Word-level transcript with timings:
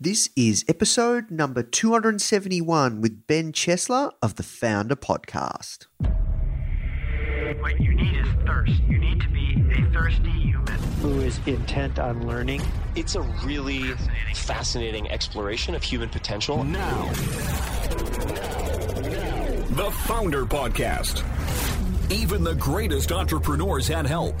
This 0.00 0.30
is 0.36 0.64
episode 0.68 1.28
number 1.28 1.60
271 1.60 3.00
with 3.00 3.26
Ben 3.26 3.50
Chesler 3.50 4.12
of 4.22 4.36
the 4.36 4.44
Founder 4.44 4.94
Podcast. 4.94 5.86
What 7.60 7.80
you 7.80 7.92
need 7.94 8.16
is 8.16 8.28
thirst. 8.46 8.80
You 8.84 8.98
need 8.98 9.20
to 9.20 9.28
be 9.30 9.60
a 9.72 9.90
thirsty 9.90 10.30
human. 10.30 10.66
who 11.02 11.20
is 11.22 11.40
intent 11.46 11.98
on 11.98 12.28
learning. 12.28 12.62
It's 12.94 13.16
a 13.16 13.22
really 13.44 13.90
fascinating 14.34 15.10
exploration 15.10 15.74
of 15.74 15.82
human 15.82 16.08
potential. 16.10 16.62
Now, 16.62 17.06
the 19.70 19.90
Founder 20.06 20.46
Podcast. 20.46 21.24
Even 22.12 22.44
the 22.44 22.54
greatest 22.54 23.10
entrepreneurs 23.10 23.88
had 23.88 24.06
help. 24.06 24.40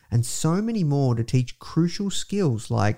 and 0.11 0.25
so 0.25 0.61
many 0.61 0.83
more 0.83 1.15
to 1.15 1.23
teach 1.23 1.57
crucial 1.59 2.11
skills 2.11 2.69
like 2.69 2.97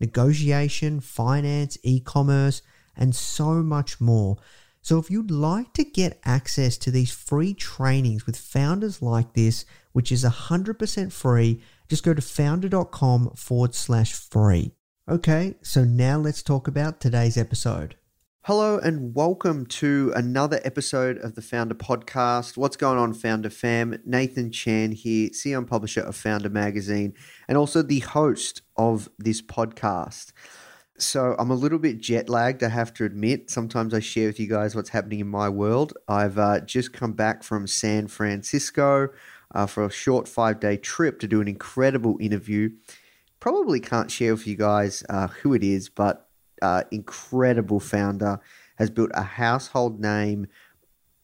negotiation, 0.00 1.00
finance, 1.00 1.76
e 1.82 2.00
commerce, 2.00 2.62
and 2.96 3.14
so 3.14 3.62
much 3.62 4.00
more. 4.00 4.36
So, 4.80 4.98
if 4.98 5.10
you'd 5.10 5.30
like 5.30 5.72
to 5.74 5.84
get 5.84 6.20
access 6.24 6.76
to 6.78 6.90
these 6.90 7.12
free 7.12 7.54
trainings 7.54 8.26
with 8.26 8.36
founders 8.36 9.00
like 9.00 9.34
this, 9.34 9.64
which 9.92 10.10
is 10.10 10.24
100% 10.24 11.12
free, 11.12 11.62
just 11.88 12.02
go 12.02 12.14
to 12.14 12.22
founder.com 12.22 13.30
forward 13.36 13.74
slash 13.74 14.12
free. 14.12 14.72
Okay, 15.08 15.54
so 15.62 15.84
now 15.84 16.18
let's 16.18 16.42
talk 16.42 16.66
about 16.66 17.00
today's 17.00 17.36
episode. 17.36 17.96
Hello 18.46 18.76
and 18.76 19.14
welcome 19.14 19.66
to 19.66 20.12
another 20.16 20.58
episode 20.64 21.16
of 21.18 21.36
the 21.36 21.42
Founder 21.42 21.76
Podcast. 21.76 22.56
What's 22.56 22.76
going 22.76 22.98
on, 22.98 23.14
Founder 23.14 23.50
Fam? 23.50 23.96
Nathan 24.04 24.50
Chan 24.50 24.90
here, 24.90 25.30
CEO 25.30 25.58
and 25.58 25.68
publisher 25.68 26.00
of 26.00 26.16
Founder 26.16 26.50
Magazine, 26.50 27.14
and 27.46 27.56
also 27.56 27.82
the 27.82 28.00
host 28.00 28.62
of 28.76 29.08
this 29.16 29.40
podcast. 29.40 30.32
So 30.98 31.36
I'm 31.38 31.52
a 31.52 31.54
little 31.54 31.78
bit 31.78 32.00
jet 32.00 32.28
lagged, 32.28 32.64
I 32.64 32.68
have 32.70 32.92
to 32.94 33.04
admit. 33.04 33.48
Sometimes 33.48 33.94
I 33.94 34.00
share 34.00 34.26
with 34.26 34.40
you 34.40 34.48
guys 34.48 34.74
what's 34.74 34.90
happening 34.90 35.20
in 35.20 35.28
my 35.28 35.48
world. 35.48 35.92
I've 36.08 36.36
uh, 36.36 36.62
just 36.62 36.92
come 36.92 37.12
back 37.12 37.44
from 37.44 37.68
San 37.68 38.08
Francisco 38.08 39.10
uh, 39.54 39.66
for 39.66 39.84
a 39.84 39.90
short 39.92 40.26
five 40.26 40.58
day 40.58 40.78
trip 40.78 41.20
to 41.20 41.28
do 41.28 41.40
an 41.40 41.46
incredible 41.46 42.16
interview. 42.18 42.70
Probably 43.38 43.78
can't 43.78 44.10
share 44.10 44.34
with 44.34 44.48
you 44.48 44.56
guys 44.56 45.04
uh, 45.08 45.28
who 45.28 45.54
it 45.54 45.62
is, 45.62 45.88
but 45.88 46.21
uh, 46.62 46.84
incredible 46.90 47.80
founder 47.80 48.40
has 48.76 48.88
built 48.88 49.10
a 49.12 49.22
household 49.22 50.00
name 50.00 50.46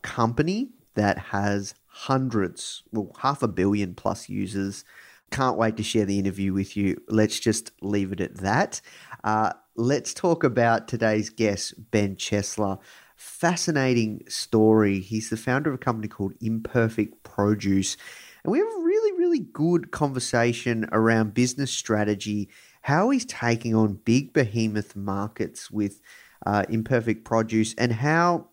company 0.02 0.70
that 0.94 1.18
has 1.18 1.74
hundreds, 1.86 2.82
well, 2.92 3.12
half 3.20 3.42
a 3.42 3.48
billion 3.48 3.94
plus 3.94 4.28
users. 4.28 4.84
Can't 5.30 5.56
wait 5.56 5.76
to 5.76 5.82
share 5.82 6.04
the 6.04 6.18
interview 6.18 6.52
with 6.52 6.76
you. 6.76 7.00
Let's 7.08 7.38
just 7.38 7.70
leave 7.80 8.12
it 8.12 8.20
at 8.20 8.38
that. 8.38 8.80
Uh, 9.24 9.52
let's 9.76 10.12
talk 10.12 10.42
about 10.42 10.88
today's 10.88 11.30
guest, 11.30 11.74
Ben 11.90 12.16
Chesler. 12.16 12.78
Fascinating 13.16 14.22
story. 14.28 15.00
He's 15.00 15.30
the 15.30 15.36
founder 15.36 15.70
of 15.70 15.74
a 15.74 15.78
company 15.78 16.08
called 16.08 16.34
Imperfect 16.40 17.22
Produce. 17.24 17.96
And 18.44 18.52
we 18.52 18.58
have 18.58 18.68
a 18.68 18.82
really, 18.82 19.18
really 19.18 19.40
good 19.40 19.90
conversation 19.90 20.88
around 20.92 21.34
business 21.34 21.70
strategy, 21.70 22.48
how 22.88 23.10
he's 23.10 23.26
taking 23.26 23.74
on 23.74 24.00
big 24.06 24.32
behemoth 24.32 24.96
markets 24.96 25.70
with 25.70 26.00
uh, 26.46 26.64
Imperfect 26.70 27.22
Produce, 27.22 27.74
and 27.74 27.92
how 27.92 28.46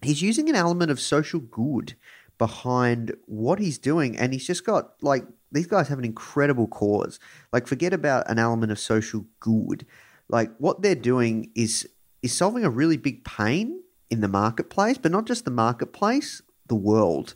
he's 0.00 0.22
using 0.22 0.48
an 0.48 0.54
element 0.54 0.90
of 0.90 0.98
social 0.98 1.40
good 1.40 1.94
behind 2.38 3.14
what 3.26 3.58
he's 3.58 3.76
doing. 3.76 4.16
And 4.16 4.32
he's 4.32 4.46
just 4.46 4.64
got 4.64 4.94
like 5.02 5.24
these 5.52 5.66
guys 5.66 5.88
have 5.88 5.98
an 5.98 6.06
incredible 6.06 6.68
cause. 6.68 7.20
Like, 7.52 7.66
forget 7.66 7.92
about 7.92 8.30
an 8.30 8.38
element 8.38 8.72
of 8.72 8.78
social 8.78 9.26
good. 9.40 9.84
Like, 10.30 10.50
what 10.56 10.80
they're 10.80 10.94
doing 10.94 11.50
is 11.54 11.86
is 12.22 12.32
solving 12.32 12.64
a 12.64 12.70
really 12.70 12.96
big 12.96 13.24
pain 13.24 13.82
in 14.08 14.22
the 14.22 14.28
marketplace, 14.28 14.96
but 14.96 15.12
not 15.12 15.26
just 15.26 15.44
the 15.44 15.50
marketplace, 15.50 16.40
the 16.66 16.74
world. 16.74 17.34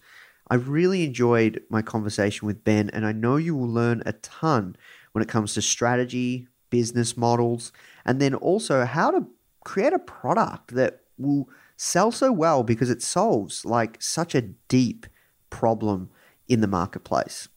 I 0.49 0.55
really 0.55 1.05
enjoyed 1.05 1.63
my 1.69 1.83
conversation 1.83 2.47
with 2.47 2.65
Ben, 2.65 2.89
and 2.95 3.05
I 3.05 3.13
know 3.13 3.37
you 3.37 3.55
will 3.55 3.69
learn 3.69 4.03
a 4.07 4.13
ton 4.13 4.77
when 5.15 5.23
it 5.23 5.29
comes 5.29 5.55
to 5.55 5.63
strategy, 5.63 6.49
business 6.71 7.17
models, 7.17 7.73
and 8.05 8.21
then 8.21 8.35
also 8.35 8.85
how 8.85 9.13
to 9.13 9.27
create 9.65 9.93
a 9.93 9.99
product 9.99 10.75
that 10.75 11.03
will 11.17 11.49
sell 11.77 12.11
so 12.11 12.33
well 12.33 12.65
because 12.65 12.91
it 12.91 13.01
solves 13.01 13.65
like 13.65 14.03
such 14.03 14.35
a 14.35 14.43
deep 14.43 15.07
problem 15.51 16.11
in 16.49 16.61
the 16.61 16.67
marketplace. 16.67 17.49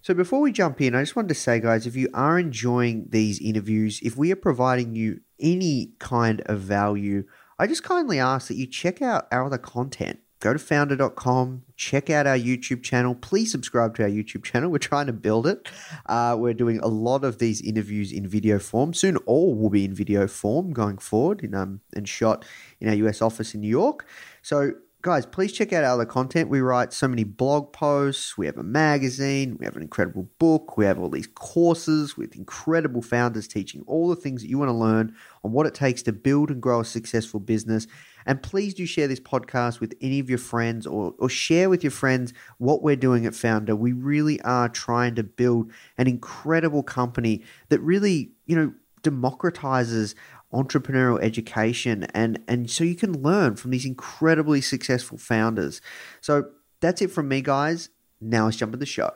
So 0.00 0.12
before 0.12 0.40
we 0.40 0.50
jump 0.50 0.80
in, 0.80 0.96
I 0.96 1.02
just 1.02 1.14
wanted 1.14 1.28
to 1.28 1.34
say, 1.34 1.60
guys, 1.60 1.86
if 1.86 1.94
you 1.94 2.08
are 2.12 2.36
enjoying 2.36 3.06
these 3.10 3.40
interviews, 3.40 4.00
if 4.02 4.16
we 4.16 4.32
are 4.32 4.36
providing 4.36 4.96
you 4.96 5.20
any 5.38 5.92
kind 6.00 6.42
of 6.46 6.58
value, 6.58 7.24
I 7.60 7.68
just 7.68 7.84
kindly 7.84 8.18
ask 8.18 8.48
that 8.48 8.56
you 8.56 8.66
check 8.66 9.00
out 9.00 9.28
our 9.30 9.46
other 9.46 9.58
content. 9.58 10.18
Go 10.42 10.52
to 10.52 10.58
founder.com, 10.58 11.62
check 11.76 12.10
out 12.10 12.26
our 12.26 12.36
YouTube 12.36 12.82
channel. 12.82 13.14
Please 13.14 13.52
subscribe 13.52 13.94
to 13.94 14.02
our 14.02 14.08
YouTube 14.08 14.42
channel. 14.42 14.72
We're 14.72 14.78
trying 14.78 15.06
to 15.06 15.12
build 15.12 15.46
it. 15.46 15.68
Uh, 16.06 16.34
we're 16.36 16.52
doing 16.52 16.80
a 16.80 16.88
lot 16.88 17.22
of 17.22 17.38
these 17.38 17.60
interviews 17.60 18.10
in 18.10 18.26
video 18.26 18.58
form. 18.58 18.92
Soon, 18.92 19.18
all 19.18 19.54
will 19.54 19.70
be 19.70 19.84
in 19.84 19.94
video 19.94 20.26
form 20.26 20.72
going 20.72 20.98
forward 20.98 21.44
in, 21.44 21.54
um, 21.54 21.80
and 21.94 22.08
shot 22.08 22.44
in 22.80 22.88
our 22.88 22.94
US 23.06 23.22
office 23.22 23.54
in 23.54 23.60
New 23.60 23.68
York. 23.68 24.04
So 24.42 24.72
guys, 25.02 25.26
please 25.26 25.52
check 25.52 25.72
out 25.72 25.82
our 25.84 25.94
other 25.94 26.06
content. 26.06 26.48
We 26.48 26.60
write 26.60 26.92
so 26.92 27.08
many 27.08 27.24
blog 27.24 27.72
posts. 27.72 28.38
We 28.38 28.46
have 28.46 28.56
a 28.56 28.62
magazine. 28.62 29.56
We 29.58 29.64
have 29.64 29.76
an 29.76 29.82
incredible 29.82 30.28
book. 30.38 30.76
We 30.76 30.86
have 30.86 30.98
all 30.98 31.08
these 31.08 31.26
courses 31.26 32.16
with 32.16 32.36
incredible 32.36 33.02
founders 33.02 33.48
teaching 33.48 33.82
all 33.88 34.08
the 34.08 34.16
things 34.16 34.42
that 34.42 34.48
you 34.48 34.58
want 34.58 34.70
to 34.70 34.74
learn 34.74 35.14
on 35.44 35.52
what 35.52 35.66
it 35.66 35.74
takes 35.74 36.02
to 36.02 36.12
build 36.12 36.50
and 36.50 36.62
grow 36.62 36.80
a 36.80 36.84
successful 36.84 37.40
business. 37.40 37.88
And 38.26 38.42
please 38.42 38.74
do 38.74 38.86
share 38.86 39.08
this 39.08 39.20
podcast 39.20 39.80
with 39.80 39.94
any 40.00 40.18
of 40.18 40.28
your 40.28 40.38
friends 40.38 40.86
or, 40.86 41.14
or 41.18 41.28
share 41.28 41.68
with 41.68 41.82
your 41.82 41.90
friends 41.90 42.32
what 42.58 42.82
we're 42.82 42.96
doing 42.96 43.26
at 43.26 43.34
Founder. 43.34 43.74
We 43.76 43.92
really 43.92 44.40
are 44.42 44.68
trying 44.68 45.14
to 45.16 45.22
build 45.22 45.70
an 45.98 46.06
incredible 46.06 46.82
company 46.82 47.42
that 47.68 47.80
really, 47.80 48.32
you 48.46 48.56
know, 48.56 48.72
democratizes 49.02 50.14
entrepreneurial 50.52 51.20
education 51.22 52.04
and 52.14 52.38
and 52.46 52.70
so 52.70 52.84
you 52.84 52.94
can 52.94 53.22
learn 53.22 53.56
from 53.56 53.70
these 53.70 53.86
incredibly 53.86 54.60
successful 54.60 55.16
founders. 55.18 55.80
So 56.20 56.50
that's 56.80 57.00
it 57.00 57.10
from 57.10 57.28
me 57.28 57.40
guys. 57.40 57.88
Now 58.20 58.44
let's 58.44 58.58
jump 58.58 58.74
in 58.74 58.80
the 58.80 58.86
show. 58.86 59.12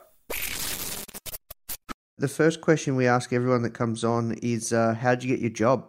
The 2.17 2.27
first 2.27 2.61
question 2.61 2.95
we 2.95 3.05
ask 3.05 3.31
everyone 3.31 3.61
that 3.61 3.75
comes 3.75 4.03
on 4.03 4.33
is 4.41 4.73
uh, 4.73 4.95
how'd 4.95 5.23
you 5.23 5.29
get 5.29 5.39
your 5.39 5.51
job? 5.51 5.87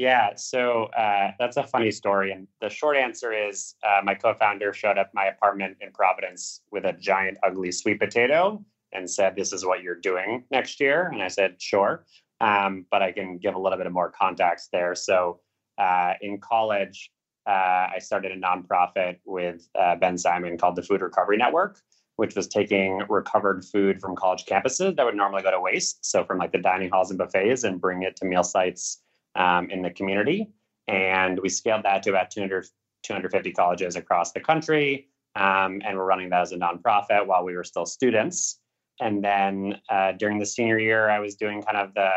Yeah, 0.00 0.30
so 0.34 0.84
uh, 0.96 1.32
that's 1.38 1.58
a 1.58 1.62
funny 1.62 1.90
story. 1.90 2.32
And 2.32 2.48
the 2.62 2.70
short 2.70 2.96
answer 2.96 3.34
is 3.34 3.74
uh, 3.86 4.00
my 4.02 4.14
co 4.14 4.32
founder 4.32 4.72
showed 4.72 4.96
up 4.96 5.10
my 5.12 5.26
apartment 5.26 5.76
in 5.82 5.92
Providence 5.92 6.62
with 6.72 6.86
a 6.86 6.94
giant, 6.94 7.36
ugly 7.42 7.70
sweet 7.70 8.00
potato 8.00 8.64
and 8.92 9.10
said, 9.10 9.36
This 9.36 9.52
is 9.52 9.66
what 9.66 9.82
you're 9.82 10.00
doing 10.00 10.44
next 10.50 10.80
year. 10.80 11.10
And 11.12 11.22
I 11.22 11.28
said, 11.28 11.60
Sure. 11.60 12.06
Um, 12.40 12.86
but 12.90 13.02
I 13.02 13.12
can 13.12 13.36
give 13.36 13.54
a 13.54 13.58
little 13.58 13.76
bit 13.76 13.86
of 13.86 13.92
more 13.92 14.10
context 14.10 14.70
there. 14.72 14.94
So 14.94 15.40
uh, 15.76 16.14
in 16.22 16.38
college, 16.38 17.10
uh, 17.46 17.92
I 17.94 17.98
started 17.98 18.32
a 18.32 18.40
nonprofit 18.40 19.18
with 19.26 19.68
uh, 19.78 19.96
Ben 19.96 20.16
Simon 20.16 20.56
called 20.56 20.76
the 20.76 20.82
Food 20.82 21.02
Recovery 21.02 21.36
Network, 21.36 21.78
which 22.16 22.34
was 22.34 22.48
taking 22.48 23.02
recovered 23.10 23.66
food 23.66 24.00
from 24.00 24.16
college 24.16 24.46
campuses 24.46 24.96
that 24.96 25.04
would 25.04 25.14
normally 25.14 25.42
go 25.42 25.50
to 25.50 25.60
waste. 25.60 26.06
So 26.06 26.24
from 26.24 26.38
like 26.38 26.52
the 26.52 26.58
dining 26.58 26.88
halls 26.88 27.10
and 27.10 27.18
buffets 27.18 27.64
and 27.64 27.78
bring 27.78 28.02
it 28.02 28.16
to 28.16 28.24
meal 28.24 28.44
sites 28.44 29.02
um, 29.34 29.70
in 29.70 29.82
the 29.82 29.90
community. 29.90 30.50
And 30.88 31.38
we 31.40 31.48
scaled 31.48 31.84
that 31.84 32.02
to 32.04 32.10
about 32.10 32.30
200, 32.30 32.66
250 33.04 33.52
colleges 33.52 33.96
across 33.96 34.32
the 34.32 34.40
country. 34.40 35.08
Um, 35.36 35.80
and 35.84 35.96
we're 35.96 36.04
running 36.04 36.30
that 36.30 36.42
as 36.42 36.52
a 36.52 36.56
nonprofit 36.56 37.26
while 37.26 37.44
we 37.44 37.54
were 37.54 37.64
still 37.64 37.86
students. 37.86 38.58
And 39.00 39.24
then 39.24 39.80
uh, 39.88 40.12
during 40.12 40.38
the 40.38 40.46
senior 40.46 40.78
year, 40.78 41.08
I 41.08 41.20
was 41.20 41.36
doing 41.36 41.62
kind 41.62 41.76
of 41.76 41.94
the 41.94 42.10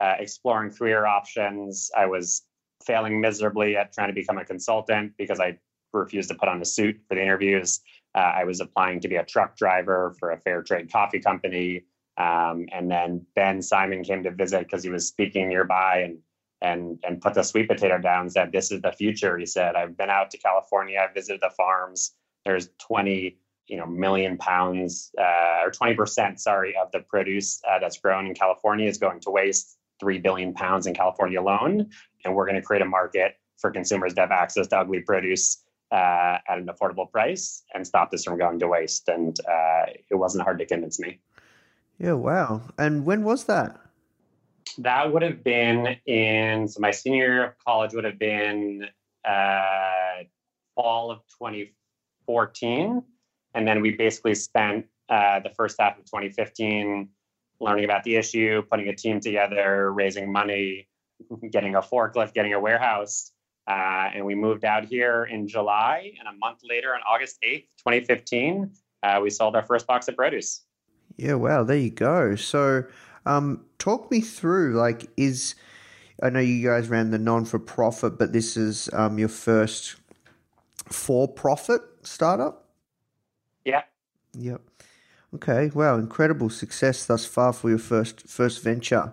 uh, 0.00 0.14
exploring 0.18 0.72
career 0.72 1.06
options. 1.06 1.90
I 1.96 2.06
was 2.06 2.42
failing 2.84 3.20
miserably 3.20 3.76
at 3.76 3.92
trying 3.92 4.08
to 4.08 4.14
become 4.14 4.38
a 4.38 4.44
consultant 4.44 5.12
because 5.16 5.40
I 5.40 5.58
refused 5.92 6.28
to 6.28 6.34
put 6.34 6.48
on 6.48 6.60
a 6.60 6.64
suit 6.64 7.00
for 7.08 7.14
the 7.14 7.22
interviews. 7.22 7.80
Uh, 8.14 8.32
I 8.36 8.44
was 8.44 8.60
applying 8.60 9.00
to 9.00 9.08
be 9.08 9.16
a 9.16 9.24
truck 9.24 9.56
driver 9.56 10.14
for 10.18 10.32
a 10.32 10.40
fair 10.40 10.62
trade 10.62 10.92
coffee 10.92 11.20
company. 11.20 11.84
Um, 12.18 12.66
and 12.72 12.90
then 12.90 13.24
Ben 13.34 13.62
Simon 13.62 14.02
came 14.02 14.24
to 14.24 14.30
visit 14.30 14.60
because 14.60 14.82
he 14.82 14.90
was 14.90 15.06
speaking 15.06 15.48
nearby 15.48 16.00
and 16.00 16.18
and 16.60 16.98
and 17.04 17.20
put 17.20 17.34
the 17.34 17.42
sweet 17.42 17.68
potato 17.68 17.98
down 17.98 18.22
and 18.22 18.32
said, 18.32 18.52
This 18.52 18.72
is 18.72 18.82
the 18.82 18.92
future. 18.92 19.38
He 19.38 19.46
said, 19.46 19.76
I've 19.76 19.96
been 19.96 20.10
out 20.10 20.30
to 20.32 20.38
California, 20.38 20.98
I've 21.02 21.14
visited 21.14 21.40
the 21.40 21.50
farms. 21.50 22.12
There's 22.44 22.68
20 22.78 23.38
you 23.68 23.76
know 23.76 23.86
million 23.86 24.36
pounds 24.38 25.12
uh, 25.18 25.60
or 25.62 25.70
20% 25.70 26.40
sorry 26.40 26.74
of 26.76 26.90
the 26.90 27.00
produce 27.00 27.60
uh, 27.70 27.78
that's 27.78 27.98
grown 27.98 28.26
in 28.26 28.34
california 28.34 28.88
is 28.88 28.98
going 28.98 29.20
to 29.20 29.30
waste 29.30 29.78
3 30.00 30.18
billion 30.18 30.52
pounds 30.54 30.86
in 30.86 30.94
california 30.94 31.40
alone 31.40 31.88
and 32.24 32.34
we're 32.34 32.46
going 32.46 32.56
to 32.56 32.62
create 32.62 32.82
a 32.82 32.86
market 32.86 33.36
for 33.58 33.70
consumers 33.70 34.14
to 34.14 34.20
have 34.22 34.30
access 34.30 34.66
to 34.68 34.78
ugly 34.78 35.00
produce 35.00 35.64
uh, 35.90 36.38
at 36.48 36.58
an 36.58 36.66
affordable 36.66 37.10
price 37.10 37.62
and 37.74 37.86
stop 37.86 38.10
this 38.10 38.24
from 38.24 38.38
going 38.38 38.58
to 38.58 38.68
waste 38.68 39.08
and 39.08 39.38
uh, 39.40 39.84
it 40.10 40.14
wasn't 40.14 40.42
hard 40.42 40.58
to 40.58 40.66
convince 40.66 40.98
me 40.98 41.20
yeah 41.98 42.12
wow 42.12 42.62
and 42.78 43.04
when 43.04 43.22
was 43.22 43.44
that 43.44 43.78
that 44.78 45.12
would 45.12 45.22
have 45.22 45.42
been 45.44 45.96
in 46.06 46.68
so 46.68 46.80
my 46.80 46.90
senior 46.90 47.26
year 47.26 47.44
of 47.44 47.58
college 47.58 47.92
would 47.94 48.04
have 48.04 48.18
been 48.18 48.86
uh, 49.24 50.22
fall 50.74 51.10
of 51.10 51.18
2014 51.38 53.02
and 53.54 53.68
then 53.68 53.80
we 53.80 53.92
basically 53.92 54.34
spent 54.34 54.86
uh, 55.08 55.40
the 55.40 55.50
first 55.50 55.76
half 55.80 55.98
of 55.98 56.04
2015 56.04 57.08
learning 57.60 57.84
about 57.84 58.04
the 58.04 58.16
issue, 58.16 58.62
putting 58.70 58.88
a 58.88 58.94
team 58.94 59.20
together, 59.20 59.92
raising 59.92 60.30
money, 60.30 60.88
getting 61.50 61.74
a 61.74 61.80
forklift, 61.80 62.34
getting 62.34 62.54
a 62.54 62.60
warehouse. 62.60 63.32
Uh, 63.68 64.10
and 64.14 64.24
we 64.24 64.34
moved 64.34 64.64
out 64.64 64.84
here 64.84 65.24
in 65.24 65.46
July. 65.46 66.12
And 66.18 66.28
a 66.28 66.38
month 66.38 66.60
later, 66.62 66.94
on 66.94 67.00
August 67.08 67.38
8th, 67.44 67.66
2015, 67.78 68.70
uh, 69.02 69.20
we 69.22 69.30
sold 69.30 69.56
our 69.56 69.62
first 69.62 69.86
box 69.86 70.08
of 70.08 70.16
produce. 70.16 70.62
Yeah, 71.16 71.34
wow, 71.34 71.64
there 71.64 71.76
you 71.76 71.90
go. 71.90 72.36
So, 72.36 72.84
um, 73.26 73.64
talk 73.78 74.10
me 74.10 74.20
through 74.20 74.74
like, 74.74 75.08
is 75.16 75.54
I 76.22 76.30
know 76.30 76.40
you 76.40 76.66
guys 76.66 76.88
ran 76.88 77.10
the 77.10 77.18
non 77.18 77.44
for 77.44 77.58
profit, 77.58 78.18
but 78.18 78.32
this 78.32 78.56
is 78.56 78.88
um, 78.92 79.18
your 79.18 79.28
first 79.28 79.96
for 80.86 81.28
profit 81.28 81.82
startup? 82.02 82.68
Yeah. 83.64 83.82
Yep. 84.34 84.62
Okay. 85.34 85.70
Wow. 85.74 85.96
Incredible 85.96 86.50
success 86.50 87.06
thus 87.06 87.24
far 87.24 87.52
for 87.52 87.68
your 87.68 87.78
first 87.78 88.28
first 88.28 88.62
venture. 88.62 89.12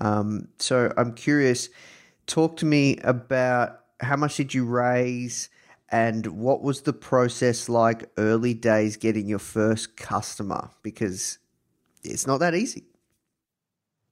Um, 0.00 0.48
so 0.58 0.92
I'm 0.96 1.14
curious. 1.14 1.68
Talk 2.26 2.56
to 2.58 2.66
me 2.66 2.96
about 2.98 3.80
how 4.00 4.16
much 4.16 4.36
did 4.36 4.52
you 4.52 4.64
raise, 4.64 5.48
and 5.90 6.26
what 6.26 6.62
was 6.62 6.82
the 6.82 6.92
process 6.92 7.68
like 7.68 8.10
early 8.16 8.54
days 8.54 8.96
getting 8.96 9.28
your 9.28 9.38
first 9.38 9.96
customer? 9.96 10.70
Because 10.82 11.38
it's 12.02 12.26
not 12.26 12.38
that 12.38 12.54
easy. 12.54 12.84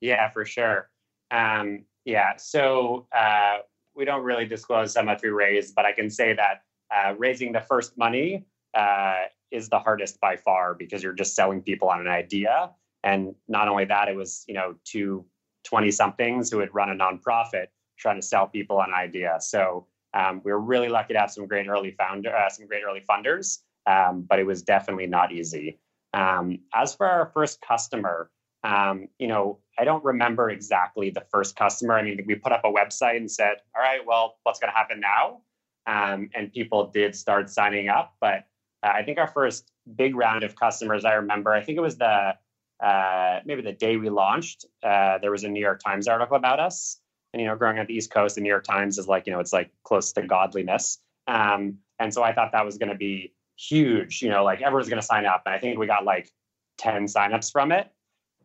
Yeah, 0.04 0.28
for 0.28 0.44
sure. 0.44 0.90
Um, 1.30 1.86
yeah. 2.04 2.36
So 2.36 3.06
uh, 3.10 3.58
we 3.96 4.04
don't 4.04 4.22
really 4.22 4.44
disclose 4.44 4.94
how 4.94 5.02
much 5.02 5.22
we 5.22 5.30
raised, 5.30 5.74
but 5.74 5.86
I 5.86 5.92
can 5.92 6.10
say 6.10 6.34
that 6.34 6.62
uh, 6.94 7.14
raising 7.16 7.52
the 7.52 7.62
first 7.62 7.96
money 7.96 8.44
uh, 8.74 9.22
is 9.50 9.70
the 9.70 9.78
hardest 9.78 10.20
by 10.20 10.36
far 10.36 10.74
because 10.74 11.02
you're 11.02 11.14
just 11.14 11.34
selling 11.34 11.62
people 11.62 11.88
on 11.88 12.00
an 12.00 12.08
idea. 12.08 12.70
And 13.02 13.34
not 13.48 13.66
only 13.66 13.86
that, 13.86 14.08
it 14.08 14.14
was, 14.14 14.44
you 14.46 14.52
know, 14.52 14.74
two 14.84 15.24
20 15.64 15.90
somethings 15.90 16.50
who 16.50 16.58
had 16.58 16.74
run 16.74 16.90
a 16.90 16.94
nonprofit 16.94 17.68
trying 17.98 18.20
to 18.20 18.26
sell 18.26 18.46
people 18.46 18.76
on 18.76 18.90
an 18.90 18.94
idea. 18.94 19.38
So 19.40 19.86
um, 20.12 20.42
we 20.44 20.52
were 20.52 20.60
really 20.60 20.90
lucky 20.90 21.14
to 21.14 21.20
have 21.20 21.30
some 21.30 21.46
great 21.46 21.66
early 21.66 21.92
founder, 21.92 22.36
uh, 22.36 22.50
some 22.50 22.66
great 22.66 22.82
early 22.86 23.02
funders, 23.08 23.60
um, 23.86 24.26
but 24.28 24.38
it 24.38 24.44
was 24.44 24.60
definitely 24.60 25.06
not 25.06 25.32
easy. 25.32 25.80
Um, 26.12 26.58
as 26.74 26.94
for 26.94 27.06
our 27.06 27.30
first 27.32 27.62
customer, 27.62 28.30
um, 28.64 29.08
you 29.19 29.28
know, 29.28 29.58
I 29.78 29.84
don't 29.84 30.02
remember 30.02 30.50
exactly 30.50 31.11
the 31.11 31.25
first 31.31 31.55
customer. 31.55 31.94
I 31.94 32.02
mean, 32.02 32.25
we 32.26 32.34
put 32.34 32.52
up 32.52 32.62
a 32.64 32.72
website 32.72 33.19
and 33.19 33.31
said, 33.31 33.56
"All 33.76 33.82
right, 33.82 34.00
well, 34.05 34.38
what's 34.43 34.58
going 34.58 34.72
to 34.72 34.76
happen 34.76 35.00
now?" 35.00 35.43
Um, 35.87 36.31
and 36.34 36.50
people 36.50 36.90
did 36.93 37.14
start 37.14 37.50
signing 37.50 37.88
up, 37.90 38.14
but 38.20 38.46
uh, 38.82 38.93
I 38.94 39.02
think 39.02 39.19
our 39.19 39.28
first 39.28 39.70
big 39.96 40.16
round 40.16 40.43
of 40.44 40.56
customers, 40.56 41.05
I 41.05 41.12
remember, 41.14 41.52
I 41.52 41.62
think 41.62 41.76
it 41.76 41.82
was 41.82 41.99
the 41.99 42.34
uh, 42.82 43.40
maybe 43.44 43.62
the 43.62 43.72
day 43.72 43.96
we 43.96 44.08
launched. 44.08 44.64
Uh, 44.82 45.19
there 45.19 45.31
was 45.31 45.44
a 45.44 45.49
New 45.49 45.61
York 45.61 45.81
Times 45.84 46.08
article 46.08 46.37
about 46.37 46.58
us, 46.58 47.00
and 47.32 47.40
you 47.40 47.46
know, 47.46 47.56
growing 47.56 47.78
up 47.78 47.87
the 47.87 47.94
East 47.94 48.11
Coast, 48.11 48.37
the 48.37 48.40
New 48.40 48.49
York 48.49 48.64
Times 48.64 48.96
is 48.99 49.06
like 49.06 49.26
you 49.26 49.32
know, 49.32 49.40
it's 49.40 49.52
like 49.52 49.70
close 49.84 50.12
to 50.12 50.22
godliness. 50.22 50.99
Um, 51.26 51.78
and 51.99 52.12
so 52.12 52.22
I 52.22 52.32
thought 52.32 52.52
that 52.52 52.64
was 52.64 52.78
going 52.78 52.90
to 52.90 52.96
be 52.96 53.34
huge. 53.56 54.22
You 54.22 54.31
know, 54.31 54.43
like 54.43 54.62
everyone's 54.62 54.88
going 54.88 55.00
to 55.00 55.06
sign 55.06 55.26
up, 55.26 55.43
and 55.44 55.55
I 55.55 55.58
think 55.58 55.78
we 55.78 55.87
got 55.87 56.05
like 56.05 56.31
ten 56.78 57.05
signups 57.05 57.52
from 57.52 57.72
it. 57.72 57.90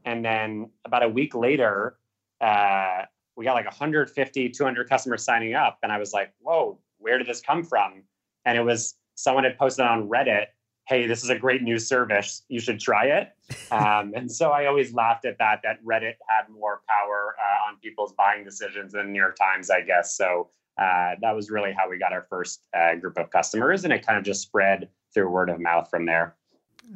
And 0.06 0.24
then 0.24 0.69
about 0.86 1.04
a 1.04 1.10
week 1.10 1.36
later, 1.36 1.98
uh, 2.42 3.04
we 3.36 3.46
got 3.46 3.54
like 3.54 3.66
150, 3.66 4.50
200 4.50 4.90
customers 4.90 5.24
signing 5.24 5.54
up, 5.54 5.80
and 5.84 5.92
I 5.92 5.98
was 5.98 6.13
like, 6.13 6.34
"Whoa, 6.40 6.80
where 6.98 7.18
did 7.18 7.28
this 7.28 7.42
come 7.42 7.63
from?" 7.63 8.04
And 8.46 8.57
it 8.57 8.62
was 8.62 8.96
someone 9.16 9.44
had 9.44 9.57
posted 9.57 9.86
on 9.86 10.07
Reddit, 10.07 10.48
hey, 10.90 11.06
this 11.06 11.24
is 11.24 11.30
a 11.30 11.38
great 11.38 11.62
new 11.62 11.78
service. 11.78 12.42
You 12.50 12.60
should 12.60 12.80
try 12.80 13.06
it. 13.06 13.30
Um, 13.72 14.13
and 14.16 14.31
so 14.31 14.50
I 14.50 14.66
always 14.66 14.94
laughed 14.94 15.25
at 15.25 15.38
that, 15.38 15.62
that 15.63 15.84
Reddit 15.84 16.16
had 16.28 16.50
more 16.52 16.81
power 16.90 17.36
uh, 17.40 17.69
on 17.69 17.78
people's 17.80 18.13
buying 18.13 18.44
decisions 18.44 18.94
than 18.94 19.07
the 19.07 19.12
New 19.12 19.19
York 19.19 19.38
Times, 19.38 19.69
I 19.69 19.81
guess. 19.81 20.16
So 20.18 20.50
uh, 20.80 21.12
that 21.22 21.36
was 21.36 21.52
really 21.52 21.72
how 21.72 21.88
we 21.88 22.00
got 22.00 22.13
our 22.13 22.25
first 22.30 22.63
uh, 22.75 22.95
group 22.95 23.18
of 23.18 23.30
customers. 23.30 23.84
And 23.84 23.94
it 23.94 24.06
kind 24.06 24.18
of 24.18 24.24
just 24.24 24.42
spread 24.42 24.90
through 25.13 25.30
word 25.30 25.50
of 25.52 25.60
mouth 25.60 25.88
from 25.90 26.06
there. 26.07 26.36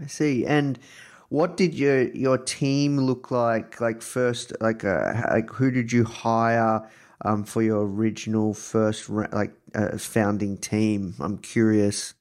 I 0.02 0.08
see. 0.08 0.46
And 0.48 0.80
what 1.34 1.58
did 1.58 1.74
your 1.74 2.10
your 2.12 2.38
team 2.38 3.00
look 3.00 3.32
like? 3.32 3.82
Like 3.82 4.04
first, 4.04 4.54
like 4.62 4.86
uh, 4.86 5.14
like 5.32 5.50
who 5.50 5.72
did 5.72 5.92
you 5.92 6.04
hire 6.04 6.88
um, 7.26 7.44
for 7.44 7.64
your 7.64 7.88
original 7.88 8.54
first 8.54 9.10
like 9.10 9.52
uh, 9.74 9.98
founding 9.98 10.58
team? 10.58 11.16
I'm 11.20 11.40
curious. 11.40 12.14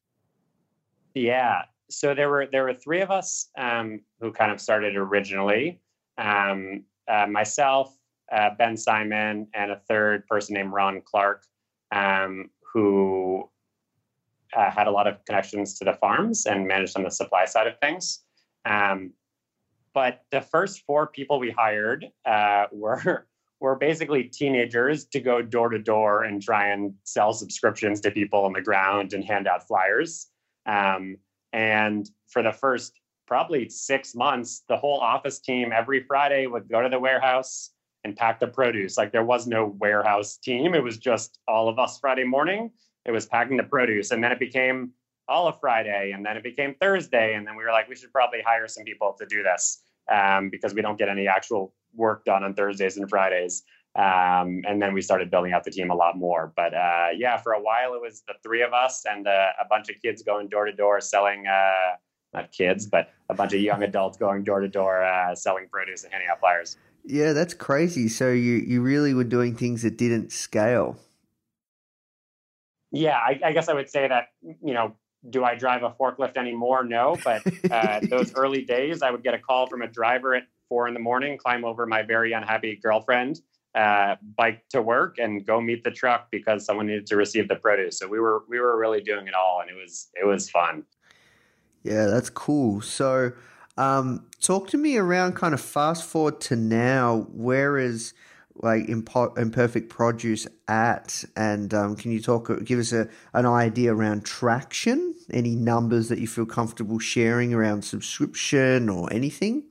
Yeah, 1.15 1.65
so 1.91 2.15
there 2.15 2.31
were 2.31 2.47
there 2.51 2.65
were 2.65 2.73
three 2.73 3.03
of 3.03 3.11
us 3.11 3.51
um, 3.59 4.01
who 4.19 4.33
kind 4.33 4.51
of 4.51 4.59
started 4.59 4.97
originally. 4.97 5.79
Um, 6.17 6.85
uh, 7.07 7.27
myself, 7.27 7.95
uh, 8.33 8.51
Ben 8.57 8.79
Simon, 8.79 9.47
and 9.53 9.73
a 9.73 9.77
third 9.77 10.27
person 10.27 10.55
named 10.55 10.73
Ron 10.73 11.03
Clark, 11.05 11.45
um, 11.95 12.49
who 12.73 13.47
uh, 14.57 14.71
had 14.71 14.87
a 14.87 14.91
lot 14.91 15.07
of 15.07 15.23
connections 15.27 15.79
to 15.81 15.85
the 15.85 15.93
farms 16.01 16.47
and 16.47 16.67
managed 16.67 16.97
on 16.97 17.03
the 17.03 17.11
supply 17.11 17.45
side 17.45 17.67
of 17.67 17.79
things. 17.79 18.25
Um, 18.65 19.13
but 19.95 20.23
the 20.31 20.41
first 20.41 20.83
four 20.87 21.07
people 21.07 21.39
we 21.39 21.51
hired 21.51 22.07
uh, 22.25 22.67
were 22.73 23.27
were 23.61 23.77
basically 23.77 24.25
teenagers 24.25 25.05
to 25.05 25.21
go 25.21 25.41
door 25.41 25.69
to 25.69 25.79
door 25.79 26.25
and 26.25 26.43
try 26.43 26.71
and 26.71 26.95
sell 27.05 27.33
subscriptions 27.33 28.01
to 28.01 28.11
people 28.11 28.45
on 28.45 28.53
the 28.53 28.61
ground 28.61 29.13
and 29.13 29.25
hand 29.25 29.47
out 29.47 29.69
flyers. 29.69 30.27
Um, 30.67 31.17
and 31.53 32.11
for 32.27 32.43
the 32.43 32.51
first 32.51 32.99
probably 33.29 33.69
six 33.69 34.17
months, 34.17 34.65
the 34.69 34.77
whole 34.77 34.99
office 34.99 35.39
team 35.39 35.71
every 35.73 36.03
Friday 36.03 36.49
would 36.49 36.69
go 36.69 36.83
to 36.83 36.89
the 36.89 36.99
warehouse 36.99 37.71
and 38.03 38.17
pack 38.17 38.41
the 38.41 38.49
produce. 38.49 38.99
Like 38.99 39.13
there 39.13 39.25
was 39.25 39.47
no 39.47 39.77
warehouse 39.79 40.39
team, 40.39 40.75
it 40.75 40.83
was 40.83 40.99
just 40.99 41.39
all 41.47 41.69
of 41.69 41.79
us 41.79 42.01
Friday 42.01 42.25
morning. 42.25 42.73
It 43.05 43.13
was 43.13 43.27
packing 43.27 43.57
the 43.57 43.63
produce. 43.63 44.11
And 44.11 44.23
then 44.23 44.33
it 44.33 44.41
became 44.41 44.91
all 45.29 45.49
of 45.49 45.59
Friday, 45.61 46.13
and 46.15 46.25
then 46.25 46.37
it 46.37 46.43
became 46.43 46.75
Thursday. 46.81 47.35
And 47.35 47.47
then 47.47 47.57
we 47.57 47.65
were 47.65 47.71
like, 47.71 47.89
we 47.89 47.95
should 47.95 48.13
probably 48.13 48.43
hire 48.45 48.69
some 48.69 48.85
people 48.85 49.15
to 49.19 49.27
do 49.27 49.43
this 49.43 49.83
um, 50.11 50.51
because 50.51 50.75
we 50.75 50.83
don't 50.83 50.99
get 50.99 51.09
any 51.09 51.29
actual 51.29 51.75
work 51.95 52.25
done 52.25 52.43
on 52.45 52.55
Thursdays 52.55 52.97
and 52.97 53.09
Fridays. 53.09 53.63
Um, 53.95 54.63
and 54.67 54.81
then 54.81 54.95
we 54.95 55.03
started 55.03 55.31
building 55.31 55.53
out 55.53 55.65
the 55.65 55.71
team 55.71 55.91
a 55.91 55.95
lot 55.95 56.17
more. 56.17 56.53
But 56.57 56.73
uh, 56.75 57.09
yeah, 57.15 57.37
for 57.37 57.53
a 57.53 57.61
while 57.61 57.95
it 57.95 58.01
was 58.01 58.23
the 58.27 58.35
three 58.43 58.63
of 58.63 58.73
us 58.73 59.05
and 59.05 59.27
uh, 59.27 59.49
a 59.61 59.67
bunch 59.69 59.91
of 59.91 59.97
kids 60.01 60.23
going 60.23 60.49
door 60.49 60.65
to 60.65 60.73
door 60.73 61.01
selling, 61.01 61.47
uh, 61.47 61.97
not 62.33 62.51
kids, 62.53 62.87
but 62.87 63.11
a 63.29 63.35
bunch 63.35 63.53
of 63.53 63.61
young 63.61 63.83
adults 63.83 64.17
going 64.17 64.45
door 64.45 64.61
to 64.61 64.69
door 64.69 65.05
uh, 65.05 65.35
selling 65.35 65.69
produce 65.71 66.05
and 66.05 66.13
handing 66.13 66.31
out 66.31 66.41
flyers. 66.41 66.79
Yeah, 67.05 67.35
that's 67.35 67.53
crazy. 67.53 68.09
So 68.09 68.31
you, 68.31 68.55
you 68.55 68.81
really 68.81 69.13
were 69.13 69.25
doing 69.25 69.55
things 69.57 69.83
that 69.83 69.99
didn't 69.99 70.33
scale. 70.33 70.99
Yeah, 72.93 73.17
I, 73.17 73.41
I 73.45 73.53
guess 73.53 73.69
I 73.69 73.75
would 73.75 73.91
say 73.91 74.09
that, 74.09 74.29
you 74.43 74.73
know, 74.73 74.95
do 75.31 75.45
I 75.45 75.55
drive 75.55 75.83
a 75.83 75.91
forklift 75.91 76.37
anymore? 76.37 76.85
No, 76.85 77.17
but 77.23 77.43
uh, 77.71 78.01
those 78.09 78.35
early 78.35 78.63
days, 78.63 79.03
I 79.03 79.11
would 79.11 79.23
get 79.23 79.35
a 79.35 79.39
call 79.39 79.67
from 79.67 79.83
a 79.83 79.89
driver 79.89 80.35
at 80.35 80.45
four 80.69 80.89
in 80.89 80.95
the 80.95 81.01
morning, 81.01 81.39
climb 81.39 81.65
over 81.65 81.87
my 81.87 82.03
very 82.03 82.33
unhappy 82.33 82.77
girlfriend, 82.83 83.41
uh, 83.75 84.17
bike 84.37 84.65
to 84.71 84.83
work 84.83 85.19
and 85.19 85.47
go 85.47 85.61
meet 85.61 85.85
the 85.85 85.91
truck 85.91 86.31
because 86.31 86.65
someone 86.65 86.87
needed 86.87 87.07
to 87.07 87.17
receive 87.17 87.49
the 87.49 87.57
produce. 87.57 87.99
So 87.99 88.09
we 88.09 88.21
were 88.21 88.45
we 88.49 88.59
were 88.59 88.79
really 88.79 89.01
doing 89.01 89.27
it 89.29 89.35
all, 89.35 89.61
and 89.61 89.71
it 89.71 89.75
was 89.75 90.09
it 90.15 90.27
was 90.27 90.51
fun. 90.51 90.85
Yeah, 91.83 92.07
that's 92.07 92.31
cool. 92.31 92.81
So, 92.81 93.33
um, 93.77 94.27
talk 94.41 94.69
to 94.69 94.79
me 94.79 94.97
around 94.97 95.35
kind 95.35 95.53
of 95.53 95.61
fast 95.61 96.05
forward 96.05 96.41
to 96.43 96.57
now. 96.57 97.27
Where 97.33 97.77
is 97.79 98.15
like 98.57 98.87
impo- 98.87 99.37
imperfect 99.39 99.89
produce 99.89 100.47
at? 100.69 101.25
And 101.37 101.73
um, 101.75 101.97
can 101.97 102.11
you 102.11 102.21
talk, 102.21 102.51
give 102.65 102.79
us 102.79 102.93
a, 102.93 103.09
an 103.35 103.47
idea 103.47 103.95
around 103.95 104.25
traction? 104.25 105.15
Any 105.31 105.55
numbers 105.55 106.09
that 106.09 106.19
you 106.19 106.27
feel 106.27 106.47
comfortable 106.47 106.99
sharing 106.99 107.55
around 107.55 107.83
subscription 107.83 108.89
or 108.89 109.13
anything? 109.13 109.65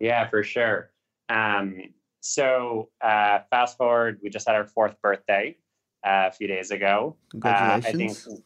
Yeah, 0.00 0.28
for 0.28 0.42
sure. 0.42 0.90
Um, 1.28 1.94
so, 2.20 2.90
uh, 3.00 3.40
fast 3.50 3.76
forward, 3.76 4.20
we 4.22 4.30
just 4.30 4.46
had 4.46 4.54
our 4.54 4.66
fourth 4.66 5.00
birthday 5.02 5.56
uh, 6.04 6.28
a 6.28 6.32
few 6.32 6.46
days 6.46 6.70
ago. 6.70 7.16
Congratulations. 7.30 7.84
Uh, 7.84 7.88
I 7.88 7.92
think 7.92 8.42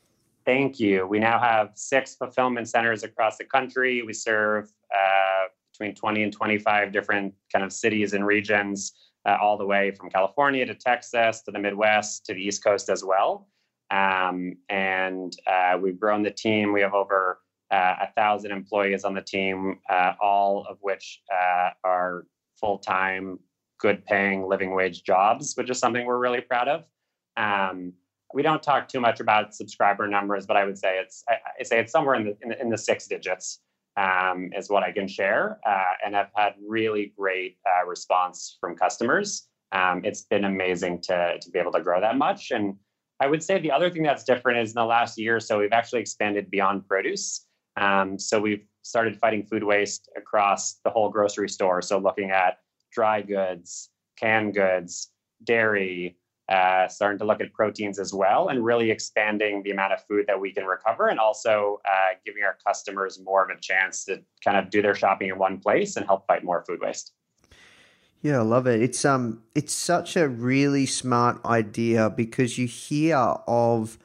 Thank 0.46 0.78
you. 0.78 1.08
We 1.08 1.18
now 1.18 1.40
have 1.40 1.72
six 1.74 2.14
fulfillment 2.14 2.68
centers 2.68 3.02
across 3.02 3.36
the 3.36 3.44
country. 3.44 4.02
We 4.02 4.12
serve 4.12 4.70
uh, 4.94 5.46
between 5.72 5.96
20 5.96 6.22
and 6.22 6.32
25 6.32 6.92
different 6.92 7.34
kind 7.52 7.64
of 7.64 7.72
cities 7.72 8.12
and 8.12 8.24
regions, 8.24 8.92
uh, 9.26 9.36
all 9.40 9.58
the 9.58 9.66
way 9.66 9.90
from 9.90 10.08
California 10.08 10.64
to 10.64 10.74
Texas 10.74 11.42
to 11.42 11.50
the 11.50 11.58
Midwest 11.58 12.24
to 12.26 12.34
the 12.34 12.40
East 12.40 12.62
Coast 12.62 12.88
as 12.88 13.04
well. 13.04 13.48
Um, 13.90 14.56
and 14.68 15.36
uh, 15.46 15.78
we've 15.80 15.98
grown 15.98 16.22
the 16.22 16.30
team. 16.30 16.72
We 16.72 16.80
have 16.80 16.94
over 16.94 17.40
uh, 17.70 17.94
a 18.02 18.08
thousand 18.16 18.52
employees 18.52 19.04
on 19.04 19.14
the 19.14 19.22
team, 19.22 19.78
uh, 19.90 20.12
all 20.20 20.66
of 20.68 20.78
which 20.80 21.22
uh, 21.32 21.70
are 21.84 22.26
full 22.60 22.78
time, 22.78 23.38
good 23.78 24.04
paying 24.06 24.46
living 24.46 24.74
wage 24.74 25.02
jobs, 25.02 25.54
which 25.56 25.70
is 25.70 25.78
something 25.78 26.06
we're 26.06 26.18
really 26.18 26.40
proud 26.40 26.68
of. 26.68 26.84
Um, 27.36 27.92
we 28.32 28.42
don't 28.42 28.62
talk 28.62 28.88
too 28.88 29.00
much 29.00 29.20
about 29.20 29.54
subscriber 29.54 30.06
numbers, 30.06 30.46
but 30.46 30.56
I 30.56 30.64
would 30.64 30.78
say 30.78 30.98
it's 30.98 31.24
I, 31.28 31.34
I 31.60 31.62
say 31.62 31.80
it's 31.80 31.92
somewhere 31.92 32.14
in 32.16 32.24
the 32.24 32.36
in 32.42 32.48
the, 32.48 32.60
in 32.60 32.70
the 32.70 32.78
six 32.78 33.06
digits 33.06 33.60
um, 33.96 34.50
is 34.56 34.68
what 34.68 34.82
I 34.82 34.92
can 34.92 35.08
share, 35.08 35.58
uh, 35.66 35.92
and 36.04 36.16
I've 36.16 36.30
had 36.34 36.54
really 36.66 37.12
great 37.18 37.58
uh, 37.66 37.86
response 37.86 38.58
from 38.60 38.76
customers. 38.76 39.48
Um, 39.72 40.02
it's 40.04 40.22
been 40.22 40.44
amazing 40.44 41.00
to 41.02 41.38
to 41.40 41.50
be 41.50 41.58
able 41.58 41.72
to 41.72 41.82
grow 41.82 42.00
that 42.00 42.16
much, 42.16 42.50
and 42.50 42.76
I 43.20 43.26
would 43.26 43.42
say 43.42 43.58
the 43.58 43.72
other 43.72 43.90
thing 43.90 44.02
that's 44.02 44.24
different 44.24 44.58
is 44.58 44.70
in 44.70 44.74
the 44.74 44.84
last 44.84 45.18
year 45.18 45.36
or 45.36 45.40
so 45.40 45.58
we've 45.58 45.72
actually 45.72 46.00
expanded 46.00 46.50
beyond 46.50 46.86
produce. 46.86 47.46
Um, 47.76 48.18
so 48.18 48.40
we've 48.40 48.66
started 48.82 49.18
fighting 49.18 49.44
food 49.44 49.64
waste 49.64 50.08
across 50.16 50.74
the 50.84 50.90
whole 50.90 51.08
grocery 51.10 51.48
store. 51.48 51.82
So 51.82 51.98
looking 51.98 52.30
at 52.30 52.58
dry 52.92 53.22
goods, 53.22 53.90
canned 54.18 54.54
goods, 54.54 55.08
dairy, 55.44 56.16
uh, 56.48 56.86
starting 56.88 57.18
to 57.18 57.24
look 57.24 57.40
at 57.40 57.52
proteins 57.52 57.98
as 57.98 58.14
well 58.14 58.48
and 58.48 58.64
really 58.64 58.90
expanding 58.90 59.62
the 59.62 59.70
amount 59.70 59.92
of 59.92 60.02
food 60.04 60.24
that 60.28 60.40
we 60.40 60.52
can 60.52 60.64
recover 60.64 61.08
and 61.08 61.18
also 61.18 61.80
uh, 61.84 62.14
giving 62.24 62.44
our 62.44 62.56
customers 62.64 63.18
more 63.20 63.44
of 63.44 63.56
a 63.56 63.60
chance 63.60 64.04
to 64.04 64.20
kind 64.44 64.56
of 64.56 64.70
do 64.70 64.80
their 64.80 64.94
shopping 64.94 65.28
in 65.28 65.38
one 65.38 65.58
place 65.58 65.96
and 65.96 66.06
help 66.06 66.26
fight 66.26 66.44
more 66.44 66.64
food 66.66 66.80
waste. 66.80 67.12
Yeah, 68.22 68.38
I 68.38 68.42
love 68.42 68.66
it. 68.66 68.82
It's 68.82 69.04
um 69.04 69.42
it's 69.54 69.72
such 69.72 70.16
a 70.16 70.28
really 70.28 70.86
smart 70.86 71.44
idea 71.44 72.10
because 72.10 72.58
you 72.58 72.66
hear 72.66 73.16
of 73.16 73.98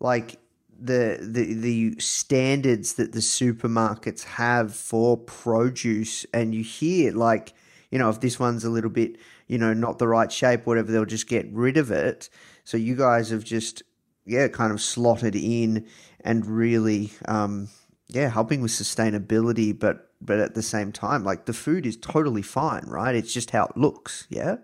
like 0.00 0.38
the 0.78 1.18
the 1.20 1.54
the 1.54 1.94
standards 1.98 2.94
that 2.94 3.12
the 3.12 3.20
supermarkets 3.20 4.24
have 4.24 4.74
for 4.74 5.16
produce 5.16 6.26
and 6.34 6.54
you 6.54 6.64
hear 6.64 7.12
like 7.12 7.54
you 7.90 7.98
know 7.98 8.10
if 8.10 8.20
this 8.20 8.38
one's 8.38 8.64
a 8.64 8.70
little 8.70 8.90
bit 8.90 9.16
you 9.52 9.58
know, 9.58 9.74
not 9.74 9.98
the 9.98 10.08
right 10.08 10.32
shape, 10.32 10.64
whatever, 10.64 10.90
they'll 10.90 11.04
just 11.04 11.28
get 11.28 11.46
rid 11.52 11.76
of 11.76 11.90
it. 11.90 12.30
So 12.64 12.78
you 12.78 12.96
guys 12.96 13.28
have 13.28 13.44
just, 13.44 13.82
yeah, 14.24 14.48
kind 14.48 14.72
of 14.72 14.80
slotted 14.80 15.36
in 15.36 15.86
and 16.24 16.46
really, 16.46 17.12
um, 17.28 17.68
yeah, 18.08 18.30
helping 18.30 18.62
with 18.62 18.70
sustainability, 18.70 19.78
but 19.78 20.08
but 20.22 20.38
at 20.38 20.54
the 20.54 20.62
same 20.62 20.90
time, 20.90 21.22
like 21.22 21.44
the 21.44 21.52
food 21.52 21.84
is 21.84 21.98
totally 21.98 22.40
fine, 22.40 22.84
right? 22.86 23.14
It's 23.14 23.34
just 23.34 23.50
how 23.50 23.66
it 23.66 23.76
looks, 23.76 24.26
yeah. 24.30 24.56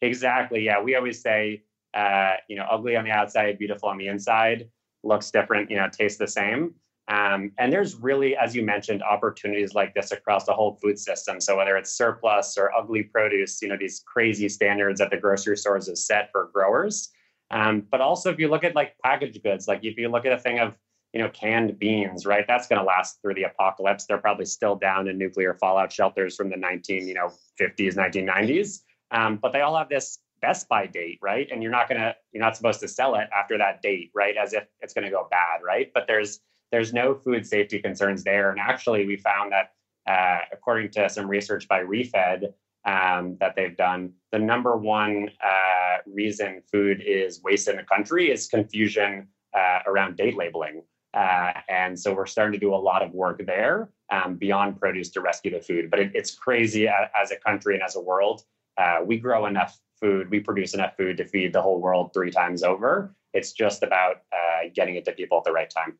Exactly. 0.00 0.64
Yeah, 0.64 0.82
we 0.82 0.96
always 0.96 1.20
say, 1.20 1.62
uh, 1.94 2.32
you 2.48 2.56
know, 2.56 2.66
ugly 2.68 2.96
on 2.96 3.04
the 3.04 3.12
outside, 3.12 3.58
beautiful 3.58 3.90
on 3.90 3.98
the 3.98 4.08
inside. 4.08 4.70
Looks 5.04 5.30
different, 5.30 5.70
you 5.70 5.76
know, 5.76 5.88
tastes 5.88 6.18
the 6.18 6.26
same. 6.26 6.74
Um, 7.08 7.52
and 7.58 7.72
there's 7.72 7.96
really, 7.96 8.36
as 8.36 8.54
you 8.54 8.62
mentioned, 8.62 9.02
opportunities 9.02 9.74
like 9.74 9.94
this 9.94 10.12
across 10.12 10.44
the 10.44 10.52
whole 10.52 10.78
food 10.82 10.98
system. 10.98 11.40
So 11.40 11.56
whether 11.56 11.76
it's 11.76 11.96
surplus 11.96 12.58
or 12.58 12.70
ugly 12.76 13.02
produce, 13.02 13.62
you 13.62 13.68
know, 13.68 13.78
these 13.78 14.04
crazy 14.06 14.48
standards 14.48 15.00
that 15.00 15.10
the 15.10 15.16
grocery 15.16 15.56
stores 15.56 15.88
have 15.88 15.96
set 15.96 16.30
for 16.30 16.50
growers. 16.52 17.10
Um, 17.50 17.86
but 17.90 18.02
also 18.02 18.30
if 18.30 18.38
you 18.38 18.48
look 18.48 18.62
at 18.62 18.74
like 18.74 18.94
packaged 19.02 19.42
goods, 19.42 19.66
like 19.66 19.84
if 19.84 19.96
you 19.96 20.10
look 20.10 20.26
at 20.26 20.32
a 20.32 20.38
thing 20.38 20.58
of, 20.58 20.74
you 21.14 21.22
know, 21.22 21.30
canned 21.30 21.78
beans, 21.78 22.26
right? 22.26 22.44
That's 22.46 22.68
going 22.68 22.78
to 22.78 22.84
last 22.84 23.22
through 23.22 23.34
the 23.34 23.44
apocalypse. 23.44 24.04
They're 24.04 24.18
probably 24.18 24.44
still 24.44 24.76
down 24.76 25.08
in 25.08 25.16
nuclear 25.16 25.54
fallout 25.54 25.90
shelters 25.90 26.36
from 26.36 26.50
the 26.50 26.58
19, 26.58 27.08
you 27.08 27.14
know, 27.14 27.32
50s, 27.58 27.94
1990s. 27.94 28.80
Um, 29.10 29.38
but 29.40 29.54
they 29.54 29.62
all 29.62 29.78
have 29.78 29.88
this 29.88 30.18
best 30.42 30.68
by 30.68 30.86
date, 30.86 31.18
right? 31.22 31.48
And 31.50 31.62
you're 31.62 31.72
not 31.72 31.88
going 31.88 32.02
to, 32.02 32.14
you're 32.32 32.44
not 32.44 32.54
supposed 32.54 32.80
to 32.80 32.88
sell 32.88 33.14
it 33.14 33.30
after 33.34 33.56
that 33.56 33.80
date, 33.80 34.10
right? 34.14 34.36
As 34.36 34.52
if 34.52 34.64
it's 34.82 34.92
going 34.92 35.06
to 35.06 35.10
go 35.10 35.26
bad, 35.30 35.62
right? 35.64 35.90
But 35.94 36.06
there's, 36.06 36.40
there's 36.70 36.92
no 36.92 37.14
food 37.14 37.46
safety 37.46 37.78
concerns 37.78 38.24
there. 38.24 38.50
And 38.50 38.60
actually, 38.60 39.06
we 39.06 39.16
found 39.16 39.52
that 39.52 39.72
uh, 40.08 40.40
according 40.52 40.90
to 40.90 41.08
some 41.08 41.28
research 41.28 41.68
by 41.68 41.82
ReFED 41.82 42.52
um, 42.84 43.36
that 43.40 43.54
they've 43.56 43.76
done, 43.76 44.12
the 44.32 44.38
number 44.38 44.76
one 44.76 45.30
uh, 45.44 45.98
reason 46.06 46.62
food 46.72 47.02
is 47.04 47.42
wasted 47.42 47.74
in 47.74 47.80
the 47.80 47.86
country 47.86 48.30
is 48.30 48.48
confusion 48.48 49.28
uh, 49.54 49.80
around 49.86 50.16
date 50.16 50.36
labeling. 50.36 50.82
Uh, 51.14 51.52
and 51.68 51.98
so 51.98 52.14
we're 52.14 52.26
starting 52.26 52.52
to 52.52 52.58
do 52.58 52.74
a 52.74 52.76
lot 52.76 53.02
of 53.02 53.12
work 53.12 53.42
there 53.46 53.90
um, 54.10 54.36
beyond 54.36 54.78
produce 54.78 55.10
to 55.10 55.20
rescue 55.20 55.50
the 55.50 55.60
food. 55.60 55.90
But 55.90 56.00
it, 56.00 56.12
it's 56.14 56.34
crazy 56.34 56.88
as 56.88 57.30
a 57.30 57.36
country 57.36 57.74
and 57.74 57.82
as 57.82 57.96
a 57.96 58.00
world. 58.00 58.42
Uh, 58.76 58.98
we 59.04 59.18
grow 59.18 59.46
enough 59.46 59.78
food, 60.00 60.30
we 60.30 60.40
produce 60.40 60.74
enough 60.74 60.96
food 60.96 61.16
to 61.16 61.24
feed 61.24 61.52
the 61.52 61.60
whole 61.60 61.80
world 61.80 62.12
three 62.14 62.30
times 62.30 62.62
over. 62.62 63.14
It's 63.34 63.52
just 63.52 63.82
about 63.82 64.22
uh, 64.32 64.68
getting 64.74 64.94
it 64.94 65.04
to 65.06 65.12
people 65.12 65.38
at 65.38 65.44
the 65.44 65.52
right 65.52 65.68
time. 65.68 65.98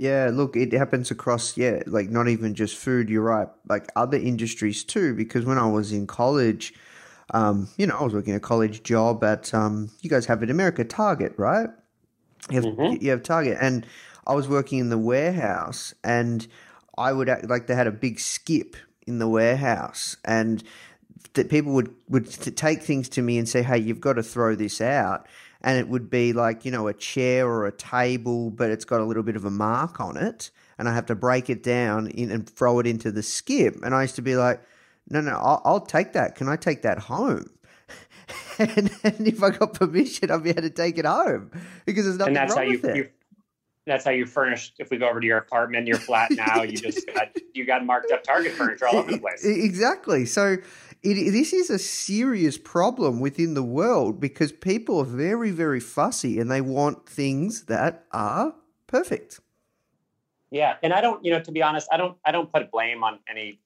Yeah, 0.00 0.30
look, 0.32 0.56
it 0.56 0.72
happens 0.72 1.10
across, 1.10 1.58
yeah, 1.58 1.82
like 1.84 2.08
not 2.08 2.26
even 2.26 2.54
just 2.54 2.74
food, 2.74 3.10
you're 3.10 3.20
right, 3.20 3.48
like 3.68 3.86
other 3.96 4.16
industries 4.16 4.82
too. 4.82 5.14
Because 5.14 5.44
when 5.44 5.58
I 5.58 5.66
was 5.66 5.92
in 5.92 6.06
college, 6.06 6.72
um, 7.34 7.68
you 7.76 7.86
know, 7.86 7.98
I 7.98 8.04
was 8.04 8.14
working 8.14 8.34
a 8.34 8.40
college 8.40 8.82
job 8.82 9.22
at, 9.22 9.52
um, 9.52 9.90
you 10.00 10.08
guys 10.08 10.24
have 10.24 10.42
it 10.42 10.44
in 10.44 10.50
America, 10.52 10.84
Target, 10.84 11.34
right? 11.36 11.68
You 12.48 12.62
have, 12.62 12.64
mm-hmm. 12.64 13.04
you 13.04 13.10
have 13.10 13.22
Target. 13.22 13.58
And 13.60 13.86
I 14.26 14.32
was 14.34 14.48
working 14.48 14.78
in 14.78 14.88
the 14.88 14.96
warehouse 14.96 15.92
and 16.02 16.48
I 16.96 17.12
would, 17.12 17.28
act, 17.28 17.50
like, 17.50 17.66
they 17.66 17.74
had 17.74 17.86
a 17.86 17.92
big 17.92 18.20
skip 18.20 18.76
in 19.06 19.18
the 19.18 19.28
warehouse 19.28 20.16
and 20.24 20.64
that 21.34 21.50
people 21.50 21.74
would, 21.74 21.94
would 22.08 22.26
take 22.56 22.82
things 22.82 23.10
to 23.10 23.20
me 23.20 23.36
and 23.36 23.46
say, 23.46 23.62
hey, 23.62 23.76
you've 23.76 24.00
got 24.00 24.14
to 24.14 24.22
throw 24.22 24.54
this 24.54 24.80
out 24.80 25.26
and 25.62 25.78
it 25.78 25.88
would 25.88 26.10
be 26.10 26.32
like 26.32 26.64
you 26.64 26.70
know 26.70 26.88
a 26.88 26.94
chair 26.94 27.48
or 27.48 27.66
a 27.66 27.72
table 27.72 28.50
but 28.50 28.70
it's 28.70 28.84
got 28.84 29.00
a 29.00 29.04
little 29.04 29.22
bit 29.22 29.36
of 29.36 29.44
a 29.44 29.50
mark 29.50 30.00
on 30.00 30.16
it 30.16 30.50
and 30.78 30.88
i 30.88 30.94
have 30.94 31.06
to 31.06 31.14
break 31.14 31.50
it 31.50 31.62
down 31.62 32.06
in, 32.08 32.30
and 32.30 32.48
throw 32.48 32.78
it 32.78 32.86
into 32.86 33.10
the 33.12 33.22
skip. 33.22 33.76
And 33.82 33.94
i 33.94 34.02
used 34.02 34.16
to 34.16 34.22
be 34.22 34.36
like 34.36 34.60
no 35.08 35.20
no 35.20 35.32
i'll, 35.32 35.62
I'll 35.64 35.80
take 35.80 36.12
that. 36.14 36.34
Can 36.34 36.48
i 36.48 36.56
take 36.56 36.82
that 36.82 36.98
home? 36.98 37.50
And, 38.58 38.90
and, 39.02 39.26
if 39.26 39.42
i 39.42 39.50
got 39.50 39.72
permission 39.72 40.30
i'd 40.30 40.44
be 40.44 40.50
able 40.50 40.62
to 40.62 40.70
take 40.70 40.98
it 40.98 41.06
home 41.06 41.50
because 41.86 42.04
there's 42.04 42.18
nothing 42.18 42.36
and 42.36 42.36
that's 42.36 42.54
wrong 42.54 42.66
how 42.66 42.70
you, 42.70 42.78
with 42.78 42.90
it. 42.90 42.96
You, 42.96 43.08
that's 43.86 44.04
how 44.04 44.10
you 44.10 44.26
furnish 44.26 44.72
if 44.78 44.90
we 44.90 44.98
go 44.98 45.08
over 45.08 45.18
to 45.18 45.26
your 45.26 45.38
apartment 45.38 45.86
your 45.86 45.96
flat 45.96 46.30
now 46.32 46.62
you 46.62 46.76
just 46.76 47.06
got 47.12 47.28
you 47.54 47.64
got 47.64 47.84
marked 47.84 48.12
up 48.12 48.22
target 48.22 48.52
furniture 48.52 48.86
all 48.86 48.96
over 48.96 49.10
the 49.10 49.18
place. 49.20 49.44
Exactly. 49.44 50.26
So 50.26 50.56
it, 51.02 51.30
this 51.30 51.52
is 51.52 51.70
a 51.70 51.78
serious 51.78 52.58
problem 52.58 53.20
within 53.20 53.54
the 53.54 53.62
world 53.62 54.20
because 54.20 54.52
people 54.52 55.00
are 55.00 55.04
very, 55.04 55.50
very 55.50 55.80
fussy 55.80 56.38
and 56.38 56.50
they 56.50 56.60
want 56.60 57.08
things 57.08 57.64
that 57.64 58.04
are 58.12 58.54
perfect. 58.86 59.40
Yeah, 60.50 60.76
and 60.82 60.92
I 60.92 61.00
don't, 61.00 61.24
you 61.24 61.30
know, 61.30 61.40
to 61.40 61.52
be 61.52 61.62
honest, 61.62 61.88
I 61.92 61.96
don't, 61.96 62.16
I 62.24 62.32
don't 62.32 62.52
put 62.52 62.70
blame 62.70 63.04
on 63.04 63.20
any, 63.28 63.60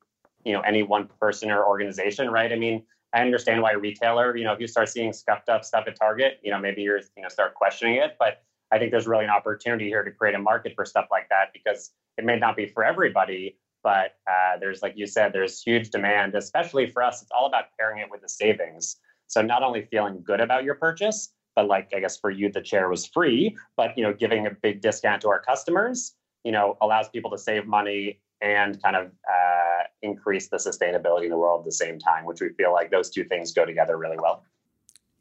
you 0.45 0.53
know, 0.53 0.61
any 0.61 0.83
one 0.83 1.09
person 1.21 1.50
or 1.50 1.67
organization, 1.67 2.31
right? 2.31 2.53
I 2.53 2.57
mean, 2.57 2.85
I 3.14 3.23
understand 3.23 3.62
why 3.62 3.73
a 3.73 3.79
retailer, 3.79 4.37
you 4.37 4.45
know, 4.45 4.53
if 4.53 4.61
you 4.61 4.67
start 4.67 4.88
seeing 4.88 5.12
scuffed 5.12 5.49
up 5.49 5.64
stuff 5.64 5.85
at 5.87 5.97
Target, 5.97 6.41
you 6.43 6.50
know, 6.50 6.59
maybe 6.59 6.83
you're, 6.83 6.99
you 7.17 7.23
know, 7.23 7.29
start 7.29 7.55
questioning 7.55 7.97
it. 7.97 8.17
But 8.19 8.43
I 8.71 8.79
think 8.79 8.91
there's 8.91 9.07
really 9.07 9.25
an 9.25 9.31
opportunity 9.31 9.87
here 9.87 10.03
to 10.03 10.11
create 10.11 10.35
a 10.35 10.38
market 10.38 10.75
for 10.75 10.85
stuff 10.85 11.07
like 11.11 11.29
that 11.31 11.53
because 11.53 11.93
it 12.19 12.25
may 12.25 12.38
not 12.38 12.57
be 12.57 12.67
for 12.67 12.85
everybody, 12.85 13.57
but 13.85 14.17
uh, 14.26 14.59
there's 14.59 14.83
like 14.83 14.95
you 14.97 15.07
said 15.07 15.33
there's 15.33 15.62
huge 15.62 15.91
demand 15.91 16.35
especially 16.35 16.87
for 16.91 17.03
us 17.03 17.23
it's 17.23 17.31
all 17.31 17.47
about 17.47 17.67
pairing 17.79 18.00
it 18.00 18.11
with 18.11 18.21
the 18.23 18.29
savings 18.29 18.97
so 19.29 19.41
not 19.41 19.62
only 19.62 19.87
feeling 19.91 20.21
good 20.25 20.41
about 20.41 20.64
your 20.64 20.75
purchase 20.75 21.33
but 21.55 21.69
like 21.69 21.88
i 21.95 22.00
guess 22.00 22.17
for 22.17 22.31
you 22.31 22.50
the 22.50 22.61
chair 22.61 22.88
was 22.88 23.07
free 23.07 23.57
but 23.76 23.97
you 23.97 24.03
know 24.03 24.12
giving 24.12 24.47
a 24.47 24.50
big 24.50 24.81
discount 24.81 25.23
to 25.23 25.29
our 25.29 25.41
customers 25.41 26.14
you 26.43 26.50
know 26.50 26.76
allows 26.83 27.09
people 27.09 27.31
to 27.31 27.38
save 27.38 27.67
money 27.67 28.19
and 28.41 28.81
kind 28.83 28.97
of 28.97 29.07
uh, 29.07 29.85
increase 30.03 30.49
the 30.49 30.59
sustainability 30.59 31.25
in 31.25 31.31
the 31.31 31.38
world 31.38 31.61
at 31.61 31.64
the 31.64 31.73
same 31.73 31.99
time, 31.99 32.26
which 32.26 32.41
we 32.41 32.50
feel 32.50 32.73
like 32.73 32.91
those 32.91 33.11
two 33.11 33.25
things 33.25 33.53
go 33.53 33.64
together 33.64 33.97
really 33.97 34.19
well. 34.21 34.45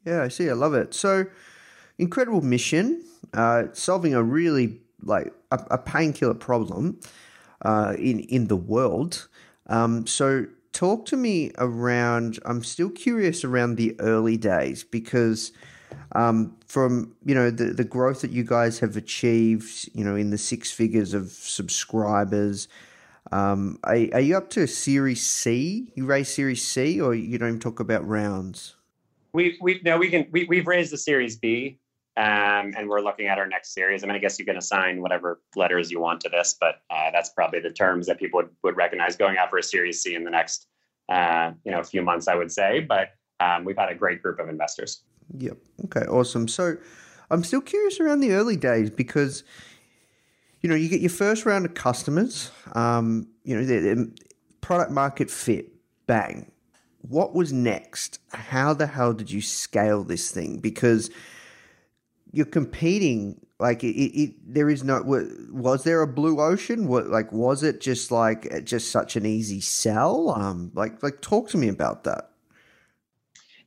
Yeah, 0.04 0.22
I 0.22 0.28
see. 0.28 0.50
I 0.50 0.52
love 0.52 0.74
it. 0.74 0.92
So, 0.92 1.26
incredible 1.98 2.42
mission, 2.42 3.02
uh, 3.32 3.64
solving 3.72 4.14
a 4.14 4.22
really 4.22 4.80
like 5.02 5.32
a, 5.50 5.58
a 5.70 5.78
painkiller 5.78 6.34
problem 6.34 7.00
uh, 7.64 7.94
in 7.98 8.20
in 8.20 8.48
the 8.48 8.56
world. 8.56 9.28
Um, 9.66 10.06
so, 10.06 10.46
talk 10.72 11.06
to 11.06 11.16
me 11.16 11.52
around. 11.58 12.38
I'm 12.44 12.62
still 12.62 12.90
curious 12.90 13.44
around 13.44 13.76
the 13.76 13.98
early 14.00 14.36
days 14.36 14.84
because 14.84 15.52
um, 16.12 16.56
from 16.66 17.14
you 17.24 17.34
know 17.34 17.50
the 17.50 17.66
the 17.66 17.84
growth 17.84 18.20
that 18.20 18.30
you 18.30 18.44
guys 18.44 18.78
have 18.80 18.96
achieved, 18.96 19.90
you 19.94 20.04
know, 20.04 20.16
in 20.16 20.30
the 20.30 20.38
six 20.38 20.70
figures 20.70 21.14
of 21.14 21.30
subscribers. 21.30 22.68
Um, 23.32 23.78
are, 23.84 23.96
are 24.12 24.20
you 24.20 24.36
up 24.36 24.50
to 24.50 24.62
a 24.62 24.66
Series 24.66 25.24
C? 25.24 25.90
You 25.94 26.04
raise 26.04 26.28
Series 26.28 26.66
C, 26.66 27.00
or 27.00 27.14
you 27.14 27.38
don't 27.38 27.48
even 27.48 27.60
talk 27.60 27.80
about 27.80 28.06
rounds? 28.06 28.76
We 29.32 29.58
we 29.60 29.80
no 29.84 29.98
we 29.98 30.10
can 30.10 30.28
we 30.30 30.44
we've 30.44 30.66
raised 30.66 30.92
the 30.92 30.98
Series 30.98 31.36
B, 31.36 31.78
um, 32.16 32.74
and 32.76 32.88
we're 32.88 33.00
looking 33.00 33.26
at 33.26 33.38
our 33.38 33.46
next 33.46 33.74
series. 33.74 34.04
I 34.04 34.06
mean, 34.06 34.14
I 34.14 34.20
guess 34.20 34.38
you 34.38 34.44
can 34.44 34.56
assign 34.56 35.02
whatever 35.02 35.40
letters 35.56 35.90
you 35.90 35.98
want 35.98 36.20
to 36.20 36.28
this, 36.28 36.54
but 36.58 36.76
uh, 36.88 37.10
that's 37.10 37.30
probably 37.30 37.58
the 37.58 37.70
terms 37.70 38.06
that 38.06 38.18
people 38.18 38.38
would, 38.38 38.50
would 38.62 38.76
recognize 38.76 39.16
going 39.16 39.36
out 39.36 39.50
for 39.50 39.58
a 39.58 39.62
Series 39.62 40.00
C 40.00 40.14
in 40.14 40.22
the 40.22 40.30
next 40.30 40.68
uh, 41.08 41.52
you 41.64 41.72
know 41.72 41.82
few 41.82 42.02
months, 42.02 42.28
I 42.28 42.36
would 42.36 42.52
say. 42.52 42.80
But 42.80 43.10
um, 43.40 43.64
we've 43.64 43.76
had 43.76 43.90
a 43.90 43.96
great 43.96 44.22
group 44.22 44.38
of 44.38 44.48
investors. 44.48 45.02
Yep. 45.36 45.56
Okay. 45.86 46.02
Awesome. 46.02 46.46
So, 46.46 46.76
I'm 47.30 47.42
still 47.42 47.60
curious 47.60 47.98
around 47.98 48.20
the 48.20 48.32
early 48.32 48.56
days 48.56 48.90
because 48.90 49.42
you 50.60 50.68
know 50.68 50.76
you 50.76 50.88
get 50.88 51.00
your 51.00 51.10
first 51.10 51.44
round 51.44 51.66
of 51.66 51.74
customers. 51.74 52.52
Um, 52.74 53.26
you 53.42 53.56
know, 53.56 53.64
the, 53.64 53.78
the 53.80 54.18
product 54.60 54.92
market 54.92 55.30
fit, 55.30 55.66
bang 56.06 56.52
what 57.08 57.34
was 57.34 57.52
next? 57.52 58.18
How 58.32 58.72
the 58.72 58.86
hell 58.86 59.12
did 59.12 59.30
you 59.30 59.42
scale 59.42 60.04
this 60.04 60.30
thing? 60.30 60.58
Because 60.58 61.10
you're 62.34 62.46
competing 62.46 63.40
like 63.60 63.84
it, 63.84 63.96
it, 63.96 64.34
there 64.44 64.68
is 64.68 64.82
no 64.82 65.02
was 65.52 65.84
there 65.84 66.02
a 66.02 66.06
blue 66.06 66.40
ocean? 66.40 66.88
What 66.88 67.08
like 67.08 67.32
was 67.32 67.62
it 67.62 67.80
just 67.80 68.10
like 68.10 68.64
just 68.64 68.90
such 68.90 69.16
an 69.16 69.24
easy 69.24 69.60
sell? 69.60 70.30
Um 70.30 70.72
like 70.74 71.02
like 71.02 71.20
talk 71.20 71.48
to 71.50 71.56
me 71.56 71.68
about 71.68 72.04
that. 72.04 72.30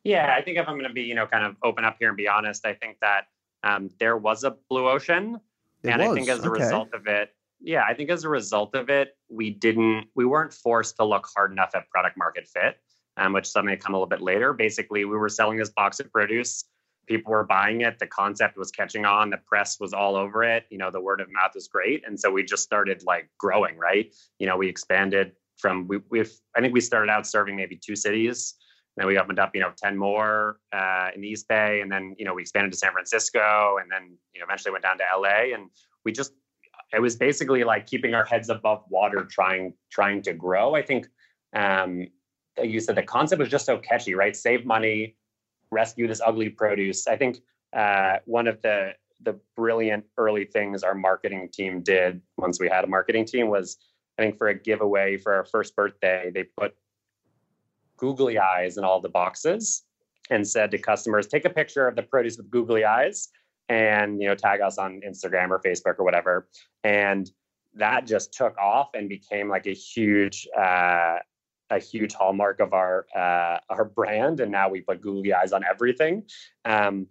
Yeah 0.03 0.33
i 0.38 0.41
think 0.41 0.57
if 0.57 0.67
i'm 0.69 0.75
going 0.75 0.88
to 0.88 0.93
be 0.93 1.03
you 1.03 1.15
know 1.15 1.27
kind 1.27 1.43
of 1.43 1.57
open 1.63 1.83
up 1.83 1.97
here 2.00 2.07
and 2.07 2.15
be 2.15 2.29
honest 2.29 2.65
i 2.65 2.74
think 2.74 2.97
that 3.01 3.25
um 3.63 3.89
there 4.00 4.15
was 4.15 4.45
a 4.45 4.55
blue 4.69 4.88
ocean. 4.88 5.38
It 5.83 5.89
and 5.89 6.01
i 6.01 6.13
think 6.13 6.29
as 6.29 6.39
a 6.45 6.50
okay. 6.50 6.63
result 6.63 6.93
of 6.93 7.07
it 7.07 7.36
yeah 7.59 7.83
i 7.83 7.93
think 7.93 8.09
as 8.09 8.24
a 8.24 8.29
result 8.29 8.74
of 8.74 8.89
it 8.89 9.17
we 9.27 9.50
didn't 9.50 10.07
we 10.15 10.25
weren't 10.25 10.53
forced 10.53 10.95
to 10.97 11.03
look 11.03 11.27
hard 11.36 11.51
enough 11.51 11.71
at 11.75 11.89
product 11.89 12.17
market 12.17 12.47
fit 12.47 12.77
um, 13.17 13.33
which 13.33 13.47
something 13.47 13.75
to 13.75 13.81
come 13.81 13.93
a 13.93 13.97
little 13.97 14.07
bit 14.07 14.21
later. 14.21 14.53
Basically 14.53 15.03
we 15.03 15.17
were 15.17 15.29
selling 15.29 15.57
this 15.57 15.69
box 15.69 16.00
of 16.00 16.12
produce 16.12 16.65
people 17.07 17.31
were 17.31 17.45
buying 17.45 17.81
it 17.81 17.97
the 17.99 18.07
concept 18.07 18.57
was 18.57 18.71
catching 18.71 19.05
on 19.05 19.29
the 19.29 19.37
press 19.37 19.79
was 19.79 19.93
all 19.93 20.15
over 20.15 20.43
it 20.43 20.65
you 20.69 20.77
know 20.77 20.91
the 20.91 21.01
word 21.01 21.21
of 21.21 21.27
mouth 21.31 21.51
was 21.55 21.67
great. 21.67 22.03
And 22.05 22.19
so 22.19 22.31
we 22.31 22.43
just 22.43 22.63
started 22.63 23.03
like 23.05 23.29
growing 23.37 23.77
right? 23.77 24.13
You 24.39 24.47
know 24.47 24.57
we 24.57 24.67
expanded 24.67 25.33
from 25.57 25.87
we, 25.87 25.99
we've 26.09 26.31
i 26.55 26.61
think 26.61 26.73
we 26.73 26.81
started 26.81 27.09
out 27.11 27.25
serving 27.25 27.55
maybe 27.55 27.75
two 27.75 27.95
cities. 27.95 28.55
And 28.95 29.03
then 29.03 29.07
we 29.07 29.17
opened 29.17 29.39
up 29.39 29.51
you 29.55 29.61
know 29.61 29.71
10 29.77 29.97
more 29.97 30.59
uh, 30.73 31.09
in 31.13 31.21
the 31.21 31.27
east 31.27 31.47
bay. 31.47 31.81
And 31.81 31.91
then 31.91 32.15
you 32.17 32.25
know 32.25 32.33
we 32.33 32.41
expanded 32.41 32.71
to 32.71 32.77
san 32.77 32.91
francisco 32.91 33.77
and 33.81 33.91
then 33.91 34.17
you 34.33 34.39
know 34.39 34.45
eventually 34.45 34.71
went 34.71 34.83
down 34.83 34.97
to 34.97 35.03
la 35.17 35.27
and 35.27 35.69
we 36.05 36.11
just 36.11 36.33
it 36.93 37.01
was 37.01 37.17
basically 37.17 37.63
like 37.65 37.85
keeping 37.85 38.13
our 38.13 38.23
heads 38.23 38.49
above 38.49 38.83
water 38.89 39.27
trying 39.29 39.73
trying 39.91 40.21
to 40.23 40.33
grow. 40.33 40.75
I 40.75 40.81
think 40.81 41.07
um 41.53 42.07
you 42.61 42.79
said 42.79 42.95
the 42.95 43.03
concept 43.03 43.39
was 43.39 43.49
just 43.49 43.65
so 43.65 43.77
catchy 43.77 44.13
right? 44.15 44.35
Save 44.35 44.65
money 44.65 45.15
rescue 45.71 46.07
this 46.07 46.21
ugly 46.25 46.50
produce. 46.50 47.07
I 47.07 47.17
think 47.17 47.39
uh, 47.74 48.17
one 48.25 48.47
of 48.47 48.62
the 48.62 48.93
the 49.21 49.39
brilliant 49.55 50.05
early 50.17 50.45
things 50.45 50.83
our 50.83 50.93
marketing 50.93 51.50
team 51.51 51.81
did 51.81 52.21
once 52.38 52.59
we 52.59 52.69
had 52.69 52.83
a 52.83 52.88
marketing 52.88 53.25
team 53.25 53.50
was 53.50 53.77
I 54.18 54.22
think 54.22 54.37
for 54.37 54.48
a 54.48 54.53
giveaway 54.53 55.18
for 55.18 55.33
our 55.33 55.46
first 55.46 55.75
birthday, 55.75 56.31
they 56.33 56.44
put 56.44 56.75
googly 57.98 58.37
eyes 58.37 58.77
in 58.77 58.83
all 58.83 59.01
the 59.01 59.09
boxes 59.09 59.83
and 60.29 60.48
said 60.48 60.72
to 60.72 60.77
customers, 60.77 61.27
take 61.27 61.46
a 61.46 61.50
picture 61.50 61.87
of 61.87 61.96
the 61.96 62.03
produce 62.03 62.37
with 62.37 62.50
googly 62.50 62.83
eyes 62.85 63.29
and 63.70 64.22
you 64.22 64.27
know 64.27 64.35
tag 64.35 64.61
us 64.61 64.77
on 64.77 65.01
Instagram 65.05 65.50
or 65.50 65.59
Facebook 65.59 66.00
or 66.00 66.03
whatever. 66.03 66.48
And 66.83 67.29
that 67.75 68.07
just 68.07 68.33
took 68.33 68.57
off 68.57 68.89
and 68.94 69.07
became 69.09 69.50
like 69.50 69.68
a 69.68 69.74
huge 69.74 70.48
uh, 70.57 71.18
a 71.70 71.80
huge 71.80 72.14
hallmark 72.14 72.60
of 72.60 72.74
our 72.74 73.06
uh, 73.16 73.58
our 73.70 73.86
brand, 73.86 74.40
and 74.40 74.51
now 74.51 74.70
we 74.70 74.82
put 74.82 75.01
googly 75.01 75.34
eyes 75.34 75.53
on 75.53 75.64
everything. 75.70 76.24
Um, 76.66 77.08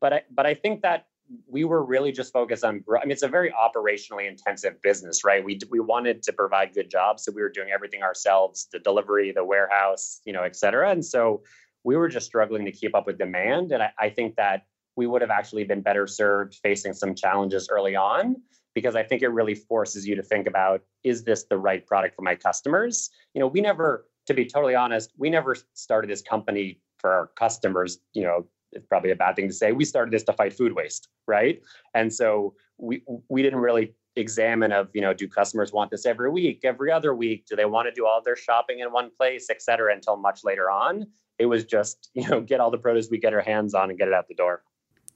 but 0.00 0.12
I 0.12 0.22
but 0.30 0.46
I 0.46 0.54
think 0.54 0.82
that 0.82 1.06
we 1.46 1.64
were 1.64 1.84
really 1.84 2.12
just 2.12 2.32
focused 2.32 2.64
on. 2.64 2.84
I 2.88 3.04
mean, 3.04 3.12
it's 3.12 3.22
a 3.22 3.28
very 3.28 3.52
operationally 3.52 4.28
intensive 4.28 4.80
business, 4.82 5.24
right? 5.24 5.44
We 5.44 5.58
we 5.70 5.80
wanted 5.80 6.22
to 6.24 6.32
provide 6.32 6.74
good 6.74 6.90
jobs, 6.90 7.24
so 7.24 7.32
we 7.32 7.42
were 7.42 7.50
doing 7.50 7.70
everything 7.70 8.02
ourselves: 8.02 8.68
the 8.72 8.78
delivery, 8.78 9.32
the 9.32 9.44
warehouse, 9.44 10.20
you 10.24 10.32
know, 10.32 10.42
et 10.42 10.56
cetera. 10.56 10.90
And 10.90 11.04
so 11.04 11.42
we 11.84 11.96
were 11.96 12.08
just 12.08 12.26
struggling 12.26 12.64
to 12.66 12.72
keep 12.72 12.94
up 12.94 13.06
with 13.06 13.18
demand. 13.18 13.72
And 13.72 13.82
I, 13.82 13.92
I 13.98 14.10
think 14.10 14.36
that 14.36 14.66
we 14.96 15.06
would 15.06 15.22
have 15.22 15.30
actually 15.30 15.64
been 15.64 15.80
better 15.80 16.06
served 16.06 16.56
facing 16.62 16.92
some 16.92 17.14
challenges 17.14 17.68
early 17.70 17.96
on 17.96 18.36
because 18.74 18.96
I 18.96 19.02
think 19.02 19.22
it 19.22 19.28
really 19.28 19.54
forces 19.54 20.06
you 20.06 20.14
to 20.16 20.22
think 20.22 20.46
about 20.46 20.82
is 21.04 21.24
this 21.24 21.44
the 21.44 21.58
right 21.58 21.84
product 21.86 22.16
for 22.16 22.22
my 22.22 22.34
customers? 22.34 23.10
You 23.34 23.40
know, 23.40 23.46
we 23.46 23.60
never, 23.60 24.06
to 24.26 24.34
be 24.34 24.44
totally 24.44 24.74
honest, 24.74 25.12
we 25.18 25.30
never 25.30 25.56
started 25.74 26.10
this 26.10 26.22
company 26.22 26.80
for 26.98 27.12
our 27.12 27.30
customers. 27.36 27.98
You 28.12 28.24
know, 28.24 28.46
it's 28.72 28.86
probably 28.86 29.10
a 29.10 29.16
bad 29.16 29.36
thing 29.36 29.48
to 29.48 29.54
say. 29.54 29.72
We 29.72 29.84
started 29.84 30.12
this 30.12 30.22
to 30.24 30.32
fight 30.32 30.52
food 30.52 30.72
waste, 30.72 31.08
right? 31.26 31.60
And 31.94 32.12
so 32.12 32.54
we 32.78 33.02
we 33.28 33.42
didn't 33.42 33.60
really 33.60 33.94
examine 34.16 34.72
of 34.72 34.88
you 34.92 35.00
know 35.00 35.14
do 35.14 35.28
customers 35.28 35.72
want 35.72 35.90
this 35.90 36.04
every 36.04 36.30
week 36.30 36.60
every 36.64 36.90
other 36.90 37.14
week 37.14 37.46
do 37.46 37.54
they 37.54 37.64
want 37.64 37.86
to 37.86 37.92
do 37.92 38.04
all 38.04 38.20
their 38.24 38.34
shopping 38.34 38.80
in 38.80 38.90
one 38.92 39.08
place 39.16 39.46
et 39.50 39.62
cetera 39.62 39.94
until 39.94 40.16
much 40.16 40.42
later 40.42 40.68
on 40.68 41.06
it 41.38 41.46
was 41.46 41.64
just 41.64 42.10
you 42.14 42.28
know 42.28 42.40
get 42.40 42.58
all 42.58 42.72
the 42.72 42.78
produce 42.78 43.08
we 43.08 43.18
get 43.18 43.32
our 43.32 43.40
hands 43.40 43.72
on 43.72 43.88
and 43.88 43.98
get 43.98 44.08
it 44.08 44.14
out 44.14 44.26
the 44.26 44.34
door 44.34 44.64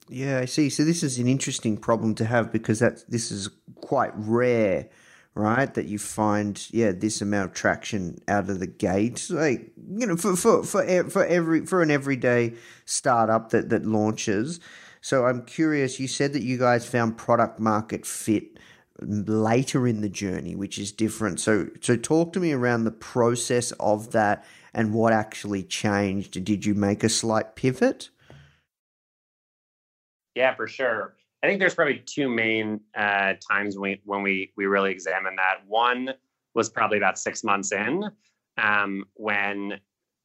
Yeah, 0.09 0.39
I 0.39 0.45
see. 0.45 0.69
So 0.69 0.83
this 0.83 1.03
is 1.03 1.17
an 1.17 1.27
interesting 1.27 1.77
problem 1.77 2.15
to 2.15 2.25
have 2.25 2.51
because 2.51 2.79
that 2.79 3.03
this 3.09 3.31
is 3.31 3.49
quite 3.75 4.11
rare, 4.15 4.89
right? 5.33 5.73
That 5.73 5.85
you 5.87 5.97
find 5.97 6.63
yeah 6.71 6.91
this 6.91 7.21
amount 7.21 7.49
of 7.51 7.55
traction 7.55 8.19
out 8.27 8.49
of 8.49 8.59
the 8.59 8.67
gate. 8.67 9.27
Like 9.29 9.71
you 9.97 10.05
know, 10.05 10.15
for 10.15 10.35
for 10.35 10.63
for 10.63 11.09
for 11.09 11.25
every 11.25 11.65
for 11.65 11.81
an 11.81 11.89
everyday 11.89 12.53
startup 12.85 13.49
that 13.49 13.69
that 13.69 13.85
launches. 13.85 14.59
So 15.01 15.25
I'm 15.25 15.43
curious. 15.43 15.99
You 15.99 16.07
said 16.07 16.33
that 16.33 16.43
you 16.43 16.57
guys 16.57 16.85
found 16.85 17.17
product 17.17 17.59
market 17.59 18.05
fit 18.05 18.59
later 19.01 19.87
in 19.87 20.01
the 20.01 20.09
journey, 20.09 20.55
which 20.55 20.77
is 20.77 20.91
different. 20.91 21.39
So 21.39 21.69
so 21.81 21.95
talk 21.97 22.31
to 22.33 22.39
me 22.39 22.51
around 22.53 22.83
the 22.83 22.91
process 22.91 23.71
of 23.79 24.11
that 24.11 24.45
and 24.71 24.93
what 24.93 25.13
actually 25.13 25.63
changed. 25.63 26.43
Did 26.43 26.63
you 26.65 26.75
make 26.75 27.03
a 27.03 27.09
slight 27.09 27.55
pivot? 27.55 28.09
Yeah, 30.35 30.53
for 30.53 30.67
sure. 30.67 31.15
I 31.41 31.47
think 31.47 31.59
there's 31.59 31.75
probably 31.75 32.03
two 32.05 32.29
main 32.29 32.81
uh, 32.95 33.33
times 33.51 33.77
when 33.77 33.91
we, 33.91 34.01
when 34.03 34.21
we 34.21 34.51
we 34.57 34.65
really 34.65 34.91
examine 34.91 35.35
that. 35.37 35.59
One 35.67 36.13
was 36.53 36.69
probably 36.69 36.97
about 36.97 37.17
six 37.17 37.43
months 37.43 37.71
in, 37.71 38.09
um, 38.57 39.05
when 39.13 39.79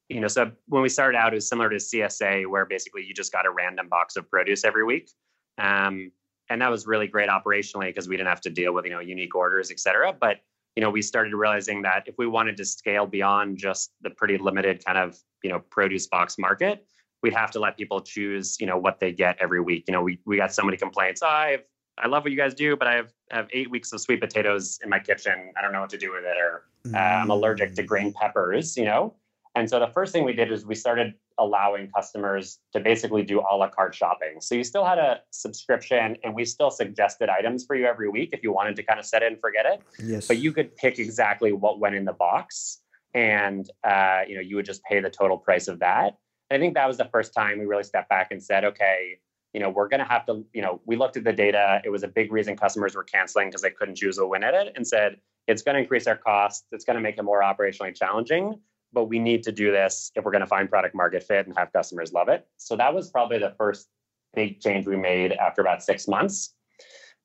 you 0.09 0.19
know, 0.19 0.27
so 0.27 0.51
when 0.67 0.81
we 0.81 0.89
started 0.89 1.17
out, 1.17 1.31
it 1.31 1.35
was 1.35 1.47
similar 1.47 1.69
to 1.69 1.77
CSA, 1.77 2.45
where 2.47 2.65
basically 2.65 3.05
you 3.05 3.13
just 3.13 3.31
got 3.31 3.45
a 3.45 3.51
random 3.51 3.87
box 3.87 4.17
of 4.17 4.29
produce 4.29 4.65
every 4.65 4.83
week, 4.83 5.09
um, 5.57 6.11
and 6.49 6.61
that 6.61 6.69
was 6.69 6.85
really 6.85 7.07
great 7.07 7.29
operationally 7.29 7.87
because 7.87 8.09
we 8.09 8.17
didn't 8.17 8.27
have 8.27 8.41
to 8.41 8.49
deal 8.49 8.73
with 8.73 8.85
you 8.85 8.91
know 8.91 8.99
unique 8.99 9.35
orders, 9.35 9.71
et 9.71 9.79
cetera. 9.79 10.11
But 10.11 10.41
you 10.75 10.81
know, 10.81 10.89
we 10.89 11.01
started 11.01 11.33
realizing 11.33 11.81
that 11.83 12.03
if 12.07 12.15
we 12.17 12.27
wanted 12.27 12.57
to 12.57 12.65
scale 12.65 13.05
beyond 13.05 13.57
just 13.57 13.91
the 14.01 14.09
pretty 14.09 14.37
limited 14.37 14.83
kind 14.83 14.97
of 14.97 15.17
you 15.43 15.49
know 15.49 15.59
produce 15.69 16.07
box 16.07 16.37
market, 16.37 16.85
we'd 17.21 17.33
have 17.33 17.51
to 17.51 17.59
let 17.59 17.77
people 17.77 18.01
choose, 18.01 18.57
you 18.59 18.65
know, 18.65 18.77
what 18.77 18.99
they 18.99 19.11
get 19.11 19.37
every 19.39 19.61
week. 19.61 19.85
You 19.87 19.93
know, 19.93 20.01
we 20.01 20.19
we 20.25 20.37
got 20.37 20.53
so 20.53 20.63
many 20.63 20.77
complaints. 20.77 21.21
Oh, 21.23 21.27
I 21.27 21.51
have, 21.51 21.61
I 21.97 22.07
love 22.07 22.23
what 22.23 22.31
you 22.31 22.37
guys 22.37 22.53
do, 22.53 22.75
but 22.75 22.87
I 22.87 22.95
have 22.95 23.13
have 23.31 23.47
eight 23.51 23.69
weeks 23.69 23.91
of 23.93 24.01
sweet 24.01 24.19
potatoes 24.19 24.79
in 24.83 24.89
my 24.89 24.99
kitchen. 24.99 25.53
I 25.57 25.61
don't 25.61 25.71
know 25.71 25.81
what 25.81 25.89
to 25.91 25.97
do 25.97 26.11
with 26.11 26.23
it, 26.23 26.37
or 26.37 26.63
uh, 26.93 26.97
I'm 26.97 27.29
allergic 27.29 27.75
to 27.75 27.83
green 27.83 28.13
peppers. 28.13 28.75
You 28.75 28.85
know, 28.85 29.15
and 29.55 29.69
so 29.69 29.79
the 29.79 29.87
first 29.87 30.13
thing 30.13 30.23
we 30.23 30.33
did 30.33 30.51
is 30.51 30.65
we 30.65 30.75
started 30.75 31.13
allowing 31.37 31.89
customers 31.89 32.59
to 32.73 32.79
basically 32.79 33.23
do 33.23 33.39
a 33.39 33.55
la 33.55 33.67
carte 33.67 33.95
shopping. 33.95 34.39
So 34.39 34.53
you 34.55 34.63
still 34.63 34.85
had 34.85 34.97
a 34.97 35.21
subscription, 35.31 36.17
and 36.23 36.33
we 36.33 36.45
still 36.45 36.71
suggested 36.71 37.29
items 37.29 37.65
for 37.65 37.75
you 37.75 37.85
every 37.85 38.09
week 38.09 38.29
if 38.33 38.43
you 38.43 38.51
wanted 38.51 38.75
to 38.77 38.83
kind 38.83 38.99
of 38.99 39.05
set 39.05 39.23
it 39.23 39.31
and 39.31 39.39
forget 39.39 39.65
it. 39.65 39.81
Yes. 40.03 40.27
But 40.27 40.37
you 40.37 40.51
could 40.51 40.75
pick 40.75 40.99
exactly 40.99 41.51
what 41.51 41.79
went 41.79 41.95
in 41.95 42.05
the 42.05 42.13
box, 42.13 42.79
and 43.13 43.69
uh, 43.83 44.21
you 44.27 44.35
know 44.35 44.41
you 44.41 44.55
would 44.55 44.65
just 44.65 44.83
pay 44.83 44.99
the 44.99 45.09
total 45.09 45.37
price 45.37 45.67
of 45.67 45.79
that. 45.79 46.17
I 46.51 46.59
think 46.59 46.73
that 46.73 46.87
was 46.87 46.97
the 46.97 47.09
first 47.11 47.33
time 47.33 47.59
we 47.59 47.65
really 47.65 47.83
stepped 47.83 48.09
back 48.09 48.31
and 48.31 48.43
said, 48.43 48.65
okay, 48.65 49.19
you 49.53 49.59
know, 49.59 49.69
we're 49.69 49.87
going 49.87 49.99
to 49.99 50.05
have 50.05 50.25
to, 50.25 50.45
you 50.53 50.61
know, 50.61 50.81
we 50.85 50.95
looked 50.95 51.17
at 51.17 51.23
the 51.23 51.33
data. 51.33 51.81
It 51.83 51.89
was 51.89 52.03
a 52.03 52.07
big 52.07 52.31
reason 52.31 52.55
customers 52.55 52.95
were 52.95 53.03
canceling 53.03 53.49
because 53.49 53.61
they 53.61 53.71
couldn't 53.71 53.95
choose 53.95 54.17
a 54.17 54.25
win 54.25 54.43
at 54.43 54.53
it 54.53 54.73
and 54.75 54.85
said, 54.87 55.17
it's 55.47 55.61
going 55.61 55.75
to 55.75 55.81
increase 55.81 56.07
our 56.07 56.15
costs. 56.15 56.65
It's 56.71 56.85
going 56.85 56.95
to 56.95 57.01
make 57.01 57.17
it 57.17 57.23
more 57.23 57.41
operationally 57.41 57.95
challenging, 57.95 58.59
but 58.93 59.05
we 59.05 59.19
need 59.19 59.43
to 59.43 59.51
do 59.51 59.71
this 59.71 60.11
if 60.15 60.23
we're 60.23 60.31
going 60.31 60.41
to 60.41 60.47
find 60.47 60.69
product 60.69 60.95
market 60.95 61.23
fit 61.23 61.47
and 61.47 61.57
have 61.57 61.73
customers 61.73 62.13
love 62.13 62.29
it. 62.29 62.47
So 62.57 62.75
that 62.75 62.93
was 62.93 63.09
probably 63.09 63.39
the 63.39 63.53
first 63.57 63.87
big 64.33 64.61
change 64.61 64.87
we 64.87 64.95
made 64.95 65.33
after 65.33 65.61
about 65.61 65.83
six 65.83 66.07
months. 66.07 66.53